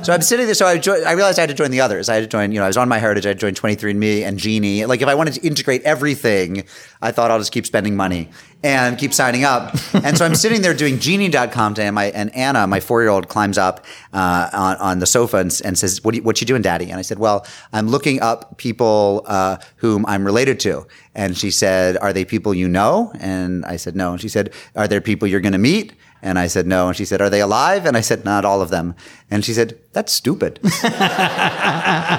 So 0.03 0.13
I'm 0.13 0.21
sitting 0.21 0.45
there. 0.45 0.55
So 0.55 0.65
I, 0.65 0.79
I 1.05 1.11
realized 1.13 1.37
I 1.37 1.41
had 1.41 1.49
to 1.49 1.55
join 1.55 1.71
the 1.71 1.81
others. 1.81 2.07
I 2.07 2.15
had 2.15 2.21
to 2.21 2.27
join. 2.27 2.51
You 2.51 2.59
know, 2.59 2.63
I 2.63 2.67
was 2.67 2.77
on 2.77 2.87
my 2.87 2.97
heritage. 2.97 3.25
I 3.25 3.29
had 3.29 3.39
to 3.39 3.51
join 3.51 3.55
23andMe 3.55 4.23
and 4.23 4.37
Geni. 4.37 4.85
Like 4.85 5.01
if 5.01 5.07
I 5.07 5.15
wanted 5.15 5.33
to 5.33 5.45
integrate 5.45 5.81
everything, 5.83 6.63
I 7.01 7.11
thought 7.11 7.29
I'll 7.29 7.39
just 7.39 7.51
keep 7.51 7.65
spending 7.65 7.95
money 7.95 8.29
and 8.63 8.97
keep 8.97 9.13
signing 9.13 9.43
up. 9.43 9.75
and 9.93 10.17
so 10.17 10.25
I'm 10.25 10.35
sitting 10.43 10.61
there 10.61 10.73
doing 10.73 10.99
Geni.com 10.99 11.73
today, 11.73 11.87
and 11.87 11.95
my 11.95 12.05
and 12.05 12.33
Anna, 12.35 12.67
my 12.67 12.79
four 12.79 13.01
year 13.01 13.09
old, 13.09 13.27
climbs 13.27 13.57
up 13.57 13.85
uh, 14.13 14.49
on 14.53 14.77
on 14.77 14.99
the 14.99 15.05
sofa 15.05 15.37
and, 15.37 15.61
and 15.65 15.77
says, 15.77 16.03
"What 16.03 16.15
you, 16.15 16.23
what 16.23 16.39
you 16.41 16.47
doing, 16.47 16.61
Daddy?" 16.61 16.89
And 16.89 16.99
I 16.99 17.01
said, 17.01 17.19
"Well, 17.19 17.45
I'm 17.73 17.87
looking 17.87 18.21
up 18.21 18.57
people 18.57 19.23
uh, 19.25 19.57
whom 19.77 20.05
I'm 20.05 20.25
related 20.25 20.59
to." 20.61 20.87
And 21.15 21.37
she 21.37 21.51
said, 21.51 21.97
"Are 21.97 22.13
they 22.13 22.25
people 22.25 22.53
you 22.53 22.67
know?" 22.67 23.11
And 23.19 23.65
I 23.65 23.75
said, 23.75 23.95
"No." 23.95 24.13
And 24.13 24.21
she 24.21 24.29
said, 24.29 24.53
"Are 24.75 24.87
there 24.87 25.01
people 25.01 25.27
you're 25.27 25.41
going 25.41 25.53
to 25.53 25.59
meet?" 25.59 25.93
And 26.27 26.37
I 26.37 26.47
said, 26.47 26.67
no. 26.67 26.89
And 26.89 26.97
she 26.97 27.05
said, 27.05 27.21
are 27.21 27.29
they 27.29 27.39
alive? 27.39 27.85
And 27.85 27.95
I 27.95 28.01
said, 28.01 28.25
not 28.25 28.43
all 28.43 28.61
of 28.61 28.69
them. 28.69 28.95
And 29.31 29.45
she 29.45 29.53
said, 29.53 29.79
that's 29.93 30.11
stupid. 30.11 30.59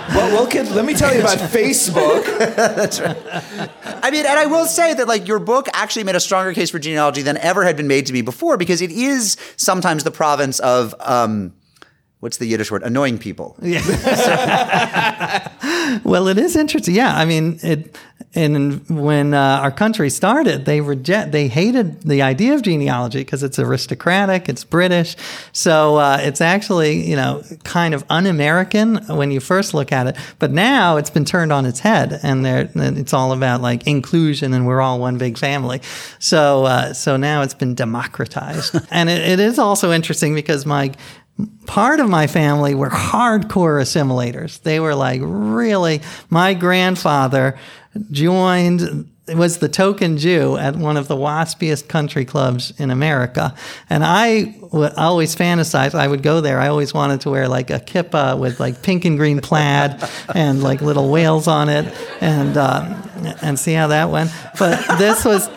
Well, 0.08 0.32
well, 0.32 0.46
kid, 0.46 0.70
let 0.70 0.84
me 0.84 0.94
tell 0.94 1.14
you 1.14 1.20
about 1.20 1.38
Facebook. 1.38 2.24
That's 2.56 3.00
right. 3.00 3.16
I 3.84 4.10
mean, 4.10 4.24
and 4.24 4.38
I 4.38 4.46
will 4.46 4.64
say 4.64 4.94
that 4.94 5.06
like 5.06 5.28
your 5.28 5.38
book 5.38 5.68
actually 5.74 6.04
made 6.04 6.16
a 6.16 6.20
stronger 6.20 6.54
case 6.54 6.70
for 6.70 6.78
genealogy 6.78 7.22
than 7.22 7.36
ever 7.36 7.64
had 7.64 7.76
been 7.76 7.86
made 7.86 8.06
to 8.06 8.12
me 8.12 8.22
before 8.22 8.56
because 8.56 8.80
it 8.80 8.90
is 8.90 9.36
sometimes 9.56 10.04
the 10.04 10.10
province 10.10 10.58
of, 10.60 10.94
um, 11.00 11.52
what's 12.20 12.38
the 12.38 12.46
Yiddish 12.46 12.70
word? 12.70 12.82
Annoying 12.82 13.18
people. 13.18 13.56
Yeah. 13.60 13.82
Well, 16.04 16.28
it 16.28 16.38
is 16.38 16.54
interesting. 16.56 16.94
Yeah, 16.94 17.16
I 17.16 17.24
mean, 17.24 17.58
it. 17.62 17.96
And 18.34 18.86
when 18.90 19.32
uh, 19.32 19.60
our 19.62 19.70
country 19.70 20.10
started, 20.10 20.66
they 20.66 20.82
reject, 20.82 21.32
they 21.32 21.48
hated 21.48 22.02
the 22.02 22.20
idea 22.20 22.54
of 22.54 22.62
genealogy 22.62 23.20
because 23.20 23.42
it's 23.42 23.58
aristocratic, 23.58 24.50
it's 24.50 24.64
British, 24.64 25.16
so 25.52 25.96
uh, 25.96 26.18
it's 26.20 26.42
actually 26.42 27.08
you 27.08 27.16
know 27.16 27.42
kind 27.64 27.94
of 27.94 28.04
un-American 28.10 28.96
when 29.16 29.30
you 29.30 29.40
first 29.40 29.72
look 29.72 29.92
at 29.92 30.08
it. 30.08 30.16
But 30.38 30.50
now 30.50 30.98
it's 30.98 31.08
been 31.08 31.24
turned 31.24 31.52
on 31.52 31.64
its 31.64 31.80
head, 31.80 32.20
and 32.22 32.44
there 32.44 32.70
it's 32.74 33.14
all 33.14 33.32
about 33.32 33.62
like 33.62 33.86
inclusion, 33.86 34.52
and 34.52 34.66
we're 34.66 34.82
all 34.82 34.98
one 34.98 35.16
big 35.16 35.38
family. 35.38 35.80
So 36.18 36.66
uh, 36.66 36.92
so 36.92 37.16
now 37.16 37.40
it's 37.40 37.54
been 37.54 37.74
democratized, 37.74 38.76
and 38.90 39.08
it, 39.08 39.22
it 39.26 39.40
is 39.40 39.58
also 39.58 39.90
interesting 39.90 40.34
because 40.34 40.66
my 40.66 40.92
part 41.66 42.00
of 42.00 42.08
my 42.08 42.26
family 42.26 42.74
were 42.74 42.90
hardcore 42.90 43.80
assimilators. 43.80 44.60
They 44.62 44.80
were 44.80 44.94
like 44.94 45.20
really, 45.22 46.00
my 46.30 46.54
grandfather 46.54 47.56
joined, 48.10 49.08
was 49.28 49.58
the 49.58 49.68
token 49.68 50.16
Jew 50.16 50.56
at 50.56 50.74
one 50.74 50.96
of 50.96 51.06
the 51.06 51.14
waspiest 51.14 51.88
country 51.88 52.24
clubs 52.24 52.72
in 52.78 52.90
America. 52.90 53.54
And 53.90 54.04
I 54.04 54.56
would 54.72 54.94
always 54.94 55.36
fantasize, 55.36 55.94
I 55.94 56.08
would 56.08 56.22
go 56.22 56.40
there. 56.40 56.58
I 56.58 56.68
always 56.68 56.92
wanted 56.94 57.20
to 57.22 57.30
wear 57.30 57.46
like 57.46 57.70
a 57.70 57.78
kippah 57.78 58.38
with 58.38 58.58
like 58.58 58.82
pink 58.82 59.04
and 59.04 59.16
green 59.16 59.40
plaid 59.40 60.02
and 60.34 60.62
like 60.62 60.80
little 60.80 61.10
whales 61.10 61.46
on 61.46 61.68
it 61.68 61.94
and, 62.20 62.56
uh, 62.56 63.00
and 63.42 63.58
see 63.58 63.74
how 63.74 63.88
that 63.88 64.10
went. 64.10 64.32
But 64.58 64.98
this 64.98 65.24
was, 65.24 65.48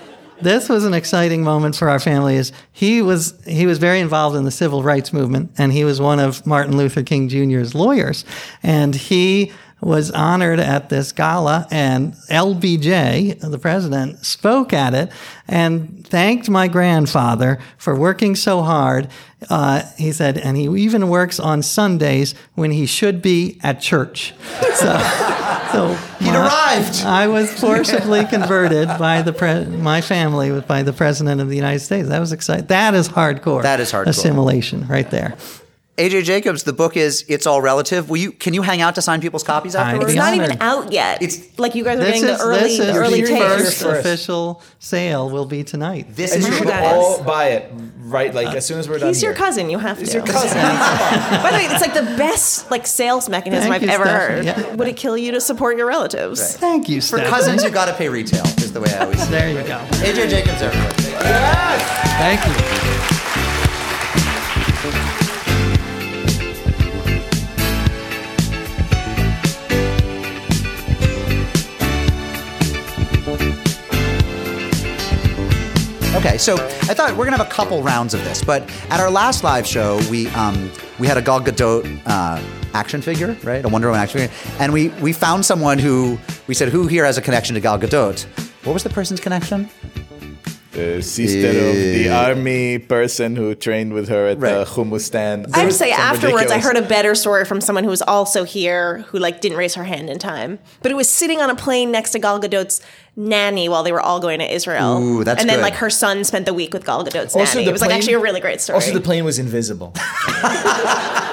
this 0.41 0.69
was 0.69 0.85
an 0.85 0.93
exciting 0.93 1.43
moment 1.43 1.75
for 1.75 1.89
our 1.89 1.99
family 1.99 2.35
is 2.35 2.51
he 2.71 3.01
was 3.01 3.39
he 3.45 3.65
was 3.65 3.77
very 3.77 3.99
involved 3.99 4.35
in 4.35 4.43
the 4.43 4.51
civil 4.51 4.83
rights 4.83 5.13
movement 5.13 5.51
and 5.57 5.71
he 5.71 5.83
was 5.83 6.01
one 6.01 6.19
of 6.19 6.45
Martin 6.45 6.77
Luther 6.77 7.03
King 7.03 7.29
Jr.'s 7.29 7.75
lawyers 7.75 8.25
and 8.63 8.95
he 8.95 9.51
was 9.81 10.11
honored 10.11 10.59
at 10.59 10.89
this 10.89 11.11
gala 11.11 11.67
and 11.71 12.13
LBJ 12.29 13.39
the 13.39 13.57
president 13.57 14.23
spoke 14.23 14.73
at 14.73 14.93
it 14.93 15.11
and 15.47 16.05
thanked 16.07 16.49
my 16.49 16.67
grandfather 16.67 17.59
for 17.77 17.95
working 17.95 18.35
so 18.35 18.61
hard 18.61 19.07
uh, 19.49 19.81
he 19.97 20.11
said 20.11 20.37
and 20.37 20.55
he 20.55 20.63
even 20.83 21.09
works 21.09 21.39
on 21.39 21.63
Sundays 21.63 22.35
when 22.53 22.71
he 22.71 22.85
should 22.85 23.21
be 23.21 23.59
at 23.63 23.81
church 23.81 24.33
so 24.75 24.93
so 25.71 25.93
He'd 26.19 26.31
my- 26.31 26.45
arrived. 26.47 27.03
I 27.05 27.27
was 27.27 27.51
forcibly 27.59 28.25
converted 28.25 28.87
by 28.99 29.21
the 29.21 29.33
pre- 29.33 29.65
my 29.65 30.01
family 30.01 30.51
was 30.51 30.63
by 30.63 30.83
the 30.83 30.93
president 30.93 31.41
of 31.41 31.49
the 31.49 31.55
United 31.55 31.79
States. 31.79 32.09
That 32.09 32.19
was 32.19 32.31
exciting. 32.31 32.67
That 32.67 32.93
is 32.93 33.09
hardcore. 33.09 33.63
That 33.63 33.79
is 33.79 33.91
hardcore. 33.91 34.07
assimilation 34.07 34.87
right 34.87 35.09
there. 35.09 35.35
AJ 35.97 36.23
Jacobs, 36.23 36.63
the 36.63 36.73
book 36.73 36.95
is 36.97 37.25
It's 37.27 37.45
All 37.45 37.61
Relative. 37.61 38.09
Will 38.09 38.17
you 38.17 38.31
can 38.31 38.53
you 38.53 38.61
hang 38.61 38.81
out 38.81 38.95
to 38.95 39.01
sign 39.01 39.19
people's 39.21 39.43
copies 39.43 39.75
I'd 39.75 39.81
afterwards? 39.87 40.11
It's 40.13 40.15
not 40.17 40.33
honored. 40.33 40.45
even 40.47 40.61
out 40.61 40.91
yet. 40.91 41.21
It's- 41.21 41.59
like 41.59 41.75
you 41.75 41.83
guys 41.83 41.99
are 41.99 42.03
This 42.03 42.21
getting 42.21 42.29
is, 42.29 42.37
the 42.39 42.43
early, 42.43 42.59
this 42.61 42.79
is 42.79 42.85
the 42.87 42.93
early 42.93 43.21
the 43.21 43.27
takes. 43.27 43.43
first 43.45 43.83
First. 43.83 43.99
official 43.99 44.61
sale 44.79 45.29
will 45.29 45.45
be 45.45 45.63
tonight. 45.63 46.07
This 46.15 46.31
And 46.33 46.39
is 46.41 46.47
you 46.47 46.53
your 46.53 46.59
should 46.59 46.67
that 46.69 46.95
all 46.95 47.17
is. 47.17 47.21
buy 47.21 47.49
it 47.49 47.71
right, 48.05 48.33
like 48.33 48.55
as 48.55 48.65
soon 48.65 48.79
as 48.79 48.87
we're 48.89 48.97
done. 48.99 49.09
He's 49.09 49.21
your 49.21 49.33
here. 49.33 49.37
cousin. 49.45 49.69
You 49.69 49.77
have 49.79 49.99
He's 49.99 50.09
to. 50.11 50.17
your 50.19 50.25
cousin. 50.25 50.57
By 50.57 51.49
the 51.51 51.57
way, 51.57 51.65
it's 51.65 51.81
like 51.81 51.93
the 51.93 52.15
best 52.17 52.71
like 52.71 52.87
sales 52.87 53.27
mechanism 53.29 53.69
Thank 53.69 53.75
I've 53.75 53.83
you, 53.83 53.89
ever 53.89 54.05
Stephanie. 54.05 54.47
heard. 54.47 54.65
Yeah. 54.69 54.75
Would 54.75 54.87
it 54.87 54.95
kill 54.97 55.17
you 55.17 55.33
to 55.33 55.41
support 55.41 55.77
your 55.77 55.87
relatives? 55.87 56.55
Thank 56.55 56.87
you, 56.89 57.01
for 57.01 57.19
cousins. 57.19 57.63
You 57.63 57.69
got 57.69 57.85
to 57.85 57.93
pay 57.93 58.07
retail. 58.09 58.45
Is 58.57 58.71
the 58.71 58.79
way 58.81 58.91
I 58.93 58.99
always 59.03 59.21
say. 59.21 59.29
There 59.29 59.49
you 59.49 59.67
go. 59.67 59.77
AJ 60.03 60.29
Jacobs, 60.29 60.61
everyone. 60.61 60.93
Yes. 61.21 62.17
Thank 62.17 62.45
you. 62.47 62.80
Okay, 76.21 76.37
so 76.37 76.53
I 76.53 76.93
thought 76.93 77.17
we're 77.17 77.25
gonna 77.25 77.37
have 77.37 77.47
a 77.47 77.49
couple 77.49 77.81
rounds 77.81 78.13
of 78.13 78.23
this, 78.23 78.43
but 78.43 78.61
at 78.91 78.99
our 78.99 79.09
last 79.09 79.43
live 79.43 79.65
show, 79.65 79.99
we 80.11 80.27
um, 80.29 80.71
we 80.99 81.07
had 81.07 81.17
a 81.17 81.21
Gal 81.21 81.41
Gadot 81.41 81.99
uh, 82.05 82.39
action 82.75 83.01
figure, 83.01 83.35
right? 83.41 83.65
A 83.65 83.67
Wonder 83.67 83.87
Woman 83.87 84.03
action 84.03 84.19
figure, 84.19 84.35
and 84.59 84.71
we 84.71 84.89
we 85.01 85.13
found 85.13 85.43
someone 85.43 85.79
who 85.79 86.19
we 86.45 86.53
said 86.53 86.69
who 86.69 86.85
here 86.85 87.05
has 87.05 87.17
a 87.17 87.23
connection 87.23 87.55
to 87.55 87.59
Gal 87.59 87.79
Gadot. 87.79 88.25
What 88.65 88.73
was 88.73 88.83
the 88.83 88.89
person's 88.91 89.19
connection? 89.19 89.67
The 90.71 91.01
sister 91.01 91.49
of 91.49 91.75
the 91.75 92.07
eh. 92.07 92.27
army 92.29 92.79
person 92.79 93.35
who 93.35 93.53
trained 93.55 93.91
with 93.91 94.07
her 94.07 94.27
at 94.27 94.39
the 94.39 94.45
Right. 94.45 94.67
hummus 94.67 95.01
stand. 95.01 95.47
I 95.53 95.59
have 95.59 95.69
to 95.69 95.75
say, 95.75 95.91
Some 95.91 95.99
afterwards, 95.99 96.49
I 96.49 96.59
heard 96.59 96.77
a 96.77 96.81
better 96.81 97.13
story 97.13 97.43
from 97.43 97.59
someone 97.59 97.83
who 97.83 97.89
was 97.89 98.01
also 98.01 98.45
here 98.45 99.03
who 99.09 99.19
like 99.19 99.41
didn't 99.41 99.57
raise 99.57 99.75
her 99.75 99.83
hand 99.83 100.09
in 100.09 100.17
time, 100.17 100.59
but 100.81 100.89
it 100.89 100.95
was 100.95 101.09
sitting 101.09 101.41
on 101.41 101.49
a 101.49 101.55
plane 101.55 101.91
next 101.91 102.11
to 102.11 102.19
Gal 102.19 102.39
Gadot's 102.39 102.79
nanny 103.17 103.67
while 103.67 103.83
they 103.83 103.91
were 103.91 103.99
all 103.99 104.21
going 104.21 104.39
to 104.39 104.49
Israel. 104.49 104.97
Ooh, 105.03 105.23
that's 105.25 105.41
and 105.41 105.49
then 105.49 105.57
good. 105.57 105.63
like 105.63 105.75
her 105.75 105.89
son 105.89 106.23
spent 106.23 106.45
the 106.45 106.53
week 106.53 106.73
with 106.73 106.85
Gal 106.85 107.03
Gadot's 107.03 107.35
Also, 107.35 107.55
nanny. 107.55 107.65
the 107.65 107.69
It 107.71 107.73
was 107.73 107.81
like 107.81 107.91
actually 107.91 108.13
a 108.13 108.19
really 108.19 108.39
great 108.39 108.61
story. 108.61 108.75
Also, 108.75 108.93
the 108.93 109.01
plane 109.01 109.25
was 109.25 109.39
invisible. 109.39 109.93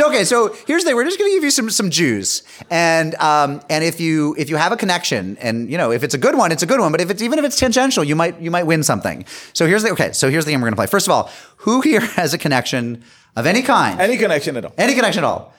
So 0.00 0.08
okay, 0.08 0.24
so 0.24 0.56
here's 0.66 0.82
the 0.82 0.88
thing: 0.88 0.96
we're 0.96 1.04
just 1.04 1.18
going 1.18 1.30
to 1.30 1.36
give 1.36 1.44
you 1.44 1.50
some 1.50 1.68
some 1.68 1.90
Jews, 1.90 2.42
and 2.70 3.14
um, 3.16 3.60
and 3.68 3.84
if 3.84 4.00
you 4.00 4.34
if 4.38 4.48
you 4.48 4.56
have 4.56 4.72
a 4.72 4.76
connection, 4.78 5.36
and 5.42 5.70
you 5.70 5.76
know 5.76 5.92
if 5.92 6.02
it's 6.02 6.14
a 6.14 6.18
good 6.18 6.38
one, 6.38 6.52
it's 6.52 6.62
a 6.62 6.66
good 6.66 6.80
one. 6.80 6.90
But 6.90 7.02
if 7.02 7.10
it's 7.10 7.20
even 7.20 7.38
if 7.38 7.44
it's 7.44 7.58
tangential, 7.58 8.02
you 8.02 8.16
might 8.16 8.40
you 8.40 8.50
might 8.50 8.62
win 8.62 8.82
something. 8.82 9.26
So 9.52 9.66
here's 9.66 9.82
the 9.82 9.90
okay. 9.90 10.12
So 10.12 10.30
here's 10.30 10.46
the 10.46 10.52
game 10.52 10.62
we're 10.62 10.68
going 10.68 10.72
to 10.72 10.76
play. 10.76 10.86
First 10.86 11.06
of 11.06 11.12
all, 11.12 11.30
who 11.58 11.82
here 11.82 12.00
has 12.16 12.32
a 12.32 12.38
connection 12.38 13.04
of 13.36 13.44
any 13.44 13.60
kind? 13.60 14.00
Any 14.00 14.16
connection 14.16 14.56
at 14.56 14.64
all? 14.64 14.72
Any 14.78 14.94
connection 14.94 15.22
at 15.22 15.26
all, 15.26 15.52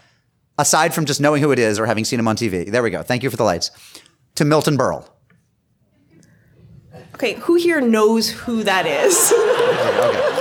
aside 0.58 0.96
from 0.96 1.06
just 1.06 1.22
knowing 1.22 1.44
who 1.44 1.52
it 1.52 1.60
is 1.60 1.78
or 1.78 1.86
having 1.86 2.04
seen 2.04 2.20
him 2.20 2.28
on 2.28 2.36
TV. 2.36 2.66
There 2.66 2.82
we 2.82 2.90
go. 2.90 3.04
Thank 3.04 3.22
you 3.22 3.30
for 3.30 3.38
the 3.38 3.44
lights. 3.44 3.70
To 4.38 4.44
Milton 4.44 4.76
Berle. 4.76 5.08
okay, 7.14 7.36
who 7.36 7.58
here 7.58 7.80
knows 7.80 8.32
who 8.32 8.64
that 8.64 8.88
is? 8.88 10.38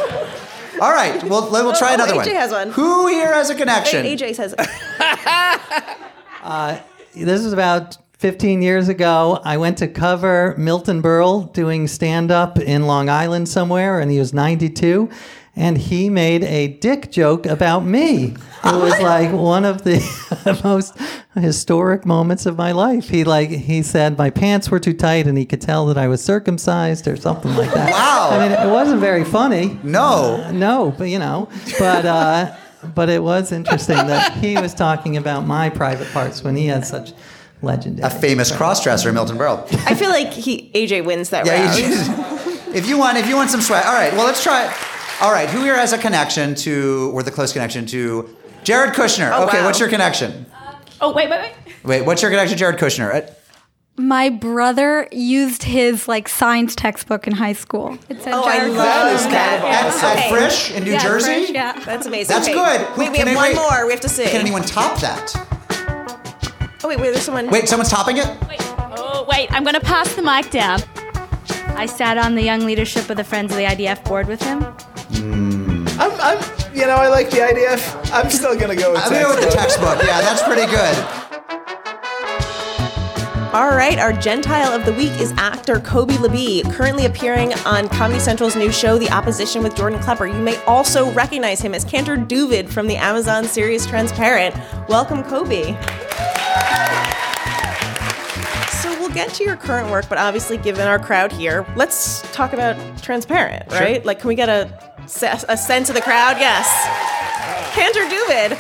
All 0.81 0.93
right. 0.93 1.23
Well, 1.25 1.51
we'll 1.51 1.69
oh, 1.69 1.79
try 1.79 1.91
Oh, 1.91 1.95
another 1.95 2.15
AJ 2.15 2.17
one. 2.17 2.29
has 2.29 2.53
one. 2.53 2.71
Who 2.71 3.07
here 3.09 3.33
has 3.35 3.51
a 3.51 3.55
connection? 3.55 4.07
AJ 4.07 4.35
says 4.35 4.55
uh, 6.43 6.81
This 7.15 7.45
is 7.45 7.53
about 7.53 7.99
15 8.19 8.63
years 8.63 8.89
ago. 8.89 9.41
I 9.45 9.57
went 9.59 9.79
to 9.79 9.89
cover 9.89 10.55
Milton 10.57 11.03
Berle 11.03 11.53
doing 11.53 11.87
stand 11.87 12.31
up 12.31 12.59
in 12.59 12.87
Long 12.87 13.09
Island 13.09 13.49
somewhere, 13.49 14.01
and 14.01 14.11
he 14.11 14.19
was 14.19 14.33
92. 14.33 15.11
And 15.57 15.77
he 15.77 16.09
made 16.09 16.45
a 16.45 16.69
dick 16.69 17.11
joke 17.11 17.45
about 17.45 17.81
me. 17.85 18.35
It 18.65 18.73
was 18.81 18.99
like 19.03 19.33
one 19.33 19.65
of 19.65 19.83
the 19.85 20.01
most 20.65 20.95
historic 21.35 22.07
moments 22.07 22.47
of 22.47 22.57
my 22.57 22.73
life. 22.73 23.09
He 23.09 23.25
like 23.25 23.51
he 23.51 23.83
said 23.83 24.17
my 24.17 24.31
pants 24.31 24.71
were 24.71 24.79
too 24.79 24.93
tight, 24.95 25.27
and 25.27 25.37
he 25.37 25.45
could 25.45 25.61
tell 25.61 25.87
that 25.87 25.99
I 25.99 26.09
was 26.09 26.23
circumcised 26.23 27.07
or 27.09 27.17
something 27.17 27.55
like 27.57 27.73
that. 27.75 27.91
Wow. 27.91 28.29
I 28.33 28.39
mean, 28.49 28.53
it 28.53 28.71
wasn't 28.73 29.01
very 29.01 29.25
funny. 29.25 29.79
No. 29.83 30.51
No, 30.53 30.95
but 30.97 31.05
you 31.05 31.19
know, 31.19 31.49
but 31.79 32.05
uh, 32.07 32.57
but 32.95 33.09
it 33.11 33.23
was 33.23 33.53
interesting 33.53 33.97
that 33.97 34.33
he 34.35 34.57
was 34.57 34.73
talking 34.73 35.17
about 35.17 35.47
my 35.47 35.69
private 35.69 36.11
parts 36.13 36.43
when 36.45 36.57
he 36.57 36.67
had 36.67 36.87
such 36.87 37.13
legendary. 37.61 38.07
A 38.07 38.11
famous 38.11 38.51
crossdresser, 38.53 39.09
in 39.09 39.15
Milton 39.15 39.37
Berle. 39.37 39.67
I 39.87 39.95
feel 39.95 40.11
like 40.11 40.33
he 40.33 40.71
AJ 40.75 41.05
wins 41.05 41.31
that 41.31 41.45
Yeah, 41.45 41.67
round. 41.67 41.79
you 41.79 42.73
if 42.75 42.87
you 42.89 42.97
want, 42.99 43.19
if 43.19 43.29
you 43.29 43.35
want 43.37 43.51
some 43.51 43.61
swag. 43.61 43.85
All 43.85 43.93
right, 43.93 44.13
well, 44.15 44.25
let's 44.25 44.43
try 44.43 44.65
it. 44.67 44.73
All 45.21 45.33
right, 45.33 45.49
who 45.51 45.63
here 45.63 45.77
has 45.77 45.93
a 45.93 45.99
connection 45.99 46.55
to, 46.57 47.11
or 47.15 47.23
the 47.23 47.31
close 47.31 47.53
connection 47.53 47.85
to, 47.87 48.35
Jared 48.65 48.95
Kushner? 48.95 49.31
Oh, 49.35 49.47
okay, 49.47 49.59
wow. 49.61 49.67
what's 49.67 49.79
your 49.79 49.89
connection? 49.91 50.47
Oh, 51.01 51.13
wait, 51.13 51.29
wait, 51.29 51.41
wait. 51.41 51.53
Wait, 51.85 52.07
what's 52.07 52.23
your 52.23 52.31
connection 52.31 52.57
to 52.57 52.59
Jared 52.59 52.79
Kushner? 52.79 53.15
Uh, 53.15 53.31
My 53.97 54.31
brother 54.31 55.09
used 55.13 55.63
his 55.65 56.09
like 56.09 56.27
science 56.29 56.75
textbook 56.75 57.27
in 57.27 57.35
high 57.35 57.53
school. 57.53 57.99
It 58.09 58.23
said 58.23 58.33
Oh, 58.33 58.43
I 58.45 58.65
love 58.67 58.77
That 58.77 59.13
is 59.15 59.21
kind 59.23 59.27
of 59.27 59.33
that. 59.33 59.65
At, 59.65 59.87
awesome. 59.87 60.19
at 60.19 60.31
Frisch 60.31 60.71
in 60.75 60.85
New 60.85 60.93
Yeah, 60.93 60.99
Jersey? 61.03 61.33
French, 61.33 61.51
yeah. 61.51 61.73
That's 61.85 62.07
amazing. 62.07 62.35
That's 62.35 62.49
Okay. 62.49 62.55
good. 62.55 62.81
Who- 62.81 63.01
Wait, 63.03 63.13
we 63.13 63.19
have 63.19 63.29
I- 63.29 63.35
one 63.35 63.45
wait. 63.51 63.57
more. 63.57 63.87
We 63.87 63.93
have 63.93 64.01
to 64.01 64.09
see. 64.09 64.25
Can 64.25 64.41
anyone 64.41 64.63
top 64.63 64.99
that? 65.01 65.35
Oh 66.83 66.89
wait, 66.89 66.99
wait. 66.99 67.11
There's 67.13 67.23
someone. 67.25 67.49
Wait, 67.51 67.69
someone's 67.69 67.91
topping 67.91 68.17
it? 68.17 68.27
Wait. 68.49 68.59
Oh, 68.97 69.27
wait, 69.31 69.53
I'm 69.53 69.65
going 69.65 69.75
to 69.75 69.81
pass 69.81 70.15
the 70.15 70.23
mic 70.23 70.51
down. 70.51 70.81
I 71.77 71.85
sat 71.87 72.17
on 72.19 72.35
the 72.37 72.43
young 72.43 72.61
leadership 72.65 73.09
of 73.11 73.17
the 73.19 73.25
Friends 73.25 73.53
of 73.53 73.59
the 73.59 73.65
IDF 73.65 74.03
board 74.05 74.27
with 74.29 74.43
him. 74.43 74.65
I'm, 75.13 76.13
I'm, 76.21 76.39
you 76.75 76.87
know, 76.87 76.97
I 76.97 77.09
like 77.09 77.31
the 77.31 77.39
IDF. 77.39 78.11
I'm 78.13 78.31
still 78.31 78.59
gonna 78.59 78.77
go 78.77 78.93
with 78.93 79.01
I'm 79.03 79.13
gonna 79.13 79.25
go 79.25 79.31
with 79.35 79.45
the 79.45 79.51
textbook. 79.51 79.99
textbook. 79.99 80.09
Yeah, 80.09 80.21
that's 80.21 80.43
pretty 80.43 80.67
good. 80.71 80.97
All 83.53 83.71
right, 83.71 83.99
our 83.99 84.13
Gentile 84.13 84.73
of 84.73 84.87
the 84.87 84.93
week 84.93 85.11
is 85.21 85.33
actor 85.37 85.81
Kobi 85.81 86.13
Libii, 86.13 86.73
currently 86.73 87.07
appearing 87.07 87.53
on 87.67 87.89
Comedy 87.89 88.21
Central's 88.21 88.55
new 88.55 88.71
show, 88.71 88.97
The 88.97 89.11
Opposition 89.11 89.65
with 89.65 89.75
Jordan 89.75 89.99
Klepper. 89.99 90.27
You 90.27 90.41
may 90.41 90.57
also 90.67 91.11
recognize 91.13 91.61
him 91.61 91.75
as 91.75 91.85
Cantor 91.85 92.17
Duvid 92.17 92.69
from 92.69 92.87
the 92.87 92.95
Amazon 92.95 93.45
series 93.45 93.85
Transparent. 93.87 94.55
Welcome, 94.89 95.25
Kobi. 95.25 95.77
So 98.81 98.89
we'll 99.01 99.11
get 99.11 99.35
to 99.35 99.43
your 99.45 99.57
current 99.57 99.91
work, 99.91 100.09
but 100.09 100.19
obviously, 100.19 100.57
given 100.57 100.87
our 100.87 101.01
crowd 101.01 101.33
here, 101.33 101.67
let's 101.75 102.23
talk 102.33 102.53
about 102.53 102.77
Transparent, 103.03 103.69
right? 103.73 104.05
Like, 104.07 104.21
can 104.21 104.29
we 104.29 104.37
get 104.37 104.49
a, 104.49 104.71
se- 105.11 105.45
a 105.49 105.57
sense 105.57 105.89
of 105.89 105.95
the 105.95 106.01
crowd? 106.03 106.39
Yes. 106.39 106.67
Cantor 107.75 108.05
Duvid, 108.05 108.57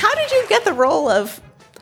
how 0.00 0.14
did 0.14 0.30
you 0.30 0.44
get 0.48 0.64
the 0.64 0.72
role 0.72 1.08
of 1.08 1.40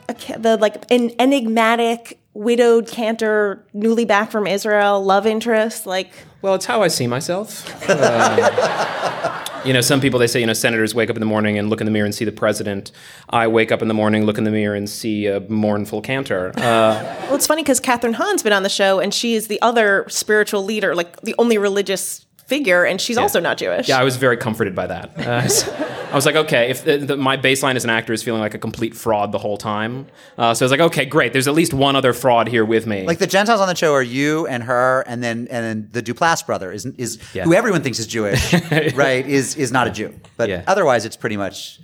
a, 0.09 0.13
the 0.37 0.57
like 0.57 0.89
an 0.91 1.11
enigmatic 1.19 2.19
widowed 2.33 2.87
cantor, 2.87 3.65
newly 3.73 4.05
back 4.05 4.31
from 4.31 4.47
Israel, 4.47 5.03
love 5.03 5.25
interest? 5.25 5.85
Like, 5.85 6.11
Well, 6.41 6.55
it's 6.55 6.65
how 6.65 6.81
I 6.83 6.87
see 6.89 7.07
myself. 7.07 7.89
Uh, 7.89 9.43
you 9.65 9.73
know, 9.73 9.81
some 9.81 9.99
people 10.01 10.19
they 10.19 10.27
say 10.27 10.39
you 10.39 10.45
know 10.45 10.53
senators 10.53 10.93
wake 10.93 11.09
up 11.09 11.15
in 11.15 11.19
the 11.19 11.25
morning 11.25 11.57
and 11.57 11.69
look 11.69 11.81
in 11.81 11.85
the 11.85 11.91
mirror 11.91 12.05
and 12.05 12.13
see 12.13 12.25
the 12.25 12.31
president. 12.31 12.91
I 13.29 13.47
wake 13.47 13.71
up 13.71 13.81
in 13.81 13.87
the 13.87 13.93
morning, 13.93 14.25
look 14.25 14.37
in 14.37 14.43
the 14.43 14.51
mirror, 14.51 14.75
and 14.75 14.89
see 14.89 15.27
a 15.27 15.39
mournful 15.41 16.01
cantor. 16.01 16.49
Uh, 16.57 17.01
well, 17.25 17.35
it's 17.35 17.47
funny 17.47 17.63
because 17.63 17.79
Kathryn 17.81 18.13
Hahn's 18.13 18.43
been 18.43 18.53
on 18.53 18.63
the 18.63 18.69
show, 18.69 18.99
and 18.99 19.13
she 19.13 19.33
is 19.35 19.47
the 19.47 19.61
other 19.61 20.05
spiritual 20.09 20.63
leader, 20.63 20.93
like 20.95 21.21
the 21.21 21.35
only 21.39 21.57
religious 21.57 22.24
figure, 22.45 22.83
and 22.85 22.99
she's 23.01 23.17
also 23.17 23.39
not 23.39 23.57
Jewish. 23.57 23.87
yeah, 23.89 23.99
I 23.99 24.03
was 24.03 24.17
very 24.17 24.37
comforted 24.37 24.75
by 24.75 24.87
that. 24.87 25.11
Uh, 25.25 25.47
so 25.47 25.73
I 26.11 26.15
was 26.15 26.25
like, 26.25 26.35
okay, 26.35 26.69
if 26.69 26.85
the, 26.85 26.97
the, 26.97 27.17
my 27.17 27.35
baseline 27.35 27.75
as 27.75 27.83
an 27.83 27.89
actor 27.89 28.13
is 28.13 28.21
feeling 28.23 28.39
like 28.39 28.53
a 28.53 28.59
complete 28.59 28.95
fraud 28.95 29.31
the 29.31 29.37
whole 29.39 29.57
time, 29.57 30.07
uh, 30.37 30.53
so 30.53 30.63
I 30.63 30.65
was 30.65 30.71
like, 30.71 30.79
okay, 30.79 31.03
great. 31.05 31.33
There's 31.33 31.47
at 31.47 31.53
least 31.55 31.73
one 31.73 31.95
other 31.95 32.13
fraud 32.13 32.47
here 32.47 32.63
with 32.63 32.85
me. 32.87 33.05
Like 33.05 33.17
the 33.19 33.27
Gentiles 33.27 33.59
on 33.59 33.67
the 33.67 33.75
show 33.75 33.93
are 33.93 34.03
you 34.03 34.45
and 34.47 34.63
her, 34.63 35.03
and 35.07 35.21
then 35.23 35.47
and 35.51 35.65
then 35.65 35.89
the 35.91 36.01
Duplass 36.03 36.45
brother 36.45 36.71
is 36.71 36.85
is 36.85 37.19
Yeah. 37.33 37.43
who 37.45 37.53
everyone 37.53 37.81
thinks 37.81 37.99
is 37.99 38.07
Jewish, 38.07 38.53
right? 38.93 39.25
Is 39.27 39.55
is 39.55 39.71
not 39.71 39.87
a 39.87 39.91
Jew, 39.91 40.13
but 40.37 40.47
Yeah. 40.47 40.63
otherwise 40.67 41.05
it's 41.05 41.17
pretty 41.17 41.37
much 41.37 41.79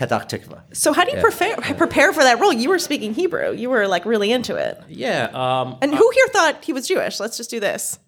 Petach 0.00 0.28
Tikva. 0.28 0.62
So 0.74 0.92
how 0.92 1.04
do 1.04 1.14
you 1.14 1.20
prepare 1.22 1.56
prepare 1.56 2.12
for 2.12 2.22
that 2.24 2.40
role? 2.40 2.52
You 2.52 2.70
were 2.70 2.78
speaking 2.78 3.12
Hebrew. 3.14 3.52
You 3.52 3.68
were 3.70 3.86
like 3.86 4.04
really 4.06 4.32
into 4.32 4.56
it. 4.56 4.80
yeah. 4.88 5.24
Um, 5.34 5.76
And 5.82 5.94
who 5.94 6.10
here 6.14 6.26
thought 6.32 6.64
he 6.64 6.72
was 6.72 6.88
Jewish? 6.88 7.20
Let's 7.20 7.36
just 7.36 7.50
do 7.50 7.60
this. 7.60 7.98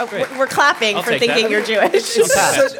Oh, 0.00 0.08
we're, 0.12 0.38
we're 0.38 0.46
clapping 0.46 0.96
I'll 0.96 1.02
for 1.02 1.18
thinking 1.18 1.44
that. 1.44 1.50
you're 1.50 1.64
Jewish. 1.64 2.04
So, 2.04 2.78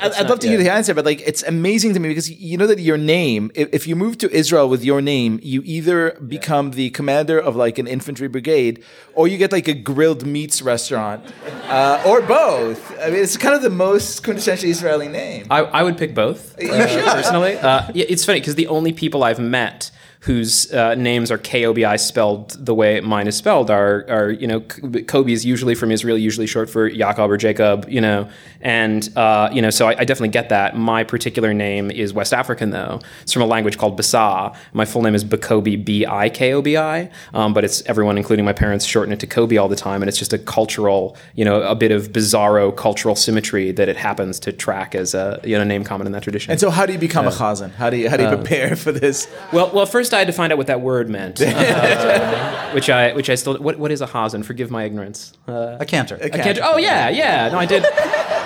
I'd, 0.00 0.12
I'd 0.12 0.28
love 0.28 0.40
to 0.40 0.48
hear 0.48 0.58
the 0.58 0.70
answer, 0.70 0.94
but 0.94 1.04
like 1.04 1.20
it's 1.26 1.42
amazing 1.42 1.94
to 1.94 2.00
me 2.00 2.08
because 2.08 2.30
you 2.30 2.56
know 2.56 2.66
that 2.66 2.78
your 2.78 2.96
name, 2.96 3.50
if, 3.54 3.68
if 3.72 3.86
you 3.86 3.96
move 3.96 4.18
to 4.18 4.30
Israel 4.30 4.68
with 4.68 4.84
your 4.84 5.02
name, 5.02 5.40
you 5.42 5.62
either 5.64 6.12
become 6.26 6.72
the 6.72 6.90
commander 6.90 7.38
of 7.38 7.54
like 7.56 7.78
an 7.78 7.86
infantry 7.86 8.28
brigade, 8.28 8.82
or 9.14 9.28
you 9.28 9.36
get 9.36 9.52
like 9.52 9.68
a 9.68 9.74
grilled 9.74 10.26
meats 10.26 10.62
restaurant, 10.62 11.24
uh, 11.64 12.02
or 12.06 12.22
both. 12.22 12.98
I 13.00 13.10
mean, 13.10 13.22
it's 13.22 13.36
kind 13.36 13.54
of 13.54 13.62
the 13.62 13.70
most 13.70 14.24
quintessentially 14.24 14.68
Israeli 14.68 15.08
name. 15.08 15.46
I, 15.50 15.60
I 15.60 15.82
would 15.82 15.98
pick 15.98 16.14
both 16.14 16.58
uh, 16.58 16.66
personally. 17.12 17.56
Uh, 17.56 17.90
yeah, 17.94 18.06
it's 18.08 18.24
funny 18.24 18.40
because 18.40 18.54
the 18.54 18.68
only 18.68 18.92
people 18.92 19.22
I've 19.22 19.40
met 19.40 19.90
whose 20.24 20.72
uh, 20.72 20.94
names 20.94 21.30
are 21.30 21.36
K-O-B-I 21.36 21.96
spelled 21.96 22.52
the 22.52 22.74
way 22.74 22.98
mine 23.02 23.26
is 23.26 23.36
spelled 23.36 23.70
are, 23.70 24.06
are 24.08 24.30
you 24.30 24.46
know, 24.46 24.62
Kobi 24.62 25.32
is 25.32 25.44
usually 25.44 25.74
from 25.74 25.90
Israel, 25.90 26.16
usually 26.16 26.46
short 26.46 26.70
for 26.70 26.88
Jacob 26.88 27.30
or 27.30 27.36
Jacob, 27.36 27.86
you 27.90 28.00
know, 28.00 28.26
and, 28.62 29.14
uh, 29.18 29.50
you 29.52 29.60
know, 29.60 29.68
so 29.68 29.86
I, 29.86 29.90
I 29.98 30.04
definitely 30.06 30.30
get 30.30 30.48
that. 30.48 30.78
My 30.78 31.04
particular 31.04 31.52
name 31.52 31.90
is 31.90 32.14
West 32.14 32.32
African, 32.32 32.70
though. 32.70 33.00
It's 33.20 33.34
from 33.34 33.42
a 33.42 33.46
language 33.46 33.76
called 33.76 34.00
Basa. 34.00 34.56
My 34.72 34.86
full 34.86 35.02
name 35.02 35.14
is 35.14 35.26
Bikobi, 35.26 35.84
B-I-K-O-B-I, 35.84 37.10
um, 37.34 37.52
but 37.52 37.62
it's 37.62 37.82
everyone, 37.84 38.16
including 38.16 38.46
my 38.46 38.54
parents, 38.54 38.86
shorten 38.86 39.12
it 39.12 39.20
to 39.20 39.26
Kobi 39.26 39.60
all 39.60 39.68
the 39.68 39.76
time, 39.76 40.00
and 40.00 40.08
it's 40.08 40.18
just 40.18 40.32
a 40.32 40.38
cultural, 40.38 41.18
you 41.34 41.44
know, 41.44 41.60
a 41.60 41.74
bit 41.74 41.92
of 41.92 42.12
bizarro 42.12 42.74
cultural 42.74 43.14
symmetry 43.14 43.72
that 43.72 43.90
it 43.90 43.98
happens 43.98 44.40
to 44.40 44.52
track 44.52 44.94
as 44.94 45.12
a, 45.12 45.38
you 45.44 45.58
know, 45.58 45.64
name 45.64 45.84
common 45.84 46.06
in 46.06 46.14
that 46.14 46.22
tradition. 46.22 46.50
And 46.50 46.58
so, 46.58 46.70
how 46.70 46.86
do 46.86 46.94
you 46.94 46.98
become 46.98 47.26
a 47.26 47.30
chazan? 47.30 47.72
How 47.72 47.90
do 47.90 47.98
you 47.98 48.08
how 48.08 48.16
do 48.16 48.22
you 48.22 48.30
prepare 48.30 48.74
for 48.74 48.90
this? 48.90 49.28
Well, 49.52 49.70
well, 49.74 49.84
first 49.84 50.13
I 50.14 50.18
had 50.18 50.26
to 50.28 50.32
find 50.32 50.52
out 50.52 50.56
what 50.58 50.68
that 50.68 50.80
word 50.80 51.08
meant, 51.10 51.40
uh, 51.44 52.70
which 52.72 52.88
I, 52.88 53.12
which 53.12 53.28
I 53.28 53.34
still. 53.34 53.56
What, 53.58 53.78
what 53.78 53.90
is 53.90 54.00
a 54.00 54.06
hazen? 54.06 54.42
Forgive 54.42 54.70
my 54.70 54.84
ignorance. 54.84 55.32
Uh, 55.46 55.76
A 55.80 55.84
cantor. 55.84 56.18
I 56.22 56.28
can't. 56.30 56.58
Oh 56.62 56.76
yeah, 56.78 57.08
yeah. 57.10 57.48
No, 57.50 57.58
I 57.58 57.66
did. 57.66 57.82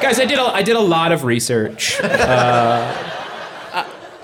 Guys, 0.02 0.18
I 0.18 0.24
did. 0.24 0.38
A, 0.38 0.42
I 0.42 0.62
did 0.62 0.76
a 0.76 0.80
lot 0.80 1.12
of 1.12 1.24
research. 1.24 2.00
Uh, 2.00 3.17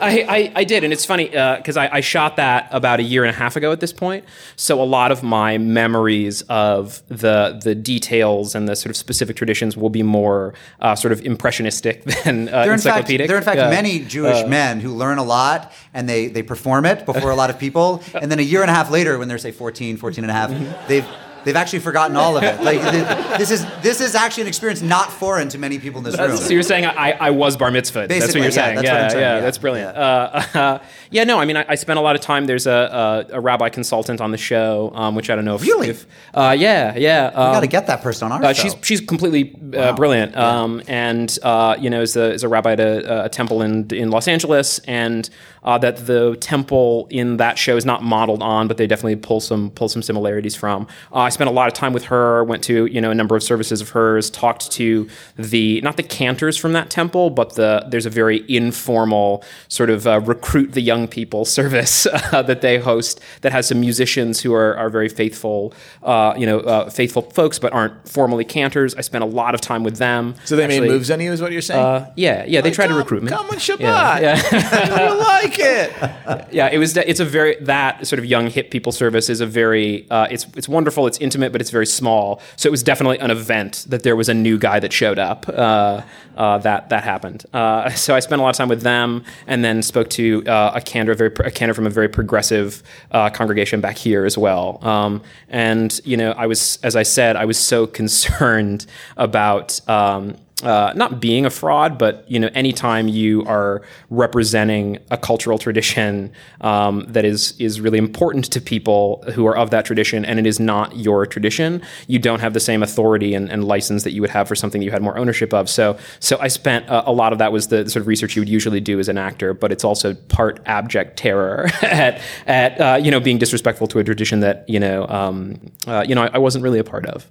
I, 0.05 0.25
I, 0.29 0.53
I 0.57 0.65
did, 0.65 0.85
and 0.85 0.93
it's 0.93 1.05
funny 1.05 1.27
because 1.29 1.77
I, 1.77 1.89
I 1.93 2.01
shot 2.01 2.37
that 2.37 2.69
about 2.71 3.01
a 3.01 3.03
year 3.03 3.25
and 3.25 3.35
a 3.35 3.39
half 3.39 3.57
ago 3.57 3.73
at 3.73 3.81
this 3.81 3.93
point. 3.93 4.25
So 4.57 4.81
a 4.81 4.85
lot 4.85 5.11
of 5.13 5.23
my 5.23 5.59
memories 5.59 6.43
of 6.43 7.03
the 7.09 7.59
the 7.63 7.75
details 7.75 8.55
and 8.55 8.69
the 8.69 8.77
sort 8.77 8.91
of 8.91 8.97
specific 8.97 9.37
traditions 9.37 9.77
will 9.77 9.91
be 9.91 10.03
more 10.03 10.55
uh, 10.81 10.95
sort 10.95 11.13
of 11.13 11.21
impressionistic 11.25 12.05
than 12.25 12.49
uh, 12.49 12.65
There 12.65 12.73
in 12.75 12.79
fact, 12.81 12.87
encyclopedic. 13.11 13.27
there 13.29 13.37
are 13.37 13.41
in 13.41 13.45
fact 13.45 13.59
Uh, 13.61 13.71
many 13.71 14.01
Jewish 14.01 14.47
men 14.47 14.81
who 14.81 14.93
learn 14.95 15.19
a 15.19 15.25
lot 15.25 15.73
and 15.93 16.09
they, 16.09 16.27
they 16.29 16.43
perform 16.43 16.85
it 16.87 17.05
before 17.07 17.31
a 17.31 17.37
lot 17.37 17.51
of 17.51 17.59
people. 17.59 18.03
And 18.15 18.31
then 18.31 18.39
a 18.39 18.43
year 18.43 18.63
and 18.63 18.71
a 18.71 18.75
half 18.75 18.91
later, 18.91 19.19
when 19.19 19.29
they're, 19.29 19.39
say, 19.39 19.53
14, 19.53 19.97
14 19.97 20.25
and 20.25 20.31
a 20.31 20.35
half, 20.35 20.51
Mm-hmm. 20.51 20.89
they've, 20.89 21.07
they've 21.45 21.57
actually 21.57 21.81
forgotten 21.81 22.17
all 22.17 22.37
of 22.37 22.43
it. 22.43 22.61
Like, 22.63 22.81
th- 22.81 23.39
this 23.39 23.51
is, 23.51 23.67
this 23.83 24.01
is 24.01 24.15
actually 24.15 24.43
an 24.43 24.49
experience 24.49 24.81
not 24.81 25.13
foreign 25.13 25.49
to 25.51 25.59
many 25.59 25.79
people 25.79 25.99
in 25.99 26.05
this 26.05 26.19
room. 26.19 26.37
So 26.37 26.53
you're 26.53 26.63
saying 26.63 26.87
I, 26.87 27.13
I 27.13 27.31
was 27.31 27.57
bar 27.57 27.71
mitzvah? 27.71 28.07
That's 28.09 28.27
what 28.27 28.35
you're 28.37 28.45
yeah, 28.45 28.51
saying. 28.51 28.75
that's 28.77 28.87
yeah, 28.87 29.03
what 29.03 29.11
saying, 29.11 29.23
yeah, 29.23 29.35
yeah. 29.35 29.41
that's 29.41 29.59
brilliant. 29.59 29.97
Uh, 29.97 30.43
uh, 30.55 30.79
yeah, 31.11 31.25
no, 31.25 31.39
I 31.39 31.45
mean, 31.45 31.57
I, 31.57 31.65
I 31.69 31.75
spent 31.75 31.99
a 31.99 32.03
lot 32.03 32.15
of 32.15 32.23
time. 32.23 32.47
There's 32.47 32.67
a, 32.67 33.27
a, 33.31 33.37
a 33.37 33.41
rabbi 33.41 33.69
consultant 33.69 34.21
on 34.21 34.31
the 34.31 34.39
show, 34.39 34.93
um, 34.95 35.15
which 35.15 35.31
I 35.31 35.35
don't 35.35 35.45
know 35.45 35.57
if 35.57 35.63
Really? 35.63 35.89
If, 35.89 36.07
uh, 36.33 36.55
yeah, 36.59 36.97
yeah. 36.97 37.27
Um, 37.27 37.49
we 37.49 37.55
got 37.55 37.61
to 37.61 37.67
get 37.67 37.87
that 37.87 38.03
person 38.03 38.31
on 38.31 38.33
our 38.33 38.51
uh, 38.51 38.53
show. 38.53 38.63
she's 38.63 38.77
she's 38.83 39.01
completely 39.01 39.59
uh, 39.77 39.93
brilliant, 39.95 40.37
um, 40.37 40.83
and 40.89 41.37
uh, 41.43 41.77
you 41.79 41.91
know 41.91 42.01
is 42.01 42.17
a, 42.17 42.33
is 42.33 42.43
a 42.43 42.49
rabbi 42.49 42.73
at 42.73 42.81
a, 42.81 43.25
a 43.25 43.29
temple 43.29 43.63
in 43.63 43.89
in 43.93 44.11
Los 44.11 44.29
Angeles, 44.29 44.79
and 44.81 45.29
uh, 45.65 45.79
that 45.79 46.07
the 46.07 46.37
temple 46.37 47.07
in 47.11 47.37
that 47.39 47.59
show 47.59 47.77
is 47.77 47.85
not 47.85 48.03
modeled 48.03 48.43
on, 48.43 48.69
but 48.69 48.77
they 48.77 48.87
definitely 48.87 49.17
pull 49.17 49.41
some 49.41 49.71
pull 49.71 49.89
some 49.89 50.03
similarities 50.03 50.55
from. 50.55 50.87
Uh, 51.13 51.21
I 51.21 51.29
spent 51.31 51.49
a 51.49 51.53
lot 51.53 51.69
of 51.69 51.75
time 51.75 51.93
with 51.93 52.05
her, 52.05 52.45
went 52.45 52.63
to 52.65 52.87
you 52.87 53.01
know 53.01 53.11
a 53.11 53.15
number 53.15 53.37
of 53.37 53.43
services 53.43 53.81
of 53.81 53.91
hers, 53.91 54.31
talked 54.31 54.71
to 54.73 55.09
the 55.37 55.81
not 55.81 55.97
the 55.97 56.03
cantors 56.03 56.57
from 56.57 56.73
that 56.73 56.91
temple, 56.91 57.31
but 57.31 57.55
the 57.55 57.85
there's 57.89 58.07
a 58.07 58.11
very 58.11 58.45
informal 58.49 59.43
sort 59.69 59.91
of 59.91 60.07
uh, 60.07 60.21
recruit 60.21 60.73
the 60.73 60.81
young 60.81 61.09
people 61.09 61.45
service 61.55 62.07
uh, 62.07 62.43
that 62.43 62.61
they 62.61 62.79
host 62.79 63.21
that 63.41 63.53
has 63.53 63.67
some 63.69 63.81
musicians 63.81 64.41
who 64.41 64.53
are, 64.55 64.77
are 64.77 64.91
very 64.91 65.09
faithful, 65.09 65.73
uh, 66.03 66.35
you 66.37 66.47
know, 66.47 66.61
uh, 66.61 66.91
faithful 66.91 67.23
folks, 67.23 67.59
but 67.59 67.73
aren't 67.73 68.09
formally 68.09 68.45
cantors. 68.45 68.95
I 68.95 69.01
spent 69.01 69.25
a 69.25 69.27
lot 69.27 69.55
of 69.55 69.61
time 69.61 69.85
with 69.85 69.97
them. 69.97 70.35
So 70.45 70.57
they 70.57 70.67
made 70.67 70.75
Actually, 70.75 70.89
moves 70.89 71.11
on 71.11 71.21
you, 71.21 71.33
is 71.33 71.41
what 71.41 71.53
you're 71.53 71.63
saying? 71.63 71.85
Uh, 71.85 72.13
yeah, 72.17 72.45
yeah, 72.47 72.61
they 72.61 72.71
tried 72.71 72.87
to 72.87 72.93
come, 72.93 72.99
recruit 72.99 73.23
me. 73.23 73.31
Come 73.31 73.47
on 73.47 73.57
Shabbat. 73.57 73.81
Yeah, 73.81 74.21
yeah. 74.53 75.13
you 75.13 75.19
like 75.19 75.54
it. 75.59 75.93
yeah, 76.53 76.69
it 76.71 76.79
was. 76.79 76.97
It's 76.97 77.21
a 77.21 77.25
very 77.25 77.57
that 77.61 78.07
sort 78.07 78.19
of 78.19 78.25
young 78.25 78.49
hip 78.49 78.71
people 78.71 78.93
service 78.93 79.29
is 79.29 79.41
a 79.41 79.47
very. 79.47 80.09
Uh, 80.11 80.27
it's 80.31 80.47
it's 80.57 80.69
wonderful. 80.69 81.07
It's 81.07 81.19
intimate, 81.19 81.53
but 81.53 81.61
it's 81.61 81.71
very 81.71 81.87
small. 81.87 82.41
So 82.57 82.69
it 82.69 82.71
was 82.71 82.83
definitely 82.83 83.19
an 83.19 83.31
event 83.31 83.87
that 83.89 84.03
there 84.03 84.17
was 84.17 84.29
a 84.29 84.35
new 84.35 84.59
guy 84.59 84.81
that 84.81 84.93
showed 84.93 85.19
up. 85.19 85.49
Uh, 85.49 86.03
uh, 86.37 86.59
that 86.59 86.89
that 86.89 87.05
happened. 87.05 87.45
Uh, 87.53 87.91
so 87.91 88.15
I 88.15 88.21
spent 88.21 88.41
a 88.41 88.43
lot 88.43 88.51
of 88.51 88.57
time 88.57 88.69
with 88.69 88.83
them, 88.83 89.25
and 89.47 89.65
then 89.65 89.83
spoke 89.83 90.11
to 90.11 90.45
uh, 90.47 90.73
a 90.75 90.81
cantor, 90.81 91.15
very 91.15 91.33
a 91.41 91.51
cantor 91.51 91.75
from 91.75 91.87
a 91.87 91.91
very 91.91 92.09
progressive 92.09 92.83
uh, 93.11 93.31
congregation 93.31 93.81
back 93.81 93.97
here 93.97 94.25
as 94.25 94.37
well. 94.37 94.85
Um, 94.87 95.23
and 95.49 96.01
you 96.05 96.17
know, 96.17 96.33
I 96.33 96.47
was, 96.47 96.79
as 96.83 96.97
I 96.97 97.03
said, 97.03 97.37
I 97.37 97.45
was 97.45 97.59
so 97.59 97.87
concerned 98.01 98.87
about. 99.17 99.87
Um, 99.89 100.37
uh, 100.63 100.93
not 100.95 101.21
being 101.21 101.45
a 101.45 101.51
fraud, 101.51 101.99
but 101.99 102.25
you 102.31 102.39
know, 102.39 102.49
anytime 102.55 103.09
you 103.09 103.45
are 103.45 103.83
representing 104.09 104.99
a 105.11 105.17
cultural 105.17 105.59
tradition 105.59 106.33
um, 106.61 107.05
that 107.09 107.25
is 107.25 107.55
is 107.59 107.81
really 107.81 107.99
important 107.99 108.51
to 108.53 108.61
people 108.61 109.25
who 109.35 109.47
are 109.47 109.57
of 109.57 109.71
that 109.71 109.85
tradition, 109.85 110.25
and 110.25 110.39
it 110.39 110.47
is 110.47 110.61
not 110.61 110.97
your 110.97 111.27
tradition, 111.27 111.83
you 112.07 112.21
don't 112.21 112.39
have 112.39 112.55
the 112.55 112.61
same 112.61 112.85
authority 112.85 113.35
and, 113.35 113.51
and 113.51 113.65
license 113.65 114.05
that 114.05 114.13
you 114.13 114.21
would 114.21 114.31
have 114.31 114.47
for 114.47 114.55
something 114.55 114.81
you 114.81 114.93
had 114.93 115.03
more 115.03 115.19
ownership 115.19 115.53
of. 115.53 115.69
So, 115.69 115.99
so 116.21 116.39
I 116.41 116.49
spent 116.49 116.89
uh, 116.89 117.03
a 117.05 117.13
lot 117.13 117.33
of 117.33 117.41
that 117.41 117.51
was 117.51 117.69
the 117.69 117.89
sort 117.91 118.03
of 118.03 118.07
research 118.07 118.37
you 118.37 118.41
would 118.41 118.49
usually 118.49 118.81
do 118.81 119.01
as 119.01 119.09
an 119.09 119.19
actor, 119.19 119.55
but 119.55 119.73
it's 119.73 119.85
also 119.85 120.15
part 120.15 120.61
abject 120.67 121.17
terror 121.17 121.69
at 121.83 122.23
at 122.47 122.81
uh, 122.81 122.99
you 123.03 123.11
know 123.11 123.19
being 123.19 123.39
disrespectful 123.39 123.89
to 123.89 123.99
a 123.99 124.05
tradition 124.05 124.39
that 124.41 124.69
you 124.69 124.79
know 124.79 125.07
um, 125.09 125.61
uh, 125.89 126.05
you 126.07 126.15
know 126.15 126.23
I, 126.23 126.31
I 126.35 126.39
wasn't 126.39 126.63
really 126.63 126.79
a 126.79 126.85
part 126.85 127.07
of. 127.07 127.29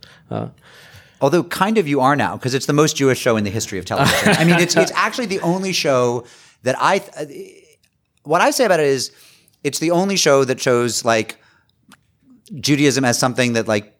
Uh, 1.21 1.25
Although 1.25 1.43
kind 1.43 1.77
of 1.77 1.87
you 1.87 2.01
are 2.01 2.15
now 2.15 2.35
because 2.37 2.53
it's 2.53 2.65
the 2.65 2.73
most 2.73 2.95
Jewish 2.95 3.19
show 3.19 3.37
in 3.37 3.43
the 3.43 3.49
history 3.49 3.79
of 3.79 3.85
television. 3.85 4.29
I 4.29 4.43
mean, 4.43 4.59
it's 4.59 4.75
it's 4.83 4.91
actually 4.95 5.27
the 5.27 5.39
only 5.41 5.73
show 5.73 6.25
that 6.63 6.75
I. 6.79 7.01
What 8.23 8.41
I 8.41 8.51
say 8.51 8.65
about 8.65 8.79
it 8.79 8.85
is, 8.85 9.11
it's 9.63 9.79
the 9.79 9.91
only 9.91 10.15
show 10.15 10.45
that 10.45 10.61
shows 10.61 11.03
like 11.03 11.37
Judaism 12.59 13.05
as 13.05 13.17
something 13.19 13.53
that 13.53 13.67
like. 13.67 13.93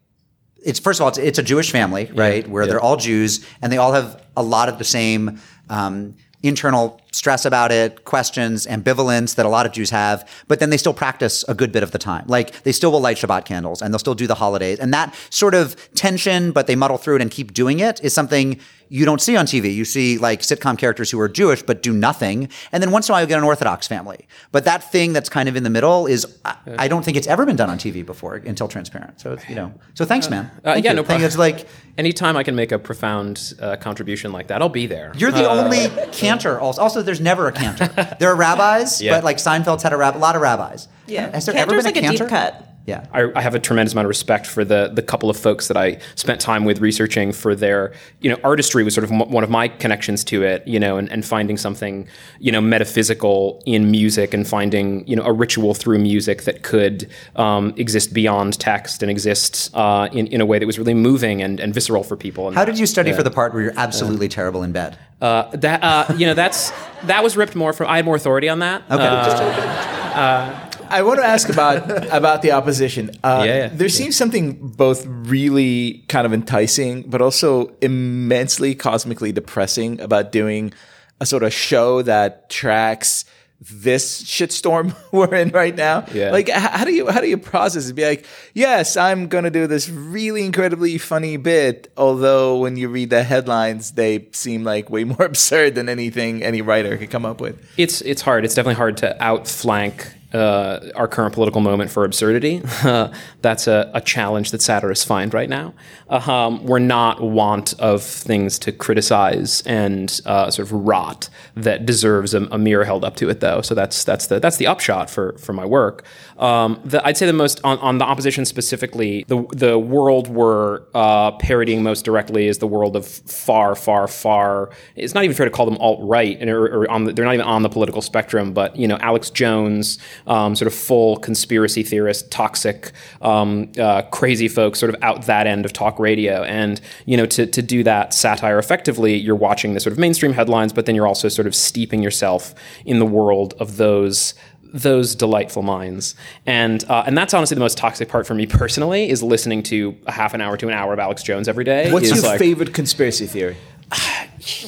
It's 0.66 0.80
first 0.80 0.99
of 0.99 1.03
all, 1.03 1.09
it's, 1.09 1.18
it's 1.18 1.39
a 1.39 1.43
Jewish 1.43 1.72
family, 1.72 2.09
right? 2.14 2.47
Where 2.47 2.66
they're 2.66 2.80
all 2.80 2.95
Jews 2.95 3.45
and 3.61 3.72
they 3.72 3.78
all 3.78 3.91
have 3.91 4.24
a 4.38 4.43
lot 4.43 4.70
of 4.70 4.78
the 4.78 4.86
same 4.86 5.41
um, 5.70 6.16
internal 6.41 7.01
stress 7.14 7.45
about 7.45 7.72
it, 7.72 8.03
questions, 8.05 8.66
ambivalence 8.68 9.36
that 9.36 9.45
a 9.45 9.49
lot 9.49 9.66
of 9.66 9.72
Jews 9.72 9.91
have, 9.91 10.28
but 10.47 10.59
then 10.59 10.70
they 10.72 10.78
still 10.78 10.93
practice 10.93 11.45
a 11.47 11.53
good 11.53 11.72
bit 11.72 11.84
of 11.84 11.91
the 11.91 11.97
time. 11.99 12.26
Like 12.28 12.64
they 12.64 12.72
still 12.72 12.91
will 12.91 13.01
light 13.01 13.18
Shabbat 13.18 13.45
candles 13.45 13.82
and 13.82 13.93
they'll 13.93 13.99
still 13.99 14.16
do 14.16 14.28
the 14.28 14.36
holidays. 14.36 14.80
And 14.80 14.93
that 14.93 15.16
sort 15.30 15.53
of 15.55 15.76
tension, 15.93 16.51
but 16.51 16.68
they 16.68 16.76
muddle 16.76 16.97
through 16.97 17.18
it 17.18 17.22
and 17.22 17.32
keep 17.32 17.53
doing 17.53 17.80
it 17.80 18.03
is 18.03 18.14
something 18.14 18.59
you 18.89 19.05
don't 19.05 19.22
see 19.22 19.36
on 19.38 19.45
TV. 19.45 19.74
You 19.74 19.86
see 19.86 20.18
like 20.18 20.41
sitcom 20.41 20.78
characters 20.78 21.09
who 21.09 21.20
are 21.20 21.30
Jewish 21.30 21.64
but 21.64 21.82
do 21.82 21.93
nothing. 21.93 22.49
And 22.72 22.84
then 22.84 22.91
once 22.91 23.07
in 23.07 23.14
a 23.14 23.16
while 23.16 23.22
you 23.22 23.28
get 23.28 23.38
an 23.39 23.43
Orthodox 23.43 23.88
family. 23.88 24.28
But 24.51 24.66
that 24.66 24.91
thing 24.91 25.14
that's 25.14 25.30
kind 25.30 25.47
of 25.49 25.55
in 25.55 25.64
the 25.64 25.70
middle 25.70 26.05
is, 26.05 26.38
I, 26.45 26.55
I 26.78 26.88
don't 26.88 27.03
think 27.03 27.18
it's 27.18 27.28
ever 27.28 27.45
been 27.45 27.55
done 27.55 27.70
on 27.70 27.78
TV 27.78 28.05
before 28.05 28.36
until 28.36 28.68
Transparent. 28.68 29.20
So, 29.22 29.34
it's, 29.34 29.47
you 29.49 29.55
know, 29.55 29.74
so 29.93 30.05
thanks, 30.05 30.30
man. 30.30 30.45
Uh, 30.64 30.74
Thank 30.74 30.86
yeah, 30.86 30.91
you. 30.91 30.97
no 30.97 31.03
problem. 31.03 31.26
It's 31.26 31.38
like, 31.38 31.68
Anytime 31.95 32.36
I 32.38 32.41
can 32.41 32.55
make 32.55 32.72
a 32.72 32.80
profound 32.80 33.53
uh, 33.61 33.76
contribution 33.76 34.32
like 34.32 34.47
that, 34.47 34.64
I'll 34.64 34.68
be 34.70 34.88
there. 34.88 35.11
You're 35.16 35.32
the 35.32 35.47
Uh, 35.47 35.64
only 35.64 35.89
cantor. 36.11 36.59
Also, 36.59 36.82
also, 36.82 37.03
there's 37.06 37.22
never 37.22 37.47
a 37.47 37.51
cantor. 37.51 37.88
There 38.20 38.30
are 38.32 38.36
rabbis, 38.36 39.01
Yeah. 39.01 39.16
but 39.16 39.24
like 39.24 39.38
Seinfeld's 39.38 39.84
had 39.84 39.93
a, 39.93 39.97
rab- 39.97 40.16
a 40.16 40.18
lot 40.18 40.36
of 40.36 40.41
rabbis. 40.41 40.88
Yeah. 41.08 41.30
Has 41.32 41.45
there 41.45 41.54
Cantor's 41.56 41.86
ever 41.86 41.93
been 41.93 42.04
like 42.04 42.12
a 42.14 42.18
deep 42.18 42.30
cut. 42.30 42.70
Yeah. 42.86 43.06
I, 43.14 43.32
I 43.34 43.42
have 43.42 43.56
a 43.56 43.60
tremendous 43.60 43.94
amount 43.94 44.06
of 44.06 44.10
respect 44.10 44.46
for 44.46 44.66
the 44.66 44.92
the 44.94 45.02
couple 45.02 45.30
of 45.30 45.38
folks 45.38 45.70
that 45.70 45.78
I 45.78 46.00
spent 46.16 46.42
time 46.42 46.66
with 46.66 46.82
researching 46.82 47.32
for 47.32 47.56
their 47.56 47.94
you 48.20 48.30
know 48.30 48.38
artistry 48.44 48.84
was 48.84 48.94
sort 48.94 49.06
of 49.06 49.12
m- 49.12 49.30
one 49.32 49.44
of 49.44 49.50
my 49.50 49.70
connections 49.70 50.24
to 50.26 50.44
it 50.44 50.68
you 50.68 50.80
know 50.80 50.98
and, 50.98 51.10
and 51.10 51.26
finding 51.26 51.56
something 51.56 52.08
you 52.40 52.52
know 52.52 52.60
metaphysical 52.60 53.64
in 53.66 53.90
music 53.90 54.34
and 54.34 54.46
finding 54.46 55.08
you 55.08 55.16
know 55.16 55.24
a 55.24 55.32
ritual 55.32 55.74
through 55.74 56.00
music 56.00 56.44
that 56.44 56.64
could 56.64 57.10
um, 57.38 57.74
exist 57.78 58.14
beyond 58.14 58.60
text 58.60 59.02
and 59.02 59.10
exist 59.10 59.74
uh, 59.76 60.10
in 60.12 60.28
in 60.28 60.42
a 60.42 60.46
way 60.46 60.60
that 60.60 60.66
was 60.66 60.78
really 60.78 60.94
moving 60.94 61.42
and, 61.42 61.62
and 61.62 61.74
visceral 61.74 62.04
for 62.04 62.18
people. 62.18 62.48
And 62.48 62.56
How 62.58 62.66
did 62.66 62.78
you 62.78 62.86
study 62.86 63.14
for 63.14 63.24
the 63.24 63.32
part 63.32 63.54
where 63.54 63.64
you're 63.64 63.78
absolutely 63.78 64.28
terrible 64.28 64.62
in 64.62 64.74
bed? 64.74 64.98
uh, 65.22 65.50
that 65.56 65.82
uh, 65.82 66.14
you 66.18 66.28
know 66.28 66.34
that's 66.34 66.72
that 67.04 67.24
was 67.24 67.38
ripped 67.38 67.56
more 67.56 67.72
from 67.72 67.88
I 67.88 67.96
had 67.96 68.06
more 68.06 68.18
authority 68.18 68.50
on 68.50 68.60
that. 68.60 68.84
Okay. 68.92 70.62
I 70.94 71.02
want 71.02 71.20
to 71.20 71.26
ask 71.26 71.50
about 71.50 71.89
about 72.20 72.41
the 72.44 72.52
opposition. 72.52 73.10
Uh, 73.24 73.44
Yeah, 73.46 73.56
yeah. 73.58 73.70
there 73.74 73.89
seems 73.89 74.16
something 74.16 74.54
both 74.62 75.06
really 75.08 76.06
kind 76.08 76.26
of 76.26 76.34
enticing, 76.34 77.02
but 77.10 77.22
also 77.22 77.74
immensely 77.82 78.76
cosmically 78.76 79.32
depressing 79.32 80.00
about 80.00 80.32
doing 80.32 80.72
a 81.20 81.26
sort 81.26 81.44
of 81.44 81.52
show 81.54 82.02
that 82.04 82.50
tracks 82.50 83.26
this 83.72 84.24
shitstorm 84.24 84.94
we're 85.12 85.34
in 85.34 85.50
right 85.50 85.76
now. 85.76 86.06
Yeah. 86.14 86.32
Like, 86.32 86.50
how 86.50 86.84
do 86.84 86.94
you 86.94 87.10
how 87.10 87.22
do 87.22 87.28
you 87.28 87.38
process 87.38 87.89
it? 87.89 87.94
Be 87.94 88.06
like, 88.06 88.26
yes, 88.54 88.98
I'm 88.98 89.28
gonna 89.28 89.50
do 89.50 89.68
this 89.68 89.89
really 89.89 90.46
incredibly 90.46 90.98
funny 90.98 91.38
bit, 91.38 91.91
although 91.98 92.58
when 92.60 92.78
you 92.78 92.89
read 92.89 93.10
the 93.10 93.24
headlines, 93.24 93.91
they 93.91 94.28
seem 94.32 94.64
like 94.64 94.89
way 94.89 95.04
more 95.14 95.24
absurd 95.24 95.76
than 95.76 95.89
anything 95.89 96.44
any 96.44 96.62
writer 96.62 96.98
could 96.98 97.10
come 97.10 97.26
up 97.26 97.41
with. 97.41 97.56
It's 97.78 98.02
it's 98.02 98.22
hard. 98.22 98.46
It's 98.46 98.54
definitely 98.56 98.76
hard 98.76 98.98
to 98.98 99.24
outflank 99.24 100.14
uh, 100.34 100.92
our 100.96 101.08
current 101.08 101.34
political 101.34 101.62
moment 101.62 101.92
for 101.92 102.06
absurdity. 102.06 102.62
That's 103.42 103.68
a, 103.68 103.92
a 103.94 104.02
challenge 104.02 104.52
that 104.52 104.62
satirists 104.62 105.06
find 105.06 105.34
right 105.34 105.50
now. 105.50 105.74
Um, 106.10 106.64
we're 106.66 106.80
not 106.80 107.22
want 107.22 107.74
of 107.80 108.04
things 108.04 108.58
to 108.60 108.72
criticize 108.72 109.62
and 109.62 110.22
uh, 110.26 110.50
sort 110.52 110.68
of 110.68 110.72
rot 110.72 111.30
that 111.56 111.86
deserves 111.86 112.34
a, 112.34 112.44
a 112.46 112.58
mirror 112.58 112.84
held 112.84 113.04
up 113.06 113.16
to 113.18 113.30
it, 113.30 113.40
though. 113.40 113.62
So 113.62 113.76
that's 113.76 114.04
that's 114.04 114.28
the 114.28 114.40
that's 114.40 114.58
the 114.58 114.68
upshot 114.68 115.10
for 115.10 115.38
for 115.38 115.54
my 115.54 115.66
work. 115.66 116.06
Um, 116.38 116.82
the, 116.84 117.06
I'd 117.06 117.18
say 117.18 117.26
the 117.26 117.34
most 117.34 117.62
on, 117.64 117.78
on 117.80 117.98
the 117.98 118.06
opposition 118.06 118.46
specifically, 118.46 119.26
the 119.28 119.46
the 119.52 119.78
world 119.78 120.28
we're 120.28 120.82
uh, 120.94 121.32
parodying 121.32 121.84
most 121.84 122.06
directly 122.06 122.48
is 122.48 122.58
the 122.58 122.68
world 122.68 122.96
of 122.96 123.08
far, 123.08 123.76
far, 123.76 124.08
far. 124.08 124.72
It's 124.96 125.14
not 125.14 125.24
even 125.24 125.36
fair 125.36 125.46
to 125.46 125.52
call 125.52 125.66
them 125.66 125.78
alt 125.78 126.00
right, 126.02 126.38
and 126.40 126.50
or, 126.50 126.88
the, 126.88 127.14
they're 127.14 127.26
not 127.26 127.36
even 127.36 127.46
on 127.46 127.62
the 127.62 127.70
political 127.70 128.02
spectrum. 128.02 128.54
But 128.54 128.76
you 128.76 128.88
know, 128.88 128.98
Alex 128.98 129.30
Jones, 129.30 130.00
um, 130.28 130.56
sort 130.56 130.68
of 130.68 130.74
full 130.74 131.18
conspiracy 131.18 131.84
theorist, 131.84 132.32
toxic, 132.32 132.92
um, 133.22 133.72
uh, 133.80 134.04
crazy 134.04 134.48
folks, 134.48 134.80
sort 134.80 134.94
of 134.94 135.02
out 135.04 135.24
that 135.26 135.48
end 135.48 135.66
of 135.66 135.74
talk 135.74 136.00
radio. 136.00 136.44
And 136.44 136.80
you 137.06 137.18
know, 137.18 137.26
to 137.28 137.46
to 137.46 137.62
do 137.62 137.84
that 137.84 138.14
satire 138.14 138.60
effectively, 138.60 139.16
you're 139.16 139.36
watching 139.36 139.74
the 139.74 139.80
sort 139.80 139.94
of 139.94 140.00
mainstream 140.00 140.34
headlines, 140.34 140.74
but 140.74 140.86
then 140.86 140.96
you're 140.96 141.08
also 141.08 141.30
sort 141.30 141.48
of 141.48 141.56
steeping 141.56 142.02
yourself 142.04 142.54
in 142.86 143.00
the 143.00 143.06
world 143.06 143.54
of 143.60 143.78
those 143.78 144.34
those 144.76 145.14
delightful 145.14 145.62
minds. 145.62 146.16
And 146.48 146.84
uh, 146.90 147.04
and 147.06 147.16
that's 147.16 147.34
honestly 147.34 147.54
the 147.54 147.62
most 147.62 147.78
toxic 147.78 148.10
part 148.10 148.26
for 148.26 148.34
me 148.34 148.48
personally 148.48 149.08
is 149.10 149.22
listening 149.22 149.62
to 149.64 149.96
a 150.08 150.12
half 150.12 150.34
an 150.34 150.42
hour 150.42 150.58
to 150.58 150.68
an 150.68 150.74
hour 150.74 150.94
of 150.94 151.00
Alex 151.00 151.22
Jones 151.22 151.48
every 151.48 151.64
day. 151.64 151.92
What's 151.92 152.10
your 152.10 152.22
like, 152.22 152.40
favorite 152.40 152.74
conspiracy 152.74 153.28
theory? 153.28 153.58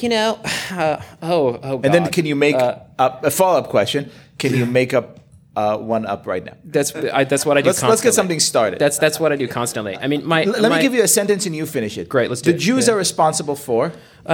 You 0.00 0.08
know, 0.08 0.38
uh, 0.70 1.02
oh 1.22 1.60
oh. 1.62 1.80
And 1.82 1.92
then 1.92 2.10
can 2.10 2.24
you 2.24 2.34
make 2.34 2.54
Uh, 2.54 2.78
up 2.98 3.22
a 3.24 3.30
follow 3.30 3.58
up 3.58 3.68
question? 3.68 4.10
Can 4.38 4.54
you 4.54 4.64
make 4.64 4.94
up 4.94 5.18
uh, 5.56 5.76
one 5.78 6.04
up 6.06 6.26
right 6.26 6.44
now? 6.44 6.52
that's 6.64 6.94
I, 6.94 7.24
that's 7.24 7.44
what 7.46 7.56
I 7.58 7.62
do. 7.62 7.66
Let's- 7.70 7.82
let's 7.82 8.02
get 8.02 8.14
something 8.14 8.38
started. 8.40 8.78
That's 8.78 8.98
that's 8.98 9.18
what 9.18 9.32
I 9.32 9.36
do 9.36 9.48
constantly. 9.48 9.96
I 9.96 10.06
mean, 10.06 10.24
my 10.24 10.44
L- 10.44 10.52
let 10.52 10.70
my- 10.70 10.76
me 10.76 10.82
give 10.82 10.94
you 10.94 11.02
a 11.02 11.08
sentence 11.08 11.46
and 11.46 11.56
you 11.56 11.66
finish 11.66 11.96
it. 11.98 12.08
Great, 12.08 12.28
let's 12.30 12.42
do 12.42 12.50
The 12.52 12.56
it. 12.56 12.60
Jews 12.60 12.86
Yeah. 12.86 12.94
are 12.94 12.96
responsible 12.98 13.56
for. 13.56 13.92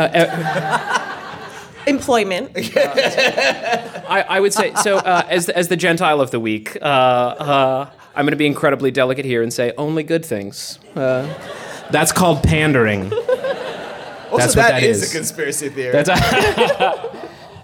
Employment. 1.87 2.53
I, 2.77 4.25
I 4.29 4.41
would 4.41 4.53
say 4.53 4.73
so. 4.77 4.99
Uh, 4.99 5.27
as 5.29 5.49
as 5.49 5.67
the 5.67 5.77
Gentile 5.77 6.21
of 6.21 6.31
the 6.31 6.39
week, 6.39 6.77
uh, 6.81 6.85
uh, 6.85 7.91
I'm 8.15 8.25
going 8.25 8.31
to 8.31 8.37
be 8.37 8.47
incredibly 8.47 8.93
delicate 8.93 9.25
here 9.25 9.43
and 9.43 9.53
say 9.53 9.73
only 9.77 10.05
good 10.05 10.25
things. 10.25 10.79
Uh, 10.95 11.27
that's 11.91 12.13
called 12.13 12.43
pandering. 12.45 13.13
Also, 13.13 13.27
That's 14.39 14.57
what 14.57 14.63
that 14.63 14.71
that 14.81 14.83
is, 14.85 15.03
is. 15.03 15.11
a 15.13 15.17
conspiracy 15.17 15.69
theory. 15.71 15.93
That's 15.93 16.09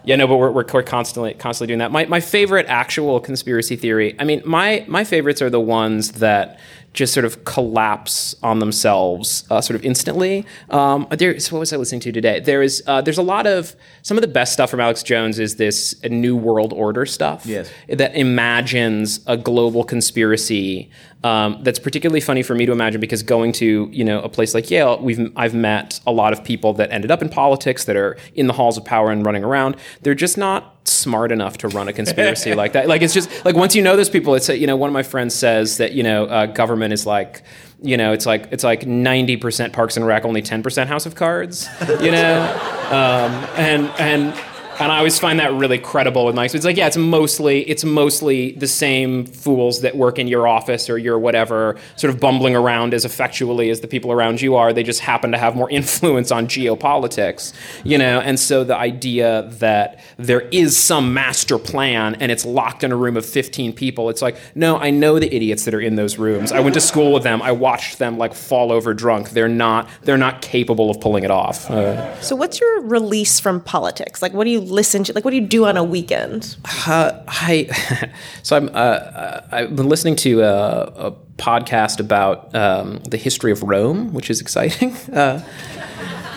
yeah, 0.09 0.17
no, 0.17 0.27
but 0.27 0.39
we're, 0.39 0.51
we're, 0.51 0.83
constantly 0.83 1.35
constantly 1.35 1.67
doing 1.67 1.81
that. 1.81 1.93
My 1.93 2.07
my 2.07 2.21
favorite 2.21 2.65
actual 2.67 3.21
conspiracy 3.21 3.77
theory. 3.77 4.17
I 4.19 4.25
mean, 4.25 4.41
my 4.43 4.83
my 4.89 5.05
favorites 5.05 5.43
are 5.43 5.51
the 5.51 5.61
ones 5.61 6.13
that 6.13 6.59
just 6.99 7.15
sort 7.15 7.25
of 7.25 7.45
collapse 7.45 8.35
on 8.43 8.59
themselves, 8.59 9.45
uh, 9.51 9.61
sort 9.61 9.77
of 9.77 9.85
instantly. 9.85 10.45
Um, 10.69 11.07
there, 11.17 11.39
so 11.39 11.55
what 11.55 11.61
was 11.61 11.73
I 11.73 11.77
listening 11.77 12.01
to 12.01 12.11
today? 12.13 12.41
There 12.41 12.61
is 12.61 12.83
uh, 12.89 13.01
there's 13.01 13.19
a 13.19 13.23
lot 13.23 13.47
of 13.47 13.77
some 14.03 14.17
of 14.19 14.23
the 14.23 14.29
best 14.29 14.53
stuff 14.53 14.69
from 14.69 14.81
Alex 14.81 15.05
Jones 15.05 15.39
is 15.39 15.57
this 15.57 15.95
new 16.03 16.37
world 16.37 16.73
order 16.73 17.07
stuff 17.07 17.47
Yes. 17.47 17.71
that 17.89 18.17
imagines 18.17 19.21
a 19.29 19.37
global 19.37 19.85
conspiracy 19.85 20.91
um, 21.25 21.61
that's 21.63 21.79
particularly 21.79 22.21
funny 22.21 22.43
for 22.43 22.55
me 22.55 22.67
to 22.67 22.73
imagine 22.73 23.01
because 23.01 23.23
going 23.23 23.53
to 23.53 23.89
you 23.93 24.05
know 24.05 24.21
a 24.21 24.29
place 24.29 24.53
like 24.55 24.69
Yale, 24.69 24.99
we've 25.01 25.31
I've 25.37 25.55
met 25.55 26.01
a 26.05 26.11
lot 26.13 26.33
of 26.33 26.43
people 26.43 26.73
that 26.75 26.91
ended 26.91 27.11
up 27.13 27.23
in 27.23 27.29
politics 27.29 27.85
that 27.85 27.95
are 27.97 28.17
in 28.35 28.49
the 28.49 28.53
halls 28.55 28.77
of 28.77 28.85
power 28.85 29.11
and 29.13 29.25
running 29.25 29.45
around. 29.45 29.77
They're 30.03 30.15
just 30.17 30.37
not 30.37 30.78
smart 30.89 31.33
enough 31.33 31.59
to 31.59 31.69
run 31.69 31.89
a 31.89 31.93
conspiracy 31.93 32.55
like 32.55 32.73
that. 32.73 32.89
Like 32.89 33.03
it's 33.03 33.15
just 33.15 33.45
like 33.45 33.55
once 33.55 33.75
you 33.75 33.83
know 33.83 33.97
those 33.97 34.11
people, 34.11 34.35
it's 34.35 34.49
a, 34.49 34.57
you 34.57 34.67
know 34.67 34.77
one 34.77 34.89
of 34.89 34.95
my 34.95 35.03
friends 35.03 35.35
says 35.35 35.77
that 35.79 35.93
you 35.93 36.03
know 36.03 36.27
uh, 36.27 36.47
government 36.47 36.93
is 36.93 37.07
like 37.07 37.43
you 37.83 37.97
know 37.97 38.13
it's 38.13 38.27
like 38.27 38.49
it's 38.51 38.65
like 38.65 38.87
ninety 38.87 39.37
percent 39.37 39.73
Parks 39.73 39.97
and 39.97 40.07
Rec, 40.07 40.25
only 40.25 40.43
ten 40.43 40.63
percent 40.63 40.89
House 40.89 41.07
of 41.07 41.15
Cards. 41.15 41.69
You 42.01 42.11
know, 42.11 42.41
um, 42.87 43.33
and 43.57 43.87
and 43.99 44.35
and 44.81 44.93
I 44.93 44.99
always 44.99 45.19
find 45.19 45.41
that 45.41 45.53
really 45.55 45.79
credible 45.79 46.25
with 46.27 46.35
Mike. 46.35 46.51
So 46.51 46.57
it's 46.57 46.65
like, 46.65 46.77
yeah, 46.77 46.87
it's 46.87 46.97
mostly 46.97 47.61
it's 47.69 47.85
mostly 47.85 48.53
the 48.53 48.67
same 48.69 49.27
fools 49.27 49.81
that 49.83 49.97
work 49.97 50.19
in 50.19 50.29
your 50.29 50.47
office 50.47 50.89
or 50.89 50.99
your 50.99 51.19
whatever, 51.19 51.77
sort 51.97 52.13
of 52.15 52.21
bumbling 52.21 52.55
around 52.57 52.95
as 52.95 53.05
effectually 53.05 53.71
as 53.71 53.81
the 53.81 53.89
people 53.89 54.13
around 54.13 54.41
you 54.41 54.55
are. 54.57 54.73
They 54.73 54.83
just 54.83 55.01
happen 55.01 55.33
to 55.33 55.39
have 55.39 55.57
more 55.57 55.71
influence 55.79 56.31
on 56.31 56.47
geopolitics, 56.47 57.53
you 57.85 57.99
know. 57.99 58.21
And 58.21 58.39
so 58.39 58.65
the 58.65 58.77
idea 58.77 59.49
that 59.59 60.01
there 60.17 60.43
is 60.53 60.77
some 60.77 61.13
master 61.15 61.59
plan 61.59 62.15
and 62.21 62.31
it's 62.31 62.45
locked 62.45 62.85
in 62.85 62.93
a 62.93 62.97
room 62.97 63.17
of 63.17 63.27
15 63.27 63.73
people, 63.73 64.11
it's 64.11 64.23
like, 64.23 64.37
no, 64.55 64.79
I 64.79 64.91
know 64.91 65.19
the 65.19 65.35
idiots 65.35 65.65
that 65.65 65.75
are 65.75 65.81
in 65.81 65.97
those 65.97 66.19
rooms. 66.19 66.53
I 66.53 66.61
went 66.61 66.75
to 66.75 66.81
school 66.81 67.13
with 67.13 67.23
them. 67.23 67.43
I 67.43 67.53
watched 67.53 67.99
them 67.99 68.19
like 68.19 68.35
fall 68.35 68.73
over 68.73 68.95
drunk. 68.95 69.31
They're 69.31 69.49
not 69.49 69.89
they're 70.03 70.17
not 70.19 70.43
capable 70.43 70.91
of 70.91 71.01
pulling 71.01 71.25
it 71.25 71.31
off. 71.31 71.71
Uh, 71.71 72.21
So, 72.23 72.37
what's 72.37 72.61
your 72.61 72.83
release 72.83 73.41
from 73.41 73.61
politics? 73.61 74.23
Like, 74.23 74.33
what 74.33 74.45
do 74.45 74.51
you 74.51 74.61
listen 74.71 75.05
to? 75.05 75.13
Like, 75.13 75.25
what 75.25 75.31
do 75.31 75.37
you 75.37 75.47
do 75.47 75.67
on 75.67 75.77
a 75.77 75.85
weekend? 75.85 76.57
Uh, 76.87 77.13
I 77.27 78.11
so 78.43 78.57
I'm 78.57 78.69
uh, 78.69 78.71
uh, 78.73 79.47
I've 79.51 79.77
been 79.77 79.89
listening 79.89 80.17
to 80.17 80.43
a, 80.43 81.09
a 81.09 81.13
podcast 81.37 82.01
about 82.01 82.55
um, 82.55 82.99
the 83.09 83.17
history 83.17 83.53
of 83.53 83.63
Rome, 83.63 84.13
which 84.13 84.31
is 84.31 84.41
exciting. 84.41 84.95
Uh, 85.13 85.43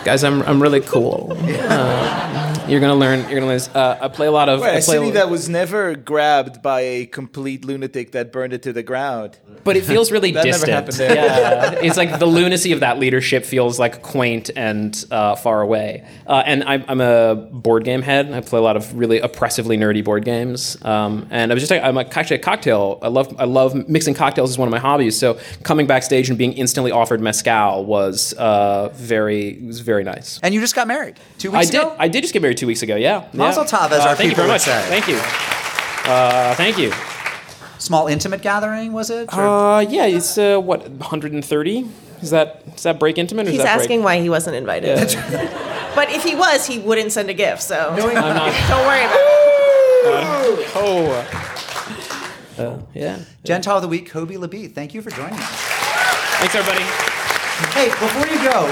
guys, 0.04 0.24
I'm 0.24 0.42
I'm 0.42 0.60
really 0.60 0.80
cool. 0.80 1.36
Uh, 1.72 2.64
you're 2.68 2.80
gonna 2.80 2.94
learn. 2.94 3.20
You're 3.30 3.40
gonna 3.40 3.46
learn. 3.46 3.60
Uh, 3.74 3.98
I 4.02 4.08
play 4.08 4.26
a 4.26 4.30
lot 4.30 4.48
of. 4.48 4.60
Wait, 4.60 4.68
I 4.68 4.72
a 4.78 4.82
play 4.82 4.96
city 4.98 5.10
that 5.12 5.30
was 5.30 5.48
never 5.48 5.94
grabbed 5.94 6.62
by 6.62 6.80
a 6.80 7.06
complete 7.06 7.64
lunatic 7.64 8.12
that 8.12 8.30
burned 8.32 8.52
it 8.52 8.62
to 8.62 8.72
the 8.72 8.82
ground. 8.82 9.38
but 9.64 9.76
it 9.76 9.84
feels 9.84 10.10
really 10.12 10.32
That 10.32 10.44
never 10.44 10.70
happened 10.70 10.96
there. 10.96 11.14
Yeah, 11.14 11.72
it's 11.82 11.96
like 11.96 12.18
the 12.18 12.26
lunacy 12.26 12.72
of 12.72 12.80
that 12.80 12.98
leadership 12.98 13.44
feels 13.44 13.78
like 13.78 14.02
quaint 14.02 14.50
and 14.54 15.04
uh, 15.10 15.34
far 15.36 15.60
away. 15.60 16.06
Uh, 16.26 16.42
and 16.44 16.62
I'm, 16.64 16.84
I'm 16.88 17.00
a 17.00 17.34
board 17.34 17.84
game 17.84 18.02
head. 18.02 18.32
I 18.32 18.40
play 18.40 18.58
a 18.58 18.62
lot 18.62 18.76
of 18.76 18.94
really 18.94 19.18
oppressively 19.18 19.76
nerdy 19.76 20.04
board 20.04 20.24
games. 20.24 20.82
Um, 20.84 21.26
and 21.30 21.50
I 21.50 21.54
was 21.54 21.62
just 21.66 21.72
I'm 21.72 21.96
a, 21.96 22.00
actually 22.00 22.36
a 22.36 22.40
cocktail. 22.40 22.98
I 23.02 23.08
love 23.08 23.34
I 23.38 23.44
love 23.44 23.88
mixing 23.88 24.14
cocktails 24.14 24.50
is 24.50 24.58
one 24.58 24.68
of 24.68 24.72
my 24.72 24.78
hobbies. 24.78 25.18
So 25.18 25.38
coming 25.62 25.86
backstage 25.86 26.28
and 26.28 26.38
being 26.38 26.52
instantly 26.52 26.92
offered 26.92 27.20
mezcal 27.20 27.84
was 27.84 28.32
uh, 28.34 28.90
very 28.94 29.58
was 29.66 29.80
very 29.80 29.91
nice. 30.00 30.40
And 30.42 30.54
you 30.54 30.60
just 30.60 30.74
got 30.74 30.86
married 30.88 31.16
two 31.38 31.52
I 31.52 31.58
weeks 31.58 31.70
did. 31.70 31.80
ago. 31.82 31.94
I 31.98 32.08
did 32.08 32.22
just 32.22 32.32
get 32.32 32.40
married 32.42 32.56
two 32.56 32.66
weeks 32.66 32.82
ago. 32.82 32.96
Yeah. 32.96 33.26
Mazel 33.34 33.64
yeah. 33.64 33.68
tov, 33.70 33.90
as 33.92 34.00
Uh, 34.04 34.08
our 34.08 34.16
thank 34.16 34.30
you 34.30 34.36
people 34.36 34.44
very 34.44 34.48
would 34.48 34.52
much. 34.54 34.62
say. 34.62 34.82
Thank 34.88 35.06
you. 35.08 35.18
Uh, 36.10 36.54
thank 36.54 36.78
you. 36.78 36.92
Small 37.78 38.06
intimate 38.06 38.40
gathering 38.42 38.92
was 38.92 39.10
it? 39.10 39.28
Or- 39.36 39.42
Uh, 39.76 39.80
yeah, 39.80 40.06
it's 40.06 40.38
uh, 40.38 40.58
what 40.58 40.88
130. 40.88 41.84
Is 42.22 42.30
that 42.30 42.64
does 42.74 42.84
that 42.84 42.98
break 43.00 43.18
intimate? 43.18 43.46
Or 43.48 43.50
He's 43.50 43.58
does 43.58 43.66
that 43.66 43.80
asking 43.80 43.98
break? 44.02 44.04
why 44.18 44.20
he 44.20 44.30
wasn't 44.30 44.54
invited. 44.56 44.96
but 45.94 46.08
if 46.10 46.22
he 46.22 46.34
was, 46.36 46.66
he 46.66 46.78
wouldn't 46.78 47.10
send 47.12 47.28
a 47.30 47.34
gift. 47.34 47.62
So 47.62 47.76
I'm 47.90 48.14
not. 48.14 48.52
don't 48.68 48.86
worry 48.86 49.04
about 49.04 49.16
it. 49.16 50.68
Oh. 50.74 51.26
Uh, 52.58 52.78
yeah. 52.94 53.18
Gentile 53.44 53.76
of 53.76 53.82
the 53.82 53.88
week, 53.88 54.10
Kobi 54.10 54.36
Libii. 54.36 54.70
Thank 54.72 54.94
you 54.94 55.02
for 55.02 55.10
joining 55.10 55.34
us. 55.34 55.50
Thanks, 56.38 56.54
everybody. 56.54 56.84
Hey, 57.74 57.88
before 57.90 58.26
you 58.26 58.38
go, 58.44 58.66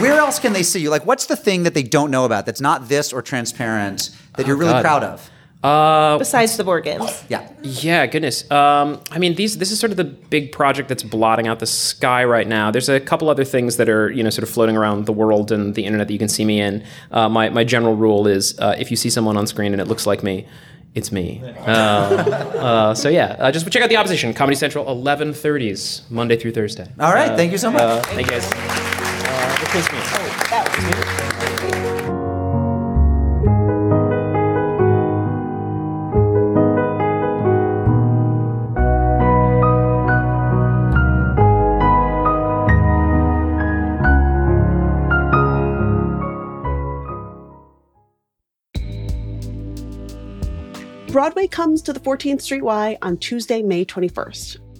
where 0.00 0.18
else 0.18 0.38
can 0.38 0.52
they 0.52 0.62
see 0.62 0.80
you? 0.80 0.90
Like, 0.90 1.06
what's 1.06 1.26
the 1.26 1.36
thing 1.36 1.62
that 1.64 1.74
they 1.74 1.82
don't 1.82 2.10
know 2.10 2.24
about 2.24 2.46
that's 2.46 2.60
not 2.60 2.88
this 2.88 3.12
or 3.12 3.22
transparent 3.22 4.10
that 4.36 4.46
you're 4.46 4.56
really 4.56 4.72
God. 4.72 4.82
proud 4.82 5.04
of? 5.04 5.30
Besides 5.62 6.56
the 6.56 6.64
board 6.64 6.84
games. 6.84 7.24
Yeah. 7.28 7.50
Yeah, 7.62 8.06
goodness. 8.06 8.48
Um, 8.50 9.00
I 9.10 9.18
mean, 9.18 9.34
these 9.34 9.58
this 9.58 9.72
is 9.72 9.80
sort 9.80 9.90
of 9.90 9.96
the 9.96 10.04
big 10.04 10.52
project 10.52 10.88
that's 10.88 11.02
blotting 11.02 11.48
out 11.48 11.58
the 11.58 11.66
sky 11.66 12.24
right 12.24 12.46
now. 12.46 12.70
There's 12.70 12.88
a 12.88 13.00
couple 13.00 13.28
other 13.28 13.44
things 13.44 13.76
that 13.76 13.88
are 13.88 14.10
you 14.10 14.22
know 14.22 14.30
sort 14.30 14.44
of 14.44 14.50
floating 14.50 14.76
around 14.76 15.06
the 15.06 15.12
world 15.12 15.50
and 15.50 15.74
the 15.74 15.84
internet 15.84 16.06
that 16.06 16.12
you 16.12 16.18
can 16.18 16.28
see 16.28 16.44
me 16.44 16.60
in. 16.60 16.84
Uh, 17.10 17.28
my 17.28 17.48
my 17.48 17.64
general 17.64 17.96
rule 17.96 18.28
is 18.28 18.58
uh, 18.60 18.76
if 18.78 18.90
you 18.90 18.96
see 18.96 19.10
someone 19.10 19.36
on 19.36 19.46
screen 19.46 19.72
and 19.72 19.80
it 19.80 19.88
looks 19.88 20.06
like 20.06 20.22
me. 20.22 20.46
It's 20.94 21.12
me. 21.12 21.42
Uh, 21.44 21.70
uh, 21.70 22.94
so 22.94 23.08
yeah, 23.08 23.36
uh, 23.38 23.52
just 23.52 23.70
check 23.70 23.82
out 23.82 23.88
the 23.88 23.96
opposition. 23.96 24.32
Comedy 24.32 24.56
Central, 24.56 24.84
11:30s, 24.86 26.10
Monday 26.10 26.36
through 26.36 26.52
Thursday. 26.52 26.88
All 26.98 27.12
right. 27.12 27.36
thank 27.36 27.52
you 27.52 27.58
so 27.58 27.70
much. 27.70 27.82
Uh, 27.82 28.00
thank 28.02 28.26
you 28.26 28.40
guys. 28.40 28.87
The 29.38 29.66
kiss 29.70 29.88
oh, 29.92 30.64
me. 30.82 32.28
Broadway 51.12 51.46
comes 51.46 51.82
to 51.82 51.92
the 51.92 52.00
14th 52.00 52.42
Street 52.42 52.62
Y 52.62 52.98
on 53.02 53.16
Tuesday, 53.16 53.62
May 53.62 53.84
21st. 53.84 54.67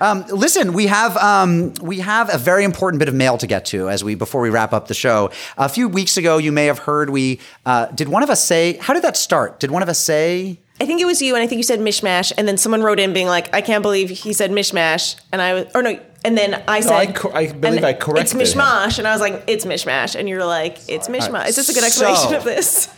Listen, 0.00 0.72
we 0.72 0.86
have 0.86 1.16
um, 1.16 1.72
we 1.80 2.00
have 2.00 2.32
a 2.32 2.38
very 2.38 2.64
important 2.64 2.98
bit 2.98 3.08
of 3.08 3.14
mail 3.14 3.38
to 3.38 3.46
get 3.46 3.64
to 3.66 3.88
as 3.88 4.02
we 4.04 4.14
before 4.14 4.40
we 4.40 4.50
wrap 4.50 4.72
up 4.72 4.88
the 4.88 4.94
show. 4.94 5.30
A 5.56 5.68
few 5.68 5.88
weeks 5.88 6.16
ago, 6.16 6.38
you 6.38 6.52
may 6.52 6.66
have 6.66 6.80
heard 6.80 7.10
we 7.10 7.40
uh, 7.64 7.86
did 7.86 8.08
one 8.08 8.22
of 8.22 8.30
us 8.30 8.44
say 8.44 8.74
how 8.78 8.94
did 8.94 9.02
that 9.02 9.16
start? 9.16 9.60
Did 9.60 9.70
one 9.70 9.82
of 9.82 9.88
us 9.88 9.98
say 9.98 10.58
I 10.78 10.84
think 10.84 11.00
it 11.00 11.06
was 11.06 11.22
you, 11.22 11.34
and 11.34 11.42
I 11.42 11.46
think 11.46 11.58
you 11.58 11.62
said 11.62 11.80
mishmash, 11.80 12.32
and 12.36 12.46
then 12.46 12.58
someone 12.58 12.82
wrote 12.82 13.00
in 13.00 13.14
being 13.14 13.28
like, 13.28 13.54
"I 13.54 13.62
can't 13.62 13.82
believe 13.82 14.10
he 14.10 14.34
said 14.34 14.50
mishmash," 14.50 15.16
and 15.32 15.40
I 15.40 15.54
was, 15.54 15.66
or 15.74 15.80
no, 15.82 15.98
and 16.22 16.36
then 16.36 16.62
I 16.68 16.80
said, 16.80 16.92
I 16.92 17.12
cor- 17.12 17.34
I 17.34 17.46
believe 17.50 17.78
and 17.78 17.86
I 17.86 17.90
It's 17.92 18.04
corrected 18.04 18.32
him. 18.34 18.40
mishmash, 18.46 18.98
and 18.98 19.08
I 19.08 19.12
was 19.12 19.22
like, 19.22 19.42
"It's 19.46 19.64
mishmash," 19.64 20.14
and 20.14 20.28
you're 20.28 20.44
like, 20.44 20.76
"It's 20.86 21.08
mishmash." 21.08 21.48
Is 21.48 21.56
this 21.56 21.70
a 21.70 21.72
good 21.72 21.84
explanation 21.84 22.28
So- 22.28 22.36
of 22.36 22.44
this? 22.44 22.88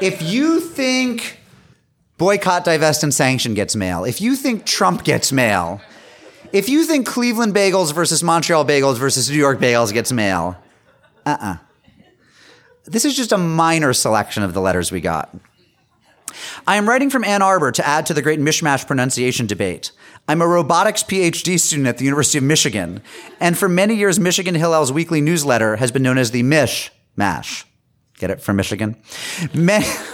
if 0.00 0.22
you 0.22 0.60
think 0.60 1.38
boycott, 2.18 2.64
divest, 2.64 3.02
and 3.02 3.12
sanction 3.12 3.54
gets 3.54 3.74
mail, 3.74 4.04
if 4.04 4.20
you 4.20 4.36
think 4.36 4.64
Trump 4.64 5.02
gets 5.02 5.32
mail, 5.32 5.80
if 6.54 6.68
you 6.68 6.84
think 6.84 7.04
Cleveland 7.04 7.52
Bagels 7.52 7.92
versus 7.92 8.22
Montreal 8.22 8.64
Bagels 8.64 8.96
versus 8.96 9.28
New 9.28 9.36
York 9.36 9.58
Bagels 9.58 9.92
gets 9.92 10.12
mail, 10.12 10.56
uh 11.26 11.36
uh 11.40 11.56
This 12.84 13.04
is 13.04 13.16
just 13.16 13.32
a 13.32 13.38
minor 13.38 13.92
selection 13.92 14.44
of 14.44 14.54
the 14.54 14.60
letters 14.60 14.92
we 14.92 15.00
got. 15.00 15.36
I 16.66 16.76
am 16.76 16.88
writing 16.88 17.10
from 17.10 17.24
Ann 17.24 17.42
Arbor 17.42 17.72
to 17.72 17.86
add 17.86 18.06
to 18.06 18.14
the 18.14 18.22
great 18.22 18.38
mishmash 18.38 18.86
pronunciation 18.86 19.46
debate. 19.46 19.90
I'm 20.28 20.40
a 20.40 20.46
robotics 20.46 21.02
PhD 21.02 21.58
student 21.58 21.88
at 21.88 21.98
the 21.98 22.04
University 22.04 22.38
of 22.38 22.44
Michigan, 22.44 23.02
and 23.40 23.58
for 23.58 23.68
many 23.68 23.96
years, 23.96 24.20
Michigan 24.20 24.54
Hillel's 24.54 24.92
weekly 24.92 25.20
newsletter 25.20 25.76
has 25.76 25.90
been 25.90 26.02
known 26.02 26.18
as 26.18 26.30
the 26.30 26.44
Mish 26.44 26.92
Mash. 27.16 27.66
Get 28.16 28.30
it 28.30 28.40
from 28.40 28.56
Michigan? 28.56 28.96
Many, 29.52 29.86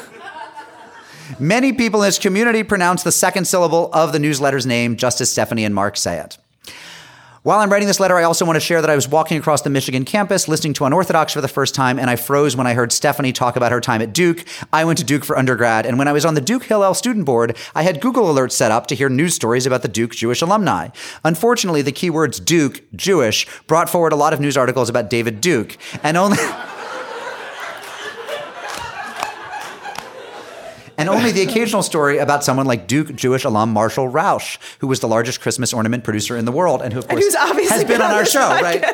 many 1.38 1.72
people 1.72 2.02
in 2.02 2.08
this 2.08 2.18
community 2.18 2.62
pronounce 2.62 3.02
the 3.02 3.12
second 3.12 3.46
syllable 3.46 3.90
of 3.92 4.12
the 4.12 4.18
newsletter's 4.18 4.66
name 4.66 4.96
just 4.96 5.20
as 5.20 5.30
Stephanie 5.30 5.64
and 5.64 5.74
Mark 5.74 5.96
say 5.96 6.18
it. 6.18 6.38
While 7.42 7.60
I'm 7.60 7.72
writing 7.72 7.88
this 7.88 8.00
letter, 8.00 8.18
I 8.18 8.24
also 8.24 8.44
want 8.44 8.56
to 8.56 8.60
share 8.60 8.82
that 8.82 8.90
I 8.90 8.94
was 8.94 9.08
walking 9.08 9.38
across 9.38 9.62
the 9.62 9.70
Michigan 9.70 10.04
campus 10.04 10.46
listening 10.46 10.74
to 10.74 10.84
Unorthodox 10.84 11.32
for 11.32 11.40
the 11.40 11.48
first 11.48 11.74
time, 11.74 11.98
and 11.98 12.10
I 12.10 12.16
froze 12.16 12.54
when 12.54 12.66
I 12.66 12.74
heard 12.74 12.92
Stephanie 12.92 13.32
talk 13.32 13.56
about 13.56 13.72
her 13.72 13.80
time 13.80 14.02
at 14.02 14.12
Duke. 14.12 14.44
I 14.74 14.84
went 14.84 14.98
to 14.98 15.06
Duke 15.06 15.24
for 15.24 15.38
undergrad, 15.38 15.86
and 15.86 15.98
when 15.98 16.06
I 16.06 16.12
was 16.12 16.26
on 16.26 16.34
the 16.34 16.42
Duke 16.42 16.64
Hillel 16.64 16.92
student 16.92 17.24
board, 17.24 17.56
I 17.74 17.82
had 17.82 18.02
Google 18.02 18.26
alerts 18.26 18.52
set 18.52 18.70
up 18.70 18.88
to 18.88 18.94
hear 18.94 19.08
news 19.08 19.34
stories 19.34 19.64
about 19.64 19.80
the 19.80 19.88
Duke 19.88 20.10
Jewish 20.10 20.42
alumni. 20.42 20.88
Unfortunately, 21.24 21.80
the 21.80 21.92
keywords 21.92 22.44
Duke, 22.44 22.82
Jewish, 22.94 23.46
brought 23.66 23.88
forward 23.88 24.12
a 24.12 24.16
lot 24.16 24.34
of 24.34 24.40
news 24.40 24.58
articles 24.58 24.90
about 24.90 25.08
David 25.08 25.40
Duke, 25.40 25.78
and 26.02 26.18
only. 26.18 26.36
and 31.00 31.08
only 31.08 31.32
the 31.32 31.40
occasional 31.40 31.82
story 31.82 32.18
about 32.18 32.44
someone 32.44 32.66
like 32.66 32.86
Duke 32.86 33.14
Jewish 33.14 33.44
alum 33.44 33.72
Marshall 33.72 34.08
Rauch, 34.08 34.58
who 34.80 34.86
was 34.86 35.00
the 35.00 35.08
largest 35.08 35.40
Christmas 35.40 35.72
ornament 35.72 36.04
producer 36.04 36.36
in 36.36 36.44
the 36.44 36.52
world, 36.52 36.82
and 36.82 36.92
who, 36.92 36.98
of 36.98 37.08
course, 37.08 37.34
has 37.34 37.84
been 37.84 38.02
on 38.02 38.10
our 38.10 38.20
this 38.20 38.32
show, 38.32 38.48
right? 38.60 38.84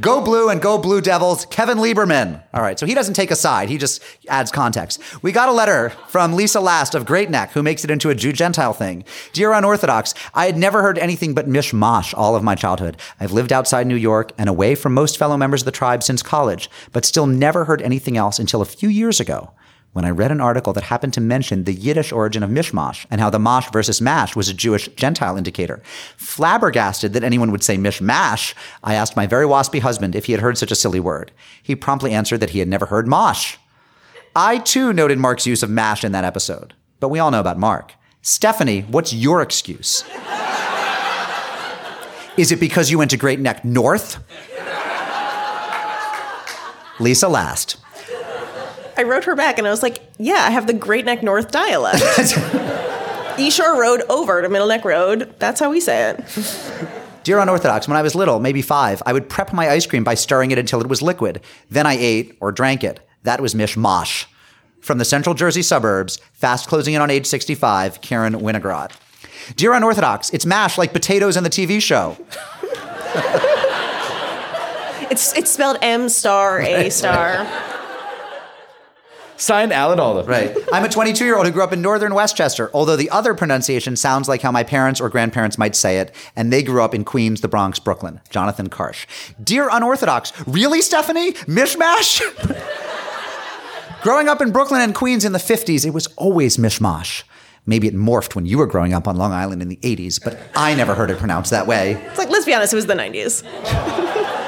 Go 0.00 0.20
Blue 0.22 0.50
and 0.50 0.60
Go 0.60 0.76
Blue 0.76 1.00
Devils, 1.00 1.46
Kevin 1.46 1.78
Lieberman. 1.78 2.42
All 2.52 2.60
right, 2.60 2.78
so 2.78 2.84
he 2.84 2.94
doesn't 2.94 3.14
take 3.14 3.30
a 3.30 3.36
side, 3.36 3.70
he 3.70 3.78
just 3.78 4.02
adds 4.28 4.52
context. 4.52 5.00
We 5.22 5.32
got 5.32 5.48
a 5.48 5.52
letter 5.52 5.90
from 6.08 6.34
Lisa 6.34 6.60
Last 6.60 6.94
of 6.94 7.06
Great 7.06 7.30
Neck, 7.30 7.52
who 7.52 7.62
makes 7.62 7.84
it 7.84 7.90
into 7.90 8.10
a 8.10 8.14
Jew 8.14 8.34
Gentile 8.34 8.74
thing. 8.74 9.04
Dear 9.32 9.52
Unorthodox, 9.52 10.12
I 10.34 10.44
had 10.44 10.58
never 10.58 10.82
heard 10.82 10.98
anything 10.98 11.32
but 11.32 11.48
mishmash 11.48 12.12
all 12.16 12.36
of 12.36 12.42
my 12.42 12.54
childhood. 12.54 12.98
I've 13.18 13.32
lived 13.32 13.52
outside 13.52 13.86
New 13.86 13.96
York 13.96 14.32
and 14.36 14.48
away 14.50 14.74
from 14.74 14.92
most 14.92 15.16
fellow 15.16 15.38
members 15.38 15.62
of 15.62 15.66
the 15.66 15.72
tribe 15.72 16.02
since 16.02 16.22
college, 16.22 16.68
but 16.92 17.06
still 17.06 17.26
never 17.26 17.64
heard 17.64 17.80
anything 17.80 18.18
else 18.18 18.38
until 18.38 18.60
a 18.60 18.66
few 18.66 18.90
years 18.90 19.20
ago 19.20 19.52
when 19.92 20.04
I 20.04 20.10
read 20.10 20.30
an 20.30 20.40
article 20.40 20.72
that 20.72 20.84
happened 20.84 21.12
to 21.14 21.20
mention 21.20 21.64
the 21.64 21.74
Yiddish 21.74 22.12
origin 22.12 22.42
of 22.42 22.50
mishmash 22.50 23.06
and 23.10 23.20
how 23.20 23.30
the 23.30 23.38
mosh 23.38 23.68
versus 23.72 24.00
mash 24.00 24.36
was 24.36 24.48
a 24.48 24.54
Jewish 24.54 24.88
Gentile 24.88 25.36
indicator. 25.36 25.82
Flabbergasted 26.16 27.12
that 27.12 27.24
anyone 27.24 27.50
would 27.50 27.64
say 27.64 27.76
mishmash, 27.76 28.54
I 28.84 28.94
asked 28.94 29.16
my 29.16 29.26
very 29.26 29.46
waspy 29.46 29.80
husband 29.80 30.14
if 30.14 30.26
he 30.26 30.32
had 30.32 30.40
heard 30.40 30.58
such 30.58 30.70
a 30.70 30.76
silly 30.76 31.00
word. 31.00 31.32
He 31.62 31.74
promptly 31.74 32.12
answered 32.12 32.38
that 32.38 32.50
he 32.50 32.60
had 32.60 32.68
never 32.68 32.86
heard 32.86 33.08
mosh. 33.08 33.56
I 34.36 34.58
too 34.58 34.92
noted 34.92 35.18
Mark's 35.18 35.46
use 35.46 35.62
of 35.62 35.70
mash 35.70 36.04
in 36.04 36.12
that 36.12 36.24
episode, 36.24 36.74
but 37.00 37.08
we 37.08 37.18
all 37.18 37.32
know 37.32 37.40
about 37.40 37.58
Mark. 37.58 37.94
Stephanie, 38.22 38.82
what's 38.82 39.12
your 39.12 39.42
excuse? 39.42 40.04
Is 42.36 42.52
it 42.52 42.60
because 42.60 42.90
you 42.90 42.98
went 42.98 43.10
to 43.10 43.16
Great 43.16 43.40
Neck 43.40 43.64
North? 43.64 44.18
Lisa 47.00 47.28
last. 47.28 47.76
I 49.00 49.04
wrote 49.04 49.24
her 49.24 49.34
back, 49.34 49.56
and 49.56 49.66
I 49.66 49.70
was 49.70 49.82
like, 49.82 49.98
"Yeah, 50.18 50.44
I 50.46 50.50
have 50.50 50.66
the 50.66 50.74
Great 50.74 51.06
Neck 51.06 51.22
North 51.22 51.50
dialect." 51.50 52.02
East 53.38 53.56
Shore 53.56 53.80
Road 53.80 54.02
over 54.10 54.42
to 54.42 54.48
Middle 54.50 54.68
Neck 54.68 54.84
Road. 54.84 55.34
That's 55.38 55.58
how 55.58 55.70
we 55.70 55.80
say 55.80 56.10
it. 56.10 56.22
Dear 57.24 57.38
Unorthodox, 57.38 57.88
when 57.88 57.96
I 57.96 58.02
was 58.02 58.14
little, 58.14 58.40
maybe 58.40 58.60
five, 58.60 59.02
I 59.06 59.14
would 59.14 59.30
prep 59.30 59.54
my 59.54 59.70
ice 59.70 59.86
cream 59.86 60.04
by 60.04 60.12
stirring 60.12 60.50
it 60.50 60.58
until 60.58 60.82
it 60.82 60.86
was 60.86 61.00
liquid. 61.00 61.40
Then 61.70 61.86
I 61.86 61.94
ate 61.94 62.36
or 62.40 62.52
drank 62.52 62.84
it. 62.84 63.00
That 63.22 63.40
was 63.40 63.54
Mish 63.54 63.74
mishmash. 63.74 64.26
From 64.80 64.98
the 64.98 65.06
central 65.06 65.34
Jersey 65.34 65.62
suburbs, 65.62 66.18
fast 66.34 66.68
closing 66.68 66.92
in 66.92 67.00
on 67.00 67.08
age 67.10 67.24
65, 67.24 68.02
Karen 68.02 68.34
Winograd. 68.34 68.92
Dear 69.56 69.72
Unorthodox, 69.72 70.28
it's 70.30 70.44
mash 70.44 70.76
like 70.76 70.92
potatoes 70.92 71.38
in 71.38 71.44
the 71.44 71.50
TV 71.50 71.80
show. 71.80 72.18
It's 75.10 75.34
it's 75.36 75.50
spelled 75.50 75.78
M 75.80 76.10
star 76.10 76.60
A 76.60 76.90
star. 76.90 77.46
Sign 79.40 79.72
Alan 79.72 79.98
Alda. 79.98 80.28
Right. 80.28 80.54
I'm 80.70 80.84
a 80.84 80.88
22 80.88 81.24
year 81.24 81.36
old 81.36 81.46
who 81.46 81.52
grew 81.52 81.62
up 81.62 81.72
in 81.72 81.80
northern 81.80 82.14
Westchester, 82.14 82.70
although 82.74 82.96
the 82.96 83.08
other 83.08 83.34
pronunciation 83.34 83.96
sounds 83.96 84.28
like 84.28 84.42
how 84.42 84.52
my 84.52 84.62
parents 84.62 85.00
or 85.00 85.08
grandparents 85.08 85.56
might 85.56 85.74
say 85.74 85.98
it, 85.98 86.14
and 86.36 86.52
they 86.52 86.62
grew 86.62 86.82
up 86.82 86.94
in 86.94 87.04
Queens, 87.04 87.40
the 87.40 87.48
Bronx, 87.48 87.78
Brooklyn. 87.78 88.20
Jonathan 88.28 88.68
Karsh. 88.68 89.06
Dear 89.42 89.70
Unorthodox, 89.72 90.32
really, 90.46 90.82
Stephanie? 90.82 91.32
Mishmash? 91.32 92.20
growing 94.02 94.28
up 94.28 94.42
in 94.42 94.52
Brooklyn 94.52 94.82
and 94.82 94.94
Queens 94.94 95.24
in 95.24 95.32
the 95.32 95.38
50s, 95.38 95.86
it 95.86 95.94
was 95.94 96.06
always 96.18 96.58
mishmash. 96.58 97.22
Maybe 97.64 97.88
it 97.88 97.94
morphed 97.94 98.34
when 98.34 98.44
you 98.46 98.58
were 98.58 98.66
growing 98.66 98.92
up 98.92 99.08
on 99.08 99.16
Long 99.16 99.32
Island 99.32 99.62
in 99.62 99.68
the 99.68 99.76
80s, 99.76 100.22
but 100.22 100.38
I 100.54 100.74
never 100.74 100.94
heard 100.94 101.10
it 101.10 101.18
pronounced 101.18 101.50
that 101.50 101.66
way. 101.66 101.92
It's 101.92 102.18
like 102.18 102.28
let's 102.28 102.44
be 102.44 102.52
honest, 102.54 102.72
it 102.72 102.76
was 102.76 102.86
the 102.86 102.94
'90s. 102.94 104.36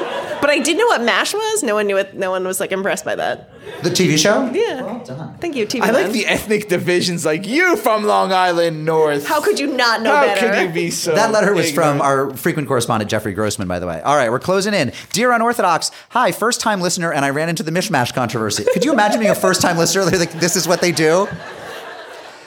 but 0.43 0.51
I 0.51 0.59
did 0.59 0.77
know 0.77 0.87
what 0.87 1.01
Mash 1.03 1.33
was. 1.33 1.63
No 1.63 1.75
one 1.77 1.87
knew 1.87 1.97
it. 1.97 2.15
No 2.15 2.31
one 2.33 2.45
was 2.47 2.61
like 2.61 2.73
impressed 2.73 3.05
by 3.05 3.15
that. 3.15 3.49
The 3.83 3.91
TV 3.91 4.19
show? 4.19 4.51
Yeah. 4.53 4.83
Well 4.83 5.05
done. 5.05 5.39
Thank 5.39 5.57
you, 5.57 5.67
TV. 5.67 5.81
I 5.83 5.91
like 5.93 6.13
the 6.13 6.27
ethnic 6.27 6.69
divisions. 6.69 7.25
Like 7.25 7.47
you 7.47 7.77
from 7.77 8.05
Long 8.05 8.33
Island 8.33 8.85
North. 8.85 9.27
How 9.27 9.41
could 9.41 9.59
you 9.59 9.69
not 9.69 10.03
know 10.03 10.15
How 10.15 10.27
better? 10.27 10.51
could 10.51 10.69
you 10.69 10.75
be 10.75 10.91
so? 10.91 11.15
That 11.15 11.31
letter 11.31 11.55
was 11.55 11.73
from 11.73 12.03
our 12.03 12.37
frequent 12.37 12.69
correspondent, 12.69 13.11
Jeffrey 13.11 13.33
Grossman, 13.33 13.69
by 13.69 13.79
the 13.79 13.87
way. 13.87 14.03
All 14.03 14.17
right, 14.17 14.31
we're 14.31 14.41
closing 14.41 14.75
in. 14.75 14.93
Dear 15.13 15.33
Unorthodox, 15.33 15.93
hi, 16.11 16.33
first 16.33 16.61
time 16.61 16.81
listener, 16.81 17.13
and 17.13 17.25
I 17.25 17.31
ran 17.31 17.49
into 17.49 17.63
the 17.63 17.71
mishmash 17.71 18.13
controversy. 18.13 18.65
Could 18.73 18.85
you 18.85 18.93
imagine 18.93 19.21
being 19.21 19.31
a 19.31 19.37
first 19.37 19.63
time 19.63 19.79
listener? 19.79 20.05
They're 20.05 20.19
like, 20.19 20.33
this 20.33 20.57
is 20.57 20.67
what 20.69 20.81
they 20.81 20.93
do? 20.93 21.29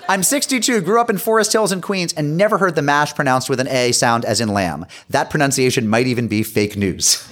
I'm 0.08 0.22
62, 0.22 0.82
grew 0.82 1.02
up 1.02 1.10
in 1.10 1.18
Forest 1.18 1.52
Hills 1.54 1.72
in 1.72 1.82
Queens, 1.82 2.14
and 2.14 2.38
never 2.38 2.60
heard 2.60 2.76
the 2.76 2.84
mash 2.84 3.16
pronounced 3.16 3.50
with 3.50 3.60
an 3.60 3.68
A 3.70 3.92
sound 3.92 4.24
as 4.24 4.40
in 4.40 4.50
lamb. 4.50 4.86
That 5.10 5.32
pronunciation 5.32 5.88
might 5.88 6.06
even 6.06 6.28
be 6.28 6.44
fake 6.44 6.78
news. 6.78 7.28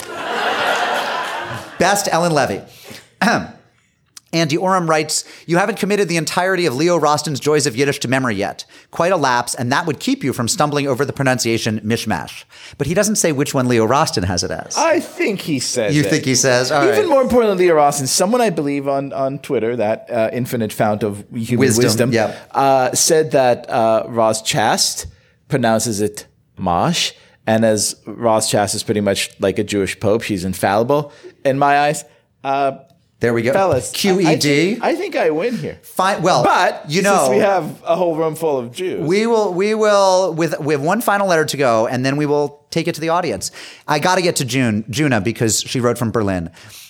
Best 1.84 2.08
Ellen 2.10 2.32
Levy. 2.32 2.62
Andy 4.32 4.56
Oram 4.56 4.90
writes, 4.90 5.26
You 5.46 5.58
haven't 5.58 5.78
committed 5.78 6.08
the 6.08 6.16
entirety 6.16 6.66
of 6.66 6.74
Leo 6.74 6.96
Rosten's 6.96 7.42
Joys 7.42 7.68
of 7.68 7.76
Yiddish 7.76 8.00
to 8.00 8.08
memory 8.08 8.36
yet. 8.36 8.64
Quite 8.90 9.12
a 9.12 9.18
lapse, 9.18 9.54
and 9.54 9.70
that 9.74 9.86
would 9.86 10.00
keep 10.00 10.24
you 10.24 10.32
from 10.32 10.48
stumbling 10.48 10.88
over 10.88 11.04
the 11.04 11.12
pronunciation 11.12 11.82
mishmash. 11.82 12.46
But 12.78 12.88
he 12.88 12.94
doesn't 12.94 13.18
say 13.18 13.34
which 13.34 13.54
one 13.54 13.68
Leo 13.68 13.86
Roston 13.86 14.24
has 14.24 14.46
it 14.46 14.52
as. 14.52 14.78
I 14.78 15.02
think 15.02 15.42
he 15.42 15.60
says. 15.60 15.94
you 15.94 16.04
it. 16.04 16.10
think 16.10 16.24
he 16.24 16.36
says? 16.36 16.72
All 16.72 16.84
Even 16.84 17.00
right. 17.00 17.10
more 17.10 17.22
importantly, 17.22 17.66
Leo 17.66 17.76
Rawson, 17.76 18.08
someone 18.08 18.40
I 18.40 18.50
believe 18.50 18.88
on, 18.88 19.12
on 19.12 19.40
Twitter, 19.40 19.76
that 19.76 20.10
uh, 20.10 20.30
infinite 20.32 20.72
fount 20.72 21.04
of 21.04 21.26
human 21.36 21.60
Wisdom, 21.60 21.84
wisdom, 21.84 22.14
yep. 22.14 22.50
uh, 22.52 22.94
said 22.94 23.32
that 23.32 23.70
uh, 23.70 24.06
Roz 24.08 24.42
Chast 24.42 25.08
pronounces 25.50 26.00
it 26.00 26.28
Mosh. 26.58 27.12
And 27.46 27.66
as 27.66 27.96
Chast 28.06 28.74
is 28.76 28.84
pretty 28.84 29.02
much 29.02 29.32
like 29.39 29.60
a 29.60 29.64
Jewish 29.64 30.00
pope, 30.00 30.22
she's 30.22 30.46
infallible 30.46 31.12
in 31.44 31.60
my 31.60 31.78
eyes. 31.80 32.06
Uh, 32.44 32.78
There 33.20 33.34
we 33.34 33.41
go. 33.41 33.52
fellas, 33.54 33.91
QED. 33.91 34.26
I, 34.26 34.32
I, 34.32 34.38
think, 34.39 34.84
I 34.84 34.96
think 34.96 35.16
I 35.16 35.30
win 35.30 35.58
here. 35.58 35.80
Fine. 35.84 36.22
Well, 36.22 36.44
But 36.44 36.86
you 36.89 37.02
since 37.02 37.06
know, 37.06 37.30
we 37.32 37.38
have 37.38 37.82
a 37.86 37.96
whole 37.96 38.16
room 38.16 38.36
full 38.36 38.58
of 38.58 38.72
Jews. 38.72 39.02
We 39.08 39.28
will. 39.28 39.54
We 39.54 39.76
will. 39.76 40.34
With 40.34 40.60
we 40.60 40.74
have 40.74 40.82
one 40.82 41.02
final 41.02 41.28
letter 41.28 41.46
to 41.46 41.58
go, 41.58 41.88
and 41.88 42.06
then 42.06 42.16
we 42.18 42.26
will 42.26 42.66
take 42.70 42.88
it 42.88 42.96
to 42.96 43.02
the 43.02 43.10
audience. 43.10 43.52
I 43.88 44.00
got 44.00 44.16
to 44.16 44.22
get 44.22 44.38
to 44.38 44.46
June, 44.46 44.84
Juna, 44.89 45.22
because 45.22 45.62
she 45.62 45.80
wrote 45.80 45.98
from 45.98 46.12
Berlin. 46.12 46.50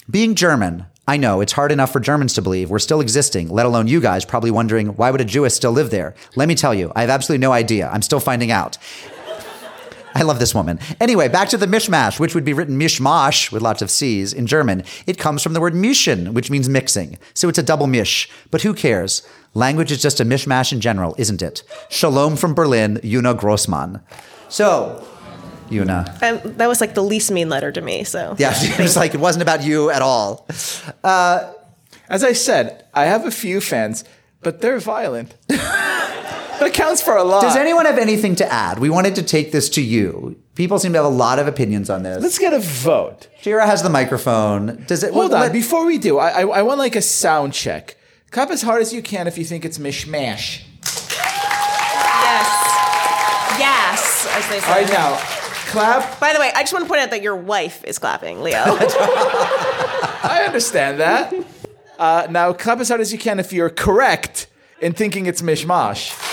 Being 0.10 0.36
German, 0.36 0.86
I 1.08 1.18
know 1.18 1.42
it's 1.42 1.52
hard 1.54 1.72
enough 1.72 1.92
for 1.92 2.00
Germans 2.00 2.34
to 2.36 2.42
believe 2.42 2.70
we're 2.70 2.80
still 2.80 3.00
existing. 3.02 3.50
Let 3.50 3.66
alone 3.66 3.88
you 3.88 4.00
guys, 4.02 4.26
probably 4.26 4.52
wondering 4.52 4.88
why 4.96 5.12
would 5.12 5.22
a 5.22 5.26
Jewess 5.26 5.56
still 5.56 5.72
live 5.72 5.90
there? 5.92 6.14
Let 6.36 6.48
me 6.48 6.56
tell 6.56 6.74
you, 6.74 6.92
I 6.96 7.02
have 7.02 7.10
absolutely 7.10 7.42
no 7.42 7.52
idea. 7.52 7.90
I'm 7.90 8.02
still 8.02 8.20
finding 8.20 8.52
out. 8.52 8.78
I 10.14 10.22
love 10.24 10.40
this 10.40 10.54
woman. 10.54 10.80
Anyway, 11.00 11.28
back 11.28 11.50
to 11.50 11.58
the 11.58 11.66
mishmash, 11.66 12.20
which 12.20 12.36
would 12.36 12.46
be 12.46 12.54
written 12.54 12.80
mishmash 12.80 13.52
with 13.52 13.62
lots 13.62 13.82
of 13.82 13.90
C's 13.90 14.34
in 14.34 14.46
German. 14.48 14.84
It 15.08 15.18
comes 15.18 15.42
from 15.42 15.54
the 15.54 15.62
word 15.62 15.74
mischen, 15.74 16.34
which 16.34 16.52
means 16.52 16.70
mixing. 16.70 17.18
So 17.34 17.50
it's 17.50 17.58
a 17.58 17.64
double 17.64 17.88
mish. 17.88 18.30
But 18.52 18.62
who 18.62 18.74
cares? 18.74 19.28
Language 19.54 19.92
is 19.92 20.02
just 20.02 20.20
a 20.20 20.26
mishmash 20.26 20.72
in 20.72 20.82
general, 20.82 21.16
isn't 21.18 21.42
it? 21.42 21.64
Shalom 21.90 22.36
from 22.36 22.54
Berlin, 22.54 22.98
Yuna 23.04 23.38
Grossman. 23.38 24.02
So, 24.50 25.06
Yuna. 25.70 26.08
Um, 26.22 26.54
that 26.58 26.68
was 26.68 26.82
like 26.82 26.94
the 26.94 27.04
least 27.04 27.32
mean 27.32 27.50
letter 27.50 27.72
to 27.72 27.82
me. 27.82 28.04
So 28.04 28.36
Yeah, 28.38 28.54
it 28.56 28.80
was 28.80 28.96
like 28.96 29.14
it 29.14 29.20
wasn't 29.20 29.42
about 29.42 29.64
you 29.64 29.90
at 29.90 30.02
all. 30.02 30.48
As 32.10 32.24
I 32.24 32.34
said, 32.34 32.86
I 32.94 33.06
have 33.06 33.26
a 33.26 33.32
few 33.32 33.62
fans, 33.62 34.04
but 34.42 34.62
they're 34.62 34.80
violent. 34.80 35.36
that 36.64 36.74
counts 36.74 37.02
for 37.02 37.16
a 37.16 37.24
lot. 37.24 37.42
Does 37.42 37.56
anyone 37.56 37.86
have 37.86 37.98
anything 37.98 38.36
to 38.38 38.52
add? 38.52 38.80
We 38.80 38.90
wanted 38.90 39.16
to 39.16 39.24
take 39.24 39.52
this 39.52 39.70
to 39.70 39.82
you. 39.82 40.36
People 40.56 40.78
seem 40.80 40.94
to 40.94 41.00
have 41.00 41.06
a 41.06 41.10
lot 41.16 41.40
of 41.40 41.48
opinions 41.48 41.90
on 41.90 42.04
this. 42.04 42.22
Let's 42.22 42.38
get 42.38 42.54
a 42.54 42.60
vote. 42.60 43.28
Shira 43.42 43.66
has 43.66 43.82
the 43.82 43.90
microphone. 43.90 44.84
Does 44.88 45.04
it? 45.04 45.14
Hold 45.14 45.32
let- 45.32 45.48
on, 45.48 45.52
before 45.52 45.86
we 45.86 45.98
do, 45.98 46.18
I, 46.20 46.30
I, 46.30 46.42
I 46.42 46.62
want 46.62 46.80
like 46.80 46.96
a 46.96 47.02
sound 47.02 47.54
check. 47.54 47.98
Clap 48.32 48.50
as 48.50 48.62
hard 48.64 48.82
as 48.82 48.94
you 48.94 49.02
can 49.02 49.28
if 49.28 49.38
you 49.38 49.46
think 49.46 49.64
it's 49.64 49.78
mishmash. 49.78 50.64
yes, 50.84 52.48
yes, 53.60 54.28
as 54.36 54.50
they 54.50 54.60
say. 54.60 54.68
All 54.68 54.74
right, 54.74 54.90
now, 54.90 55.18
clap. 55.68 56.20
By 56.20 56.34
the 56.34 56.40
way, 56.40 56.52
I 56.56 56.62
just 56.64 56.74
want 56.74 56.86
to 56.86 56.90
point 56.90 57.02
out 57.02 57.12
that 57.12 57.22
your 57.22 57.36
wife 57.36 57.84
is 57.84 58.00
clapping, 58.00 58.38
Liel. 58.38 58.54
I 60.26 60.44
understand 60.48 61.00
that. 61.00 61.34
Uh, 62.00 62.28
now, 62.30 62.54
clap 62.54 62.80
as 62.80 62.90
hard 62.90 63.02
as 63.02 63.12
you 63.14 63.20
can 63.20 63.40
if 63.40 63.54
you're 63.54 63.70
correct 63.70 64.48
in 64.82 64.94
thinking 64.94 65.28
it's 65.28 65.42
mishmash. 65.42 66.33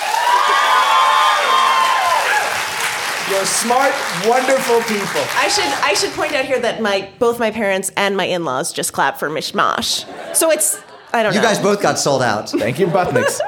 You're 3.30 3.44
smart, 3.46 3.92
wonderful 4.26 4.80
people. 4.82 5.22
I 5.36 5.48
should 5.48 5.64
I 5.64 5.94
should 5.94 6.10
point 6.12 6.32
out 6.32 6.44
here 6.44 6.58
that 6.58 6.82
my 6.82 7.08
both 7.20 7.38
my 7.38 7.52
parents 7.52 7.92
and 7.96 8.16
my 8.16 8.24
in-laws 8.24 8.72
just 8.72 8.92
clap 8.92 9.18
for 9.20 9.30
mishmash. 9.30 10.04
So 10.34 10.50
it's 10.50 10.82
I 11.12 11.22
don't 11.22 11.32
know. 11.32 11.36
you 11.36 11.42
know. 11.42 11.48
guys 11.48 11.58
both 11.60 11.80
got 11.80 11.98
sold 11.98 12.22
out. 12.22 12.50
Thank 12.50 12.80
you, 12.80 12.88
Butnicks. 12.88 13.40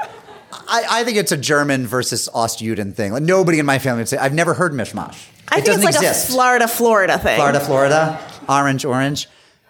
I, 0.51 0.85
I 0.89 1.03
think 1.03 1.17
it's 1.17 1.33
a 1.33 1.37
German 1.37 1.85
versus 1.85 2.29
Ostjuden 2.33 2.93
thing. 2.93 3.11
Like 3.11 3.23
nobody 3.23 3.59
in 3.59 3.65
my 3.65 3.77
family 3.77 4.01
would 4.01 4.07
say. 4.07 4.17
I've 4.17 4.33
never 4.33 4.53
heard 4.53 4.71
mishmash. 4.71 5.27
I 5.49 5.57
it 5.59 5.65
think 5.65 5.65
doesn't 5.65 5.83
it's 5.83 5.83
like 5.83 5.95
exist. 5.95 6.29
a 6.29 6.31
Florida 6.31 6.67
Florida 6.67 7.19
thing. 7.19 7.35
Florida, 7.35 7.59
Florida, 7.59 8.19
orange, 8.47 8.85
orange. 8.85 9.27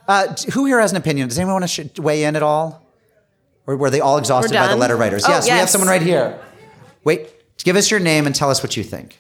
Uh, 0.07 0.36
who 0.53 0.66
here 0.66 0.80
has 0.80 0.91
an 0.91 0.97
opinion? 0.97 1.28
Does 1.28 1.39
anyone 1.39 1.53
want 1.53 1.64
to 1.64 1.68
sh- 1.70 1.99
weigh 1.99 2.26
in 2.26 2.36
at 2.36 2.43
all? 2.43 2.86
Or 3.66 3.78
were 3.78 3.89
they 3.89 4.01
all 4.01 4.18
exhausted 4.18 4.53
by 4.53 4.68
the 4.68 4.76
letter 4.76 4.95
writers? 4.97 5.24
Oh, 5.26 5.30
yes, 5.30 5.45
we 5.45 5.51
have 5.51 5.70
someone 5.70 5.88
right 5.89 6.01
here. 6.01 6.39
Wait, 7.03 7.30
give 7.64 7.76
us 7.78 7.89
your 7.89 7.99
name 7.99 8.26
and 8.28 8.36
tell 8.36 8.49
us 8.51 8.61
what 8.61 8.76
you 8.78 8.84
think. 8.84 9.18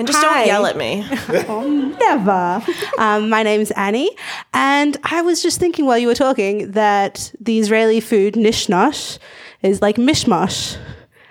And 0.00 0.06
just 0.06 0.18
Hi. 0.24 0.38
don't 0.38 0.46
yell 0.46 0.64
at 0.64 0.78
me. 0.78 1.06
Never. 2.00 2.64
Um, 2.96 3.28
my 3.28 3.42
name's 3.42 3.70
Annie, 3.72 4.10
and 4.54 4.96
I 5.04 5.20
was 5.20 5.42
just 5.42 5.60
thinking 5.60 5.84
while 5.84 5.98
you 5.98 6.06
were 6.06 6.14
talking 6.14 6.70
that 6.70 7.30
the 7.38 7.58
Israeli 7.58 8.00
food 8.00 8.32
nishnosh 8.32 9.18
is 9.60 9.82
like 9.82 9.96
mishmash, 9.96 10.78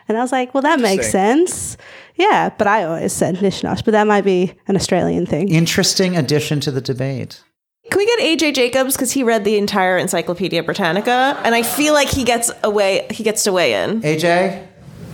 and 0.07 0.20
I 0.20 0.22
was 0.22 0.32
like, 0.32 0.53
well, 0.53 0.61
that 0.61 0.80
makes 0.80 1.09
sense. 1.09 1.78
Yeah, 2.13 2.51
but 2.55 2.67
I 2.67 2.84
always 2.84 3.11
said 3.11 3.38
nishnosh, 3.38 3.84
but 3.84 3.93
that 3.93 4.05
might 4.05 4.24
be 4.24 4.53
an 4.67 4.76
Australian 4.76 5.26
thing. 5.26 5.49
Interesting 5.49 6.15
addition 6.15 6.59
to 6.59 6.70
the 6.70 6.80
debate. 6.80 7.43
Can 7.89 7.97
we 7.97 8.05
get 8.05 8.20
AJ 8.20 8.53
Jacobs 8.53 8.93
because 8.93 9.11
he 9.11 9.24
read 9.24 9.45
the 9.45 9.57
entire 9.57 9.97
Encyclopedia 9.97 10.61
Britannica, 10.61 11.41
and 11.43 11.55
I 11.55 11.63
feel 11.63 11.93
like 11.95 12.09
he 12.09 12.24
gets 12.24 12.51
away. 12.61 13.07
He 13.09 13.24
gets 13.24 13.45
to 13.45 13.51
weigh 13.51 13.84
in. 13.84 14.01
AJ? 14.01 14.67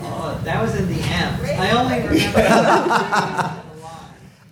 Oh, 0.08 0.40
that 0.44 0.62
was 0.62 0.76
in 0.76 0.88
the 0.88 1.00
end. 1.02 1.46
I 1.60 1.72
only 1.72 2.08
remember. 2.08 3.62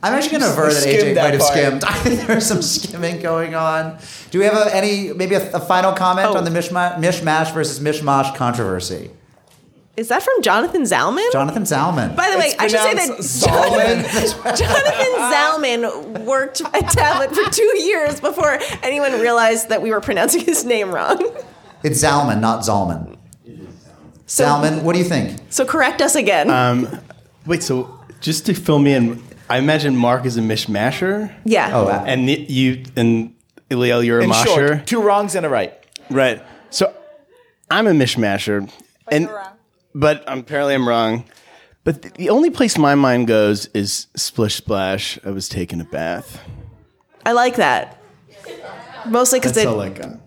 I'm 0.05 0.13
actually 0.13 0.37
going 0.39 0.41
to 0.41 0.51
aver 0.51 0.65
that 0.73 0.81
skimmed 0.81 0.99
AJ 1.03 1.15
that 1.15 1.23
might 1.23 1.33
have 1.33 1.41
part. 1.41 1.53
skimmed. 1.53 1.83
I 1.87 1.93
think 1.93 2.27
there's 2.27 2.45
some 2.45 2.61
skimming 2.61 3.21
going 3.21 3.55
on. 3.55 3.97
Do 4.31 4.39
we 4.39 4.45
have 4.45 4.55
a, 4.55 4.75
any, 4.75 5.13
maybe 5.13 5.35
a, 5.35 5.51
a 5.53 5.59
final 5.61 5.93
comment 5.93 6.27
Oh. 6.29 6.37
on 6.37 6.43
the 6.43 6.49
mishma- 6.51 6.97
mishmash 6.97 7.53
versus 7.53 7.79
mishmash 7.79 8.35
controversy? 8.35 9.11
Is 9.95 10.07
that 10.09 10.23
from 10.23 10.41
Jonathan 10.41 10.81
Zalman? 10.83 11.31
Jonathan 11.31 11.63
Zalman. 11.63 12.15
By 12.15 12.31
the 12.31 12.37
way, 12.39 12.47
It's 12.47 12.55
I 12.59 12.67
should 12.67 12.79
say 12.79 12.93
that 12.95 13.05
pronounced 13.05 13.45
Zalman. 13.45 14.57
Jonathan 14.57 15.85
Zalman 16.19 16.25
worked 16.25 16.61
at 16.61 16.89
Tablet 16.89 17.33
for 17.33 17.49
two 17.51 17.79
years 17.83 18.19
before 18.19 18.57
anyone 18.81 19.13
realized 19.13 19.69
that 19.69 19.81
we 19.83 19.91
were 19.91 20.01
pronouncing 20.01 20.41
his 20.43 20.65
name 20.65 20.91
wrong. 20.93 21.21
It's 21.83 22.03
Zalman, 22.03 22.39
not 22.41 22.63
Zalman. 22.63 23.12
Zalman, 24.37 24.81
what 24.83 24.93
do 24.93 24.99
you 24.99 25.05
think? 25.05 25.39
So 25.49 25.65
correct 25.65 26.01
us 26.01 26.15
again. 26.15 26.49
Um, 26.49 26.87
wait, 27.45 27.61
so 27.63 27.99
just 28.21 28.45
to 28.47 28.53
fill 28.53 28.79
me 28.79 28.93
in, 28.93 29.21
I 29.49 29.57
imagine 29.57 29.95
Mark 29.95 30.25
is 30.25 30.37
a 30.37 30.41
mishmasher. 30.41 31.33
yeah. 31.45 31.69
Oh, 31.73 31.87
uh, 31.87 32.03
And 32.07 32.25
y- 32.27 32.45
you 32.49 32.83
and 32.95 33.35
Liel, 33.69 34.03
you're 34.05 34.19
a 34.19 34.23
In 34.23 34.29
masher. 34.29 34.67
short, 34.77 34.87
two 34.87 35.01
wrongs 35.01 35.35
and 35.35 35.45
a 35.45 35.49
right. 35.49 35.73
Right. 36.09 36.41
So 36.69 36.93
I'm 37.69 37.87
a 37.87 37.91
mishmasher. 37.91 38.69
and 39.11 39.29
but 39.95 40.23
apparently 40.27 40.73
I'm 40.73 40.87
wrong. 40.87 41.25
But 41.83 42.01
th- 42.01 42.13
the 42.15 42.29
only 42.29 42.49
place 42.49 42.77
my 42.77 42.95
mind 42.95 43.27
goes 43.27 43.67
is 43.73 44.07
splish 44.15 44.55
splash. 44.55 45.19
I 45.25 45.31
was 45.31 45.49
taking 45.49 45.81
a 45.81 45.85
bath. 45.85 46.39
I 47.25 47.33
like 47.33 47.57
that. 47.57 47.97
Mostly 49.05 49.39
because 49.39 49.53
That's 49.53 49.65
it. 49.65 49.69
all 49.69 49.81
I 49.81 49.89
got. 49.89 50.17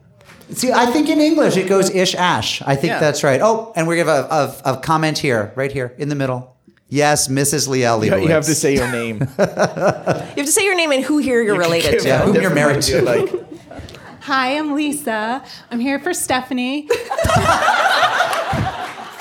See, 0.53 0.71
I 0.73 0.87
think 0.87 1.09
in 1.09 1.21
English 1.21 1.57
it 1.57 1.69
goes 1.69 1.91
ish 1.91 2.15
ash. 2.15 2.63
I 2.63 2.77
think 2.77 2.93
Yeah. 2.93 3.01
that's 3.01 3.25
right. 3.25 3.41
Oh, 3.43 3.73
and 3.75 3.87
we 3.89 3.99
have 3.99 4.09
a, 4.09 4.55
a, 4.65 4.75
a 4.75 4.77
comment 4.79 5.19
here, 5.19 5.53
right 5.57 5.73
here, 5.73 5.93
in 5.99 6.09
the 6.09 6.15
middle. 6.15 6.55
Yes, 6.89 7.27
Mrs. 7.29 7.67
Liel 7.69 8.05
You, 8.05 8.13
Leibovitz. 8.13 8.23
you 8.23 8.29
have 8.29 8.45
to 8.45 8.55
say 8.55 8.75
your 8.75 8.91
name. 8.91 9.19
You 9.39 9.45
have 9.45 10.35
to 10.37 10.47
say 10.53 10.65
your 10.65 10.77
name 10.77 10.93
and 10.93 11.03
who 11.05 11.19
here 11.19 11.43
you're 11.43 11.59
related 11.59 11.99
to. 12.01 12.07
Yeah, 12.09 12.23
whom 12.25 12.37
you're 12.37 12.55
married 12.55 12.83
to. 12.83 13.03
Like, 13.03 13.29
Hi, 14.21 14.57
I'm 14.57 14.75
Lisa. 14.75 15.43
I'm 15.71 15.81
here 15.81 15.99
for 15.99 16.13
Stephanie. 16.15 16.87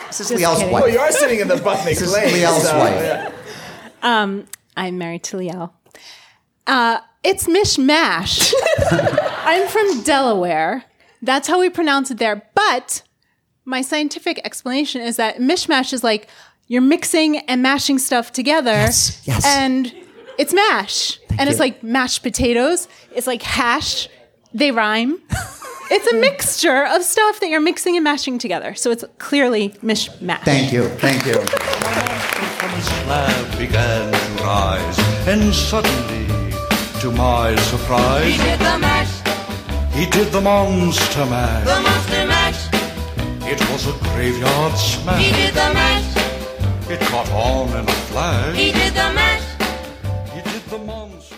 Mrs. 0.09 0.37
Liel's 0.37 0.59
kidding. 0.59 0.69
oh, 0.69 0.81
wife. 0.81 0.93
you 0.93 0.99
are 0.99 1.11
sitting 1.11 1.39
in 1.39 1.47
the 1.47 1.55
Butnick 1.55 1.93
Mrs. 1.97 2.13
lane. 2.13 2.33
Liel's 2.33 2.63
so, 2.67 2.77
wife. 2.77 3.01
yeah. 3.01 3.31
Um, 4.01 4.45
I'm 4.77 4.97
married 4.97 5.23
to 5.25 5.37
Liel. 5.37 5.71
Uh, 6.67 6.99
it's 7.23 7.47
mishmash. 7.47 8.53
I'm 9.43 9.67
from 9.67 10.01
Delaware. 10.03 10.85
That's 11.25 11.47
how 11.47 11.59
we 11.59 11.69
pronounce 11.69 12.11
it 12.11 12.17
there. 12.17 12.47
But 12.55 13.01
my 13.65 13.81
scientific 13.81 14.39
explanation 14.45 15.01
is 15.01 15.17
that 15.17 15.37
mishmash 15.37 15.91
is 15.91 16.03
like 16.03 16.27
you're 16.67 16.81
mixing 16.81 17.37
and 17.39 17.61
mashing 17.61 17.99
stuff 17.99 18.31
together. 18.31 18.71
Yes, 18.71 19.21
yes. 19.25 19.45
And 19.45 19.93
it's 20.37 20.53
mash. 20.53 21.19
and 21.37 21.49
it's 21.49 21.59
like 21.59 21.83
mashed 21.83 22.23
potatoes. 22.23 22.87
It's 23.13 23.27
like 23.27 23.41
hash. 23.41 24.07
They 24.53 24.71
rhyme. 24.71 25.19
it's 25.91 26.07
a 26.13 26.15
mixture 26.19 26.85
of 26.85 27.03
stuff 27.03 27.39
that 27.41 27.49
you're 27.49 27.59
mixing 27.59 27.95
and 27.97 28.03
mashing 28.03 28.37
together. 28.39 28.73
So 28.75 28.91
it's 28.91 29.03
clearly 29.17 29.69
mishmash. 29.83 30.43
Thank 30.43 30.71
you. 30.71 30.87
Thank 30.99 31.25
you. 31.25 31.33
from 31.33 32.69
his 32.69 32.85
slab 32.85 33.57
began 33.57 34.11
to 34.13 34.43
rise, 34.43 34.97
and 35.27 35.53
suddenly, 35.53 36.27
to 37.01 37.11
my 37.11 37.55
surprise, 37.57 38.33
He 38.33 38.37
did 38.43 38.59
the 38.59 38.77
mash, 38.79 39.24
he 39.95 40.05
did 40.07 40.31
the 40.31 40.41
monster 40.41 41.25
mash. 41.25 41.65
the 41.65 41.81
monster 41.81 42.27
mash. 42.27 42.67
It 43.47 43.59
was 43.71 43.87
a 43.87 43.91
graveyard 44.09 44.73
smash. 44.77 45.23
He 45.23 45.31
did 45.31 45.53
the 45.53 45.73
mash, 45.73 46.89
It 46.89 46.99
caught 47.01 47.29
on 47.31 47.69
in 47.69 47.87
a 47.87 47.91
flash. 48.09 48.55
he 48.55 48.71
did 48.71 48.93
the 48.93 49.13
mash. 49.13 49.43
He 50.33 50.41
did 50.41 50.63
the 50.69 50.77
monster. 50.79 51.35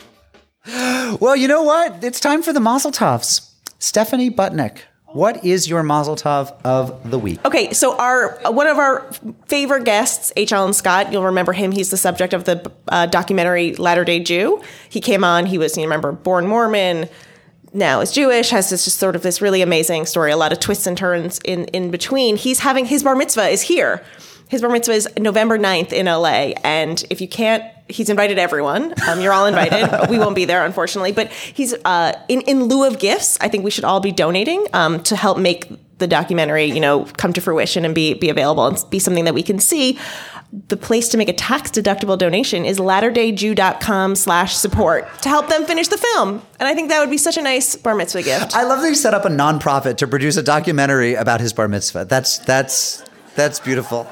Well, 1.19 1.35
you 1.35 1.47
know 1.47 1.63
what? 1.63 2.03
It's 2.03 2.19
time 2.19 2.41
for 2.43 2.53
the 2.53 2.59
Mazel 2.59 2.91
Tovs. 2.91 3.51
Stephanie 3.79 4.29
Butnick, 4.31 4.79
what 5.07 5.43
is 5.45 5.69
your 5.69 5.83
Mazel 5.83 6.15
Tov 6.15 6.53
of 6.63 7.09
the 7.09 7.19
week? 7.19 7.39
Okay, 7.45 7.71
so 7.73 7.95
our 7.97 8.37
one 8.51 8.67
of 8.67 8.77
our 8.77 9.05
favorite 9.47 9.83
guests, 9.85 10.33
H. 10.35 10.51
Alan 10.51 10.73
Scott, 10.73 11.11
you'll 11.11 11.25
remember 11.25 11.53
him. 11.53 11.71
He's 11.71 11.89
the 11.91 11.97
subject 11.97 12.33
of 12.33 12.45
the 12.45 12.71
uh, 12.89 13.05
documentary 13.05 13.75
Latter 13.75 14.03
Day 14.03 14.19
Jew. 14.19 14.61
He 14.89 14.99
came 15.01 15.23
on. 15.23 15.45
He 15.45 15.57
was, 15.57 15.77
you 15.77 15.83
remember, 15.83 16.11
born 16.11 16.47
Mormon. 16.47 17.07
Now 17.77 18.01
is 18.01 18.11
Jewish. 18.11 18.49
Has 18.49 18.71
this 18.71 18.85
just 18.85 18.97
sort 18.97 19.15
of 19.15 19.21
this 19.21 19.39
really 19.39 19.61
amazing 19.61 20.07
story. 20.07 20.31
A 20.31 20.37
lot 20.37 20.51
of 20.51 20.59
twists 20.59 20.87
and 20.87 20.97
turns 20.97 21.39
in 21.45 21.65
in 21.65 21.91
between. 21.91 22.35
He's 22.35 22.59
having 22.59 22.85
his 22.85 23.03
bar 23.03 23.15
mitzvah 23.15 23.49
is 23.49 23.61
here. 23.61 24.03
His 24.49 24.61
bar 24.61 24.71
mitzvah 24.71 24.93
is 24.93 25.07
November 25.19 25.59
9th 25.59 25.93
in 25.93 26.07
LA. 26.07 26.53
And 26.63 27.03
if 27.11 27.21
you 27.21 27.27
can't, 27.27 27.63
he's 27.87 28.09
invited 28.09 28.39
everyone. 28.39 28.95
Um, 29.07 29.21
you're 29.21 29.31
all 29.31 29.45
invited. 29.45 30.09
we 30.09 30.17
won't 30.17 30.35
be 30.35 30.45
there, 30.45 30.65
unfortunately. 30.65 31.11
But 31.11 31.31
he's 31.31 31.75
uh, 31.85 32.19
in, 32.27 32.41
in 32.41 32.63
lieu 32.63 32.87
of 32.87 32.97
gifts, 32.97 33.37
I 33.41 33.47
think 33.47 33.63
we 33.63 33.69
should 33.69 33.83
all 33.83 33.99
be 33.99 34.11
donating 34.11 34.65
um, 34.73 35.03
to 35.03 35.15
help 35.15 35.37
make 35.37 35.69
the 35.99 36.07
documentary, 36.07 36.65
you 36.65 36.79
know, 36.79 37.05
come 37.17 37.33
to 37.33 37.41
fruition 37.41 37.85
and 37.85 37.93
be, 37.93 38.15
be 38.15 38.29
available 38.29 38.65
and 38.65 38.77
be 38.89 38.97
something 38.97 39.25
that 39.25 39.33
we 39.35 39.43
can 39.43 39.59
see. 39.59 39.99
The 40.53 40.77
place 40.77 41.09
to 41.09 41.17
make 41.17 41.27
a 41.27 41.33
tax 41.33 41.69
deductible 41.71 42.17
donation 42.17 42.63
is 42.65 42.79
latterdayjew.com 42.79 44.15
slash 44.15 44.55
support 44.55 45.05
to 45.21 45.29
help 45.29 45.49
them 45.49 45.65
finish 45.65 45.89
the 45.89 45.97
film. 45.97 46.41
And 46.59 46.67
I 46.69 46.73
think 46.73 46.87
that 46.89 46.99
would 47.01 47.09
be 47.09 47.17
such 47.17 47.35
a 47.37 47.41
nice 47.41 47.75
bar 47.75 47.95
mitzvah 47.95 48.23
gift. 48.23 48.55
I 48.55 48.63
love 48.63 48.81
that 48.81 48.87
he 48.89 48.95
set 48.95 49.13
up 49.13 49.25
a 49.25 49.29
nonprofit 49.29 49.97
to 49.97 50.07
produce 50.07 50.37
a 50.37 50.43
documentary 50.43 51.15
about 51.15 51.41
his 51.41 51.51
bar 51.51 51.67
mitzvah. 51.67 52.05
That's 52.05 52.37
that's 52.39 53.03
that's 53.35 53.59
beautiful. 53.59 54.07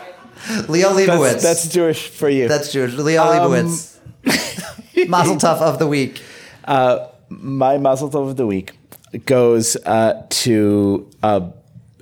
Liel 0.68 0.92
Leibovitz. 0.94 1.32
That's, 1.32 1.44
that's 1.44 1.68
Jewish 1.70 2.08
for 2.10 2.30
you. 2.30 2.48
That's 2.50 2.72
Jewish. 2.72 2.92
Liel 2.94 3.20
Um, 3.26 3.52
Leibovitz. 3.54 5.08
Mazel 5.10 5.36
Tov 5.38 5.62
of 5.62 5.80
the 5.80 5.88
week. 5.88 6.22
my 6.68 7.78
Mazel 7.78 8.10
Tov 8.10 8.30
of 8.30 8.36
the 8.36 8.46
week 8.46 8.78
goes 9.26 9.78
uh, 9.86 10.26
to 10.30 11.10
uh, 11.24 11.50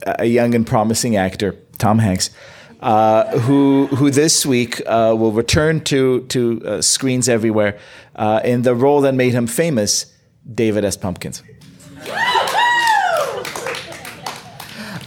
a 0.06 0.26
young 0.26 0.56
and 0.56 0.66
promising 0.66 1.16
actor, 1.16 1.56
Tom 1.78 2.00
Hanks, 2.00 2.30
uh, 2.84 3.40
who 3.40 3.88
who 3.88 4.12
this 4.12 4.46
week 4.46 4.82
uh, 4.86 5.16
will 5.18 5.32
return 5.32 5.80
to 5.86 6.26
to 6.28 6.62
uh, 6.66 6.82
screens 6.82 7.30
everywhere 7.30 7.80
uh, 8.16 8.42
in 8.44 8.64
the 8.64 8.76
role 8.76 9.02
that 9.02 9.16
made 9.16 9.34
him 9.34 9.48
famous, 9.48 10.14
David 10.54 10.84
S. 10.84 10.98
Pumpkins. 10.98 11.42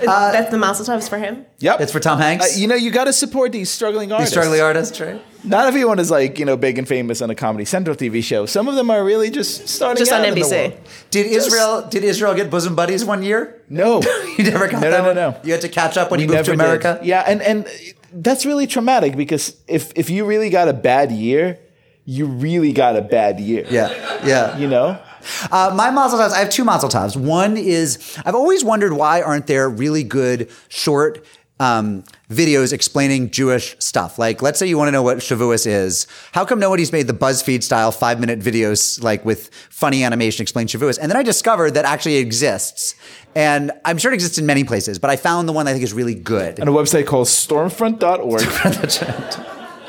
That's 0.04 0.50
the 0.50 0.58
Mazel 0.58 0.84
Tovs 0.84 1.08
for 1.08 1.18
him. 1.18 1.46
Yep, 1.58 1.80
it's 1.80 1.92
for 1.92 2.00
Tom 2.00 2.18
Hanks. 2.18 2.56
Uh, 2.56 2.58
you 2.60 2.66
know, 2.68 2.74
you 2.74 2.90
got 2.90 3.04
to 3.04 3.12
support 3.12 3.52
these 3.52 3.70
struggling 3.70 4.12
artists. 4.12 4.30
These 4.34 4.38
struggling 4.40 4.60
artists, 4.60 5.00
right? 5.00 5.22
Not 5.44 5.66
everyone 5.66 5.98
is 5.98 6.10
like 6.10 6.38
you 6.38 6.44
know 6.44 6.56
big 6.56 6.78
and 6.78 6.86
famous 6.88 7.22
on 7.22 7.30
a 7.30 7.34
Comedy 7.34 7.64
Central 7.64 7.94
TV 7.96 8.22
show. 8.22 8.46
Some 8.46 8.68
of 8.68 8.74
them 8.74 8.90
are 8.90 9.04
really 9.04 9.30
just 9.30 9.68
starting 9.68 9.98
Just 10.00 10.12
on 10.12 10.22
out 10.22 10.28
in 10.28 10.34
the 10.34 10.40
NBC. 10.40 10.70
world. 10.70 10.80
Did 11.10 11.26
Israel 11.26 11.86
did 11.88 12.04
Israel 12.04 12.34
get 12.34 12.50
bosom 12.50 12.74
buddies 12.74 13.04
one 13.04 13.22
year? 13.22 13.62
No, 13.68 14.02
you 14.38 14.44
never 14.44 14.66
got 14.68 14.82
No, 14.82 14.90
that 14.90 15.02
no, 15.02 15.12
no, 15.12 15.30
no. 15.30 15.40
You 15.44 15.52
had 15.52 15.60
to 15.62 15.68
catch 15.68 15.96
up 15.96 16.10
when 16.10 16.20
you 16.20 16.26
We 16.26 16.34
moved 16.34 16.46
to 16.46 16.56
never 16.56 16.76
did. 16.78 16.84
America. 16.84 17.04
Yeah, 17.06 17.22
and 17.26 17.40
and 17.42 17.66
that's 18.12 18.44
really 18.44 18.66
traumatic 18.66 19.16
because 19.16 19.56
if 19.68 19.92
if 19.96 20.10
you 20.10 20.24
really 20.24 20.50
got 20.50 20.68
a 20.68 20.72
bad 20.72 21.12
year, 21.12 21.58
you 22.04 22.26
really 22.26 22.72
got 22.72 22.96
a 22.96 23.02
bad 23.02 23.38
year. 23.40 23.66
Yeah, 23.70 23.90
yeah. 24.26 24.56
You 24.58 24.68
know. 24.68 24.98
Uh, 25.50 25.72
my 25.74 25.90
mazel 25.90 26.18
tovs, 26.18 26.32
I 26.32 26.38
have 26.38 26.50
two 26.50 26.64
mazel 26.64 26.88
tovs. 26.88 27.16
One 27.16 27.56
is 27.56 28.18
I've 28.24 28.34
always 28.34 28.64
wondered 28.64 28.92
why 28.92 29.22
aren't 29.22 29.46
there 29.46 29.68
really 29.68 30.04
good 30.04 30.50
short 30.68 31.24
um, 31.58 32.04
videos 32.30 32.72
explaining 32.72 33.30
Jewish 33.30 33.76
stuff? 33.78 34.18
Like, 34.18 34.42
let's 34.42 34.58
say 34.58 34.66
you 34.66 34.76
want 34.76 34.88
to 34.88 34.92
know 34.92 35.02
what 35.02 35.18
Shavuos 35.18 35.66
is. 35.66 36.06
How 36.32 36.44
come 36.44 36.58
nobody's 36.58 36.92
made 36.92 37.06
the 37.06 37.14
BuzzFeed 37.14 37.62
style 37.62 37.92
five 37.92 38.20
minute 38.20 38.40
videos 38.40 39.02
like 39.02 39.24
with 39.24 39.52
funny 39.70 40.04
animation 40.04 40.42
explain 40.42 40.66
Shavuos? 40.66 40.98
And 40.98 41.10
then 41.10 41.16
I 41.16 41.22
discovered 41.22 41.72
that 41.72 41.84
actually 41.84 42.16
it 42.16 42.20
exists. 42.20 42.94
And 43.34 43.72
I'm 43.84 43.98
sure 43.98 44.12
it 44.12 44.14
exists 44.14 44.38
in 44.38 44.46
many 44.46 44.64
places, 44.64 44.98
but 44.98 45.10
I 45.10 45.16
found 45.16 45.48
the 45.48 45.52
one 45.52 45.68
I 45.68 45.72
think 45.72 45.84
is 45.84 45.92
really 45.92 46.14
good. 46.14 46.58
On 46.58 46.68
a 46.68 46.72
website 46.72 47.06
called 47.06 47.26
stormfront.org. 47.26 48.42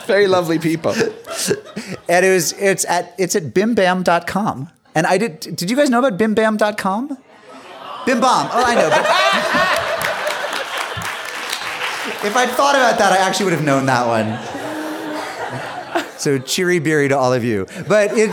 Very 0.05 0.27
lovely 0.27 0.59
people. 0.59 0.91
and 2.09 2.25
it 2.25 2.31
was 2.31 2.53
it's 2.53 2.85
at 2.85 3.13
it's 3.17 3.35
at 3.35 3.53
bimbam.com. 3.53 4.69
And 4.97 5.05
I 5.05 5.19
did 5.19 5.39
did 5.55 5.69
you 5.69 5.75
guys 5.77 5.91
know 5.91 5.99
about 5.99 6.17
bimbam.com? 6.17 7.07
Bim 8.07 8.19
Bam. 8.19 8.49
Oh, 8.51 8.63
I 8.65 8.73
know. 8.73 8.87
If 12.27 12.35
I'd 12.35 12.49
thought 12.49 12.73
about 12.73 12.97
that, 12.97 13.11
I 13.11 13.17
actually 13.17 13.45
would 13.45 13.53
have 13.53 13.63
known 13.63 13.85
that 13.85 14.07
one. 14.07 14.39
So 16.17 16.39
cheery 16.39 16.79
beery 16.79 17.09
to 17.09 17.15
all 17.15 17.31
of 17.31 17.43
you. 17.43 17.67
But 17.87 18.17
it 18.17 18.31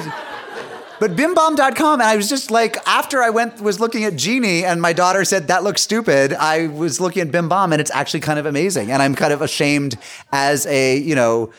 but 1.00 1.16
bimbam.com 1.16 2.00
and 2.00 2.08
I 2.08 2.16
was 2.16 2.30
just 2.30 2.50
like 2.50 2.78
after 2.86 3.22
I 3.22 3.28
went 3.28 3.60
was 3.60 3.78
looking 3.78 4.04
at 4.04 4.16
Geni 4.16 4.64
and 4.64 4.80
my 4.80 4.94
daughter 4.94 5.22
said 5.26 5.48
that 5.48 5.64
looks 5.64 5.82
stupid, 5.82 6.32
I 6.32 6.68
was 6.68 6.98
looking 6.98 7.20
at 7.20 7.28
bimbam 7.28 7.72
and 7.72 7.80
it's 7.82 7.90
actually 7.90 8.20
kind 8.20 8.38
of 8.38 8.46
amazing. 8.46 8.90
And 8.90 9.02
I'm 9.02 9.14
kind 9.14 9.34
of 9.34 9.42
ashamed 9.42 9.98
as 10.32 10.64
a, 10.64 10.96
you 10.96 11.14
know, 11.14 11.52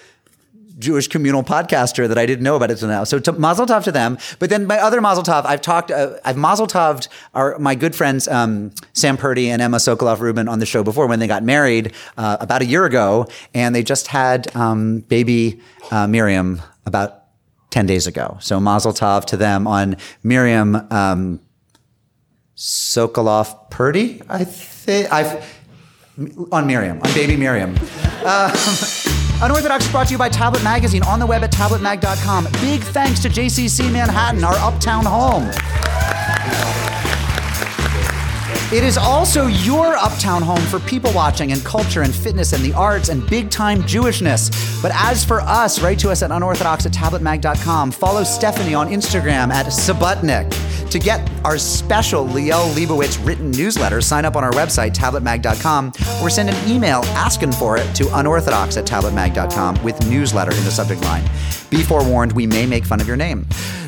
Jewish 0.78 1.07
communal 1.07 1.43
podcaster 1.43 2.07
that 2.07 2.17
I 2.17 2.26
didn't 2.26 2.43
know 2.43 2.55
about 2.55 2.69
until 2.71 2.89
now. 2.89 3.03
So 3.03 3.19
to, 3.19 3.32
Mazel 3.32 3.65
Tov 3.65 3.84
to 3.86 3.91
them. 3.91 4.17
But 4.39 4.49
then 4.49 4.65
my 4.65 4.78
other 4.78 4.99
Mazel 4.99 5.23
Tov, 5.23 5.45
I've 5.45 5.61
talked, 5.61 5.91
uh, 5.91 6.15
I've 6.26 6.38
Mazel 6.38 6.67
Toved 6.67 7.07
our 7.34 7.57
my 7.59 7.76
good 7.76 7.95
friends 7.95 8.28
um, 8.28 8.71
Sam 8.93 9.17
Purdy 9.17 9.49
and 9.49 9.61
Emma 9.61 9.78
Sokoloff 9.78 10.19
Rubin 10.19 10.47
on 10.47 10.59
the 10.59 10.65
show 10.65 10.84
before 10.84 11.07
when 11.07 11.19
they 11.19 11.28
got 11.28 11.43
married 11.43 11.93
uh, 12.17 12.38
about 12.39 12.61
a 12.61 12.65
year 12.65 12.86
ago, 12.86 13.28
and 13.53 13.73
they 13.73 13.84
just 13.84 14.07
had 14.07 14.53
um, 14.55 14.99
baby 15.01 15.61
uh, 15.91 16.07
Miriam 16.07 16.61
about 16.86 17.23
ten 17.69 17.86
days 17.86 18.07
ago. 18.07 18.38
So 18.41 18.59
Mazel 18.59 18.93
Tov 18.93 19.26
to 19.26 19.38
them 19.38 19.67
on 19.67 19.95
Miriam 20.23 20.76
um, 20.91 21.39
Sokoloff 22.57 23.69
Purdy. 23.69 24.21
I 24.30 24.43
think 24.43 25.11
I've 25.11 25.61
on 26.51 26.67
Miriam, 26.67 27.01
on 27.01 27.13
baby 27.13 27.38
Miriam. 27.38 27.76
Unorthodox 29.41 29.89
brought 29.91 30.07
to 30.07 30.13
you 30.13 30.17
by 30.17 30.29
Tablet 30.29 30.63
Magazine 30.63 31.03
on 31.03 31.19
the 31.19 31.25
web 31.25 31.43
at 31.43 31.51
tabletmag.com. 31.51 32.45
Big 32.61 32.81
thanks 32.81 33.19
to 33.21 33.29
JCC 33.29 33.91
Manhattan, 33.91 34.43
our 34.43 34.55
uptown 34.55 35.05
home. 35.05 35.51
It 38.74 38.84
is 38.84 38.97
also 38.97 39.45
your 39.45 39.95
uptown 39.95 40.41
home 40.41 40.61
for 40.61 40.80
people 40.80 41.13
watching 41.13 41.51
and 41.51 41.63
culture 41.63 42.01
and 42.01 42.13
fitness 42.13 42.51
and 42.51 42.63
the 42.63 42.74
arts 42.74 43.09
and 43.09 43.26
big 43.30 43.51
time 43.51 43.84
Jewishness. 43.84 44.82
But 44.82 44.91
as 44.95 45.24
for 45.24 45.41
us, 45.41 45.82
write 45.82 45.99
to 45.99 46.09
us 46.09 46.24
at 46.24 46.32
unorthodox 46.32 46.86
at 46.88 46.91
tabletmag.com. 46.91 47.91
Follow 47.91 48.24
Stephanie 48.24 48.74
on 48.74 48.89
Instagram 48.89 49.51
at 49.51 49.68
Subutnik. 49.68 50.49
To 50.89 50.97
get 50.97 51.30
our 51.43 51.59
special 51.59 52.26
Liel 52.26 52.74
Leibovitz 52.74 53.24
written 53.26 53.51
newsletter, 53.51 54.01
sign 54.01 54.26
up 54.26 54.36
on 54.36 54.43
our 54.43 54.51
website, 54.51 54.93
tabletmag.com, 54.95 55.91
or 56.24 56.30
send 56.32 56.49
an 56.49 56.70
email 56.70 57.01
asking 57.13 57.51
for 57.51 57.78
it 57.78 57.93
to 57.95 58.18
unorthodox 58.18 58.78
at 58.78 58.86
tabletmag.com 58.86 59.84
with 59.84 60.03
newsletter 60.07 60.51
in 60.51 60.63
the 60.63 60.72
subject 60.72 61.01
line. 61.03 61.24
Be 61.70 61.84
forewarned, 61.84 62.32
we 62.32 62.47
may 62.47 62.66
make 62.66 62.86
fun 62.86 62.99
of 62.99 63.07
your 63.07 63.18
name. 63.18 63.45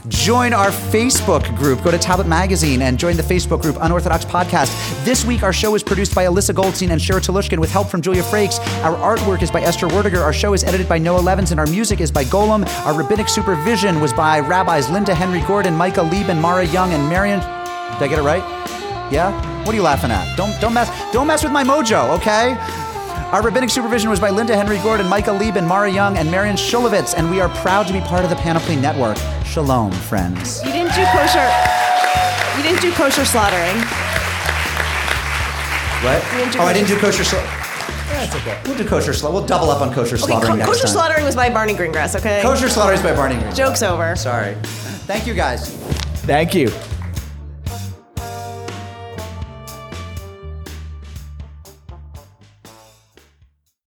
Join 0.10 0.54
our 0.54 0.70
Facebook 0.70 1.56
group. 1.58 1.84
Go 1.84 1.92
to 1.92 1.98
Tablet 1.98 2.28
Magazine 2.28 2.82
and 2.82 2.98
join 2.98 3.18
the 3.18 3.24
Facebook 3.24 3.62
group 3.62 3.78
Unorthodox 3.82 4.24
Podcast. 4.26 4.72
This 5.04 5.26
week, 5.26 5.44
our 5.44 5.52
show 5.52 5.76
is 5.76 5.84
produced 5.84 6.16
by 6.16 6.26
Alyssa 6.26 6.56
Goldstein 6.56 6.92
and 6.92 7.02
Shira 7.02 7.20
Telushkin 7.20 7.60
with 7.60 7.72
help 7.72 7.88
from 7.88 8.02
Julia 8.02 8.24
Frakes. 8.24 8.60
Our 8.84 8.96
artwork 8.96 9.42
is 9.42 9.52
by 9.52 9.62
Esther 9.62 9.88
Werdiger. 9.88 10.22
Our 10.22 10.34
show 10.34 10.54
is 10.54 10.64
edited 10.64 10.88
by 10.88 10.98
Noah 10.98 11.20
Levins, 11.20 11.52
and 11.52 11.60
our 11.60 11.68
music 11.68 12.00
is 12.00 12.12
by 12.12 12.24
Golem. 12.26 12.66
Our 12.86 12.94
rabbinic 12.94 13.28
supervision 13.28 14.00
was 14.00 14.14
by 14.14 14.40
rabbis 14.40 14.90
Linda 14.90 15.14
Henry 15.14 15.42
Gordon, 15.42 15.76
Micah 15.76 16.04
Lieben, 16.04 16.40
Mara 16.40 16.66
Young, 16.66 16.94
and 16.94 17.10
Marion. 17.10 17.40
Did 17.40 18.04
I 18.04 18.08
get 18.08 18.20
it 18.20 18.24
right? 18.24 18.44
Yeah? 19.12 19.32
What 19.66 19.74
are 19.74 19.78
you 19.78 19.84
laughing 19.84 20.12
at? 20.12 20.38
Don't 20.38 20.60
don't 20.62 20.74
mess 20.74 20.90
don't 21.12 21.28
mess 21.28 21.44
with 21.44 21.52
my 21.52 21.64
mojo, 21.64 22.16
okay? 22.18 22.56
Our 23.32 23.42
rabbinic 23.44 23.70
supervision 23.70 24.10
was 24.10 24.22
by 24.22 24.30
Linda 24.30 24.56
Henry 24.56 24.78
Gordon, 24.80 25.08
Micah 25.10 25.34
Lieben, 25.34 25.66
Mara 25.68 25.92
Young, 25.92 26.18
and 26.18 26.32
Marion 26.32 26.56
Shulovitz, 26.56 27.14
and 27.18 27.30
we 27.30 27.42
are 27.42 27.50
proud 27.58 27.86
to 27.88 27.94
be 27.94 28.00
part 28.00 28.24
of 28.24 28.30
the 28.30 28.38
Panoply 28.38 28.78
Network. 28.78 29.18
Shalom, 29.46 29.92
friends. 29.92 30.64
You 30.64 30.72
didn't 30.72 30.94
do 30.96 31.04
kosher. 31.12 31.44
You 32.56 32.64
didn't 32.64 32.82
do 32.82 32.92
kosher 32.94 33.26
slaughtering. 33.26 33.76
What? 36.04 36.24
You 36.32 36.38
didn't 36.46 36.56
Oh, 36.62 36.64
I 36.66 36.72
didn't 36.74 36.88
do 36.88 36.96
kosher- 37.00 37.24
kosher 37.24 37.24
slaughtering. 37.26 37.52
That's 38.08 38.36
okay. 38.38 38.58
We'll 38.66 38.78
do 38.78 38.86
kosher 38.88 39.14
slaughtering. 39.14 39.36
We'll 39.40 39.46
double 39.48 39.70
up 39.72 39.82
on 39.82 39.94
kosher 39.94 40.16
Okay, 40.16 40.24
slaughtering 40.26 40.52
ko- 40.54 40.58
next 40.60 40.70
kosher 40.70 40.84
time. 40.84 40.94
slaughtering 40.94 41.26
was 41.26 41.36
by 41.36 41.50
Barney 41.50 41.74
Greengrass. 41.76 42.16
Okay. 42.16 42.40
Kosher 42.42 42.70
slaughtering 42.70 42.98
is 43.00 43.04
by 43.04 43.14
Barney 43.14 43.36
Green. 43.36 43.54
Joke's 43.54 43.84
over. 43.84 44.16
Sorry. 44.16 44.56
Thank 45.06 45.28
you, 45.28 45.34
guys. 45.34 45.70
Thank 46.24 46.56
you. 46.56 46.72